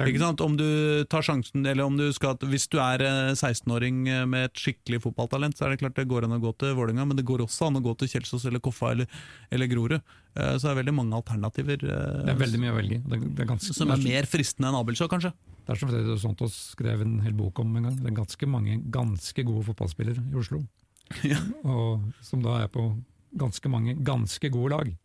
Ikke 0.04 0.20
sant? 0.20 0.42
Om 0.44 0.58
du 0.58 0.66
tar 1.08 1.24
sjansen, 1.24 1.64
eller 1.64 1.86
om 1.88 1.94
du 1.96 2.04
skal 2.12 2.36
Hvis 2.44 2.66
du 2.68 2.76
er 2.84 3.00
eh, 3.00 3.30
16-åring 3.32 4.02
eh, 4.12 4.24
med 4.28 4.50
et 4.50 4.60
skikkelig 4.60 4.98
fotballtalent, 5.06 5.56
så 5.56 5.64
er 5.64 5.72
det 5.72 5.78
klart 5.80 5.96
det 5.96 6.04
går 6.10 6.26
an 6.26 6.36
å 6.36 6.40
gå 6.42 6.52
til 6.60 6.74
Vålerenga, 6.76 7.06
men 7.08 7.16
det 7.16 7.24
går 7.24 7.40
også 7.46 7.70
an 7.70 7.80
å 7.80 7.82
gå 7.86 7.94
til 8.02 8.10
Kjelsås 8.12 8.44
eller 8.50 8.60
Koffa 8.60 8.90
eller, 8.92 9.08
eller 9.48 9.70
Grorud. 9.72 9.96
Eh, 9.96 10.52
Så 10.58 10.66
det 10.68 10.74
er 10.74 10.80
veldig 10.82 10.96
mange 10.98 11.16
alternativer 11.16 11.80
eh, 11.80 12.20
Det 12.28 12.34
er 12.34 12.42
veldig 12.42 12.60
mye 12.60 12.74
å 12.74 12.76
velge. 12.76 13.00
Det, 13.06 13.22
det, 13.24 13.46
er 13.46 13.50
ganske, 13.54 13.78
som 13.78 13.94
er 13.96 14.04
mer 14.04 14.28
fristende 14.28 14.68
enn 14.68 14.78
Abelsjå, 14.82 15.08
kanskje. 15.14 15.32
det 15.64 15.72
er 15.72 15.80
som 15.80 15.92
Fredrik 15.94 16.22
Santos 16.26 16.60
skrev 16.76 17.06
en 17.06 17.16
hel 17.24 17.36
bok 17.40 17.64
om 17.64 17.72
en 17.80 17.88
gang. 17.88 17.96
Det 18.02 18.12
er 18.12 18.20
ganske 18.20 18.52
mange 18.52 18.76
ganske 18.92 19.48
gode 19.48 19.64
fotballspillere 19.70 20.28
i 20.28 20.40
Oslo. 20.44 20.60
Ja. 21.32 21.40
Og 21.64 22.04
som 22.26 22.44
da 22.44 22.60
er 22.66 22.68
på 22.68 22.90
ganske 23.38 23.70
mange 23.72 23.96
ganske 24.04 24.52
gode 24.52 24.76
lag. 24.76 24.96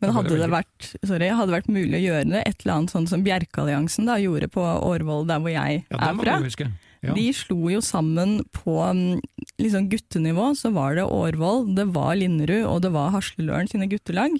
Men 0.00 0.14
hadde 0.16 0.36
det, 0.40 0.48
vært, 0.48 0.86
sorry, 1.04 1.28
hadde 1.28 1.50
det 1.50 1.58
vært 1.58 1.72
mulig 1.72 1.98
å 1.98 2.04
gjøre 2.06 2.28
det 2.30 2.44
et 2.48 2.62
eller 2.62 2.76
annet 2.78 2.92
sånn 2.94 3.08
som 3.10 3.24
Bjerkealliansen 3.24 4.08
da 4.08 4.16
gjorde 4.20 4.48
på 4.52 4.62
Årvoll, 4.64 5.26
der 5.28 5.42
hvor 5.44 5.52
jeg 5.52 5.82
Ja, 5.90 5.98
er 6.08 6.16
fra? 6.16 6.70
Ja. 7.00 7.14
De 7.16 7.26
slo 7.32 7.70
jo 7.72 7.80
sammen 7.84 8.42
på 8.52 8.76
mm, 8.76 9.20
liksom 9.60 9.88
guttenivå, 9.92 10.50
så 10.56 10.72
var 10.72 10.96
det 10.96 11.06
Årvoll, 11.08 11.66
det 11.76 11.86
var 11.94 12.16
Linderud 12.20 12.66
og 12.68 12.82
det 12.84 12.92
var 12.96 13.12
Hasleløren 13.14 13.68
sine 13.68 13.88
guttelag. 13.88 14.36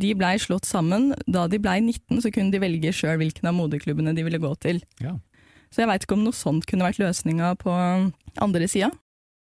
De 0.00 0.12
blei 0.14 0.36
slått 0.40 0.68
sammen. 0.68 1.10
Da 1.26 1.46
de 1.50 1.58
blei 1.60 1.80
19, 1.82 2.20
så 2.22 2.30
kunne 2.32 2.54
de 2.54 2.60
velge 2.62 2.92
sjøl 2.94 3.18
hvilken 3.20 3.50
av 3.50 3.56
moderklubbene 3.58 4.14
de 4.16 4.24
ville 4.24 4.40
gå 4.40 4.52
til. 4.62 4.80
Ja. 5.02 5.16
Så 5.70 5.82
jeg 5.82 5.90
veit 5.90 6.04
ikke 6.06 6.16
om 6.16 6.24
noe 6.26 6.36
sånt 6.36 6.66
kunne 6.68 6.86
vært 6.86 7.00
løsninga 7.02 7.54
på 7.60 7.74
andre 7.74 8.68
sida. 8.70 8.92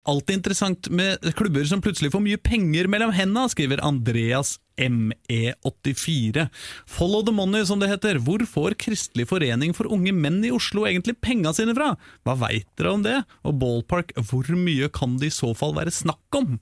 Alltid 0.07 0.39
interessant 0.39 0.87
med 0.89 1.19
klubber 1.35 1.65
som 1.67 1.83
plutselig 1.83 2.13
får 2.13 2.23
mye 2.23 2.39
penger 2.39 2.87
mellom 2.91 3.11
henda, 3.15 3.43
skriver 3.51 3.83
Andreas 3.83 4.55
ME84. 4.77 6.47
Follow 6.85 7.23
the 7.25 7.33
money, 7.33 7.63
som 7.65 7.79
det 7.81 7.89
heter. 7.91 8.19
Hvor 8.23 8.43
får 8.47 8.75
Kristelig 8.79 9.27
forening 9.29 9.73
for 9.75 9.89
unge 9.91 10.13
menn 10.13 10.39
i 10.45 10.51
Oslo 10.53 10.85
egentlig 10.87 11.17
penga 11.21 11.53
sine 11.57 11.73
fra? 11.77 11.91
Hva 12.25 12.37
veit 12.45 12.67
dere 12.77 12.93
om 12.93 13.03
det? 13.05 13.17
Og 13.43 13.57
ballpark, 13.61 14.13
hvor 14.29 14.47
mye 14.55 14.89
kan 14.93 15.17
det 15.21 15.31
i 15.31 15.35
så 15.37 15.53
fall 15.57 15.75
være 15.77 15.93
snakk 15.93 16.39
om? 16.41 16.59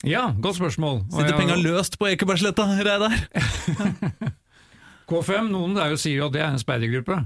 ja, 0.00 0.30
godt 0.40 0.56
spørsmål. 0.56 1.02
Og 1.10 1.12
Sitter 1.12 1.34
jeg- 1.34 1.40
penga 1.42 1.56
løst 1.60 1.98
på 2.00 2.06
Ekebergsletta, 2.08 2.64
Reidar? 2.80 3.12
K5, 5.10 5.50
noen 5.50 5.74
der 5.76 5.90
jo 5.92 5.98
sier 6.00 6.20
jo 6.22 6.28
at 6.30 6.34
det 6.36 6.40
er 6.44 6.52
en 6.54 6.60
speidergruppe. 6.62 7.18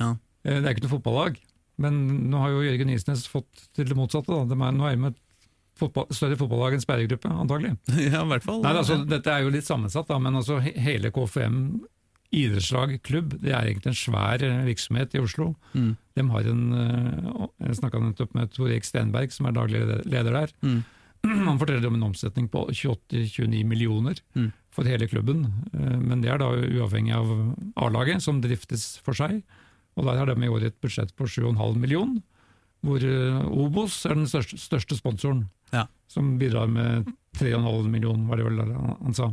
Ja. 0.00 0.08
Eh, 0.44 0.58
Det 0.58 0.64
er 0.66 0.74
ikke 0.74 0.86
noe 0.88 0.94
fotballag. 0.96 1.36
Men 1.82 2.00
nå 2.30 2.40
har 2.42 2.50
jo 2.52 2.64
Jørgen 2.66 2.90
Isnes 2.94 3.22
fått 3.30 3.66
til 3.74 3.86
det 3.88 3.96
motsatte. 3.98 4.32
Da. 4.32 4.44
De 4.50 4.58
er, 4.58 4.74
nå 4.76 4.86
er 4.88 4.96
de 4.96 5.02
med 5.04 5.14
et 5.14 5.21
fotball, 5.82 6.08
større 6.14 6.38
fotballag 6.40 6.76
enn 6.78 6.84
sperregruppe, 6.84 7.30
antagelig. 7.44 7.74
ja, 8.08 8.22
i 8.24 8.28
hvert 8.32 8.46
fall. 8.46 8.62
Nei, 8.64 8.74
altså, 8.80 9.00
Dette 9.08 9.34
er 9.34 9.44
jo 9.46 9.52
litt 9.54 9.68
sammensatt, 9.68 10.08
da, 10.10 10.18
men 10.22 10.38
altså, 10.40 10.58
hele 10.62 11.10
KFM 11.14 11.58
idrettslag, 12.32 12.94
klubb, 13.04 13.34
det 13.42 13.52
er 13.52 13.66
egentlig 13.68 13.90
en 13.92 13.98
svær 13.98 14.40
eh, 14.46 14.62
virksomhet 14.64 15.12
i 15.12 15.20
Oslo. 15.20 15.50
Mm. 15.76 15.90
De 16.16 16.24
har 16.32 16.46
en, 16.48 16.62
eh, 16.80 17.46
Jeg 17.66 17.76
snakka 17.82 18.00
nettopp 18.00 18.32
med 18.38 18.52
Tor 18.56 18.70
Erik 18.72 18.86
Stenberg, 18.88 19.34
som 19.34 19.46
er 19.50 19.56
daglig 19.58 19.82
leder 20.08 20.32
der. 20.38 20.54
Mm. 20.64 20.78
Han 21.50 21.60
forteller 21.60 21.90
om 21.90 21.98
en 21.98 22.06
omsetning 22.08 22.48
på 22.50 22.64
28-29 22.72 23.60
millioner 23.68 24.16
Mm. 24.34 24.48
for 24.72 24.88
hele 24.88 25.06
klubben. 25.12 25.44
Eh, 25.76 25.98
Men 26.00 26.22
det 26.24 26.30
er 26.32 26.40
da 26.40 26.48
uavhengig 26.56 27.12
av 27.12 27.28
A-laget, 27.76 28.22
som 28.24 28.40
driftes 28.40 28.94
for 29.04 29.12
seg. 29.12 29.42
Og 30.00 30.06
der 30.08 30.16
har 30.22 30.26
de 30.32 30.38
i 30.40 30.48
år 30.48 30.64
et 30.70 30.80
budsjett 30.80 31.12
på 31.14 31.28
7,5 31.28 31.76
million, 31.76 32.22
hvor 32.82 32.98
Obos 33.52 34.06
er 34.08 34.16
den 34.16 34.24
største, 34.26 34.56
største 34.58 34.96
sponsoren. 34.96 35.44
Som 36.12 36.34
bidrar 36.40 36.68
med 36.68 37.06
3,5 37.38 37.88
millioner, 37.88 38.26
var 38.28 38.36
det 38.36 38.44
vel 38.50 38.60
han, 38.76 39.14
sa. 39.16 39.30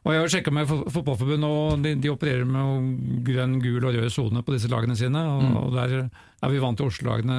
Og 0.00 0.14
Jeg 0.14 0.20
har 0.22 0.30
sjekka 0.32 0.52
med 0.56 0.66
Fot- 0.66 0.86
Fotballforbundet, 0.90 1.44
og 1.44 1.82
de, 1.84 1.90
de 2.00 2.08
opererer 2.10 2.46
med 2.48 3.24
grønn, 3.26 3.58
gul 3.62 3.84
og 3.84 3.94
rød 3.94 4.08
sone 4.10 4.42
på 4.42 4.54
disse 4.56 4.70
lagene 4.72 4.96
sine. 4.96 5.20
Og, 5.28 5.42
Mm. 5.44 5.56
og 5.60 5.72
Der 5.76 6.10
er 6.42 6.48
vi 6.54 6.58
vant 6.62 6.76
til 6.80 6.86
Oslo-lagene 6.88 7.38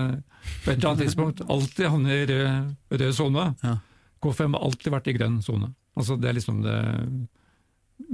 på 0.64 0.70
et 0.72 0.78
eller 0.78 0.90
annet 0.92 1.04
tidspunkt 1.08 1.42
alltid 1.50 1.90
havner 1.90 2.22
i 2.22 2.26
rød, 2.30 2.76
rød 3.02 3.14
sone. 3.18 3.48
Ja. 3.66 3.76
K5 4.22 4.54
har 4.54 4.62
alltid 4.70 4.94
vært 4.94 5.08
i 5.10 5.18
grønn 5.18 5.42
sone. 5.42 5.72
Altså, 5.98 6.20
det 6.22 6.30
er 6.30 6.38
liksom 6.38 6.62
det 6.62 6.78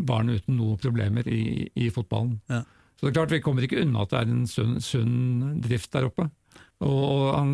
barn 0.07 0.29
uten 0.31 0.57
noen 0.57 0.79
problemer 0.81 1.27
i, 1.27 1.67
i 1.75 1.89
fotballen. 1.93 2.39
Ja. 2.51 2.63
Så 2.97 3.05
det 3.05 3.11
er 3.11 3.17
klart 3.19 3.31
Vi 3.35 3.39
kommer 3.45 3.61
ikke 3.67 3.81
unna 3.83 4.01
at 4.03 4.09
det 4.13 4.19
er 4.23 4.31
en 4.31 4.47
sunn, 4.49 4.79
sunn 4.81 5.59
drift 5.61 5.91
der 5.93 6.07
oppe. 6.09 6.29
Og, 6.85 7.33
han, 7.33 7.53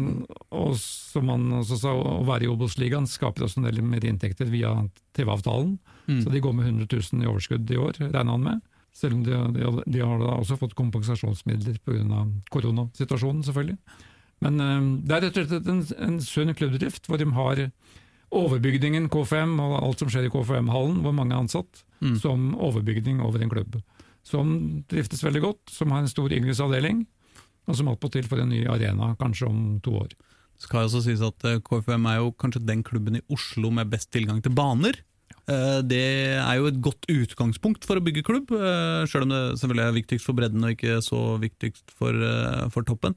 og 0.51 0.74
som 0.82 1.30
han 1.32 1.45
også 1.61 1.78
sa, 1.80 1.93
å 1.95 2.26
være 2.28 2.43
i 2.43 2.51
Obos-ligaen 2.51 3.05
skaper 3.07 3.45
også 3.45 3.61
en 3.61 3.69
del 3.69 3.80
mer 3.88 4.03
inntekter 4.03 4.49
via 4.51 4.74
TV-avtalen. 5.15 5.78
Mm. 6.09 6.17
Så 6.26 6.34
de 6.34 6.41
går 6.43 6.55
med 6.57 6.67
100 6.67 6.89
000 7.13 7.24
i 7.24 7.30
overskudd 7.32 7.71
i 7.71 7.80
år, 7.80 8.01
regner 8.03 8.34
han 8.36 8.43
med. 8.49 8.61
Selv 8.93 9.15
om 9.15 9.24
de, 9.26 9.38
de, 9.55 9.69
de 9.95 10.03
har 10.03 10.19
da 10.21 10.36
også 10.41 10.57
fått 10.59 10.76
kompensasjonsmidler 10.78 11.80
pga. 11.88 12.26
koronasituasjonen, 12.53 13.45
selvfølgelig. 13.47 13.78
Men 14.43 14.59
eh, 14.59 14.91
det 15.07 15.15
er 15.15 15.26
rett 15.30 15.39
og 15.39 15.47
slett 15.53 15.71
en, 15.71 15.82
en 16.09 16.19
sunn 16.21 16.53
klubbdrift, 16.59 17.07
hvor 17.07 17.21
de 17.24 17.30
har 17.39 17.63
overbygningen 18.34 19.07
K5 19.13 19.55
og 19.61 19.74
alt 19.80 20.01
som 20.03 20.09
skjer 20.11 20.28
i 20.28 20.32
K5-hallen, 20.34 21.01
hvor 21.05 21.15
mange 21.15 21.36
er 21.36 21.43
ansatt, 21.45 21.84
Mm. 22.03 22.17
som 22.19 22.49
overbygning 22.59 23.21
over 23.24 23.39
en 23.39 23.47
klubb. 23.47 23.78
Som 24.28 24.84
driftes 24.91 25.21
veldig 25.24 25.39
godt, 25.45 25.69
som 25.71 25.91
har 25.95 26.01
en 26.03 26.09
stor 26.11 26.34
yngresavdeling, 26.36 27.05
og 27.68 27.76
som 27.80 27.88
attpåtil 27.91 28.28
får 28.28 28.43
en 28.43 28.49
ny 28.53 28.66
arena 28.68 29.14
kanskje 29.20 29.47
om 29.47 29.80
to 29.84 29.91
år. 30.03 30.11
skal 30.59 30.82
jeg 30.82 30.89
også 30.89 31.01
sies 31.05 31.22
at 31.24 31.43
eh, 31.49 31.59
KFM 31.64 32.05
er 32.07 32.18
jo 32.22 32.32
kanskje 32.39 32.66
den 32.66 32.84
klubben 32.84 33.18
i 33.20 33.24
Oslo 33.34 33.72
med 33.72 33.89
best 33.91 34.11
tilgang 34.11 34.41
til 34.43 34.51
baner. 34.55 34.99
Eh, 35.47 35.82
Det 35.82 36.03
er 36.39 36.55
jo 36.59 36.68
et 36.68 36.82
godt 36.82 37.07
utgangspunkt 37.11 37.84
for 37.86 37.99
å 37.99 38.03
bygge 38.03 38.24
klubb, 38.24 38.47
sjøl 38.47 39.07
selv 39.11 39.24
om 39.28 39.34
det 39.34 39.41
selvfølgelig 39.59 39.86
er 39.88 39.97
viktigst 39.99 40.26
for 40.26 40.34
bredden 40.38 40.64
og 40.64 40.72
ikke 40.76 40.99
så 41.03 41.20
viktigst 41.41 41.91
for, 41.97 42.14
eh, 42.14 42.70
for 42.70 42.84
toppen. 42.84 43.16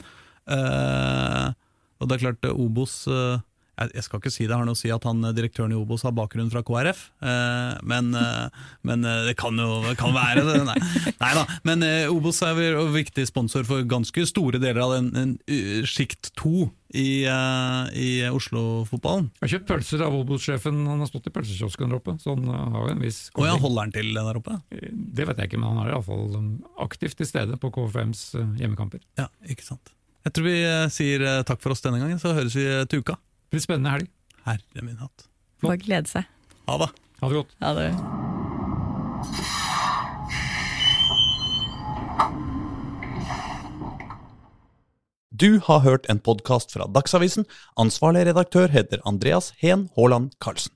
Eh, 0.49 1.53
Og 2.01 2.09
det 2.09 2.17
er 2.19 2.25
klart, 2.27 2.45
eh, 2.45 2.53
Obos 2.53 3.07
eh, 3.09 3.39
jeg 3.77 3.95
jeg 3.97 4.07
skal 4.07 4.21
ikke 4.21 4.33
si 4.33 4.47
det 4.49 4.57
har 4.57 4.67
noe 4.67 4.77
å 4.77 4.79
si 4.79 4.91
at 4.93 5.05
han 5.09 5.25
eh, 5.25 5.35
direktøren 5.37 5.75
i 5.75 5.79
Obos 5.79 6.05
har 6.07 6.15
bakgrunn 6.17 6.51
fra 6.53 6.63
KrF, 6.67 7.03
eh, 7.23 7.77
men, 7.87 8.13
eh, 8.17 8.65
men 8.87 9.05
det 9.27 9.37
kan 9.41 9.57
jo 9.61 9.83
kan 9.99 10.15
være 10.17 10.45
det. 10.47 10.59
Nei, 10.69 10.77
nei 11.21 11.33
da. 11.37 11.45
Men 11.67 11.85
Obos 12.13 12.43
er 12.47 12.59
en 12.73 12.95
viktig 12.95 13.27
sponsor 13.29 13.67
for 13.69 13.85
ganske 13.89 14.27
store 14.29 14.61
deler 14.63 14.83
av 14.85 14.97
den, 14.97 15.13
den 15.15 15.37
uh, 15.49 15.87
sjikt 15.89 16.33
to 16.39 16.69
i, 16.97 17.25
eh, 17.27 17.99
i 17.99 18.09
Oslo-fotballen. 18.31 19.29
Jeg 19.37 19.45
har 19.45 19.53
kjøpt 19.57 19.69
pølser 19.71 20.05
av 20.07 20.17
Obos-sjefen, 20.17 20.79
han 20.89 21.03
har 21.03 21.11
stått 21.11 21.29
i 21.31 21.35
pølsekiosken 21.35 21.91
der 21.91 21.99
oppe, 21.99 22.17
så 22.23 22.37
han 22.37 22.47
har 22.77 22.93
en 22.93 23.03
viss 23.03 23.27
Og 23.35 23.49
ja, 23.49 23.57
holder 23.61 23.87
han 23.87 23.95
til 23.97 24.13
der 24.15 24.41
oppe? 24.41 24.59
Det 24.71 25.27
vet 25.29 25.43
jeg 25.43 25.51
ikke, 25.51 25.61
men 25.61 25.75
han 25.75 25.83
er 25.85 25.95
iallfall 25.95 26.39
aktivt 26.83 27.19
til 27.21 27.29
stede 27.29 27.59
på 27.61 27.73
K5s 27.75 28.27
eh, 28.41 28.57
hjemmekamper. 28.63 29.03
Ja, 29.21 29.29
ikke 29.49 29.67
sant. 29.67 29.93
Jeg 30.27 30.35
tror 30.35 30.49
vi 30.49 30.57
sier 30.91 31.23
takk 31.47 31.61
for 31.63 31.75
oss 31.75 31.85
denne 31.85 32.01
gangen, 32.03 32.19
så 32.19 32.33
høres 32.35 32.57
vi 32.59 32.67
til 32.91 33.05
uka. 33.05 33.15
Det 33.47 33.55
blir 33.55 33.63
spennende 33.63 33.93
helg. 33.95 34.09
Herre 34.43 34.83
min 34.83 34.99
hatt. 34.99 35.29
Bare 35.63 35.79
glede 35.79 36.11
seg. 36.11 36.27
Ha 36.67 36.79
det! 36.83 36.89
Ha 37.23 37.29
det 37.31 37.37
godt. 37.39 37.53
Ha 37.63 37.71
det 37.79 37.87
Du 45.37 45.61
har 45.63 45.85
hørt 45.85 46.11
en 46.11 46.19
podkast 46.19 46.75
fra 46.75 46.89
Dagsavisen. 46.91 47.47
Ansvarlig 47.79 48.27
redaktør 48.27 48.73
heter 48.73 49.05
Andreas 49.07 49.53
Heen 49.63 49.87
Haaland 49.95 50.33
Karlsen. 50.43 50.76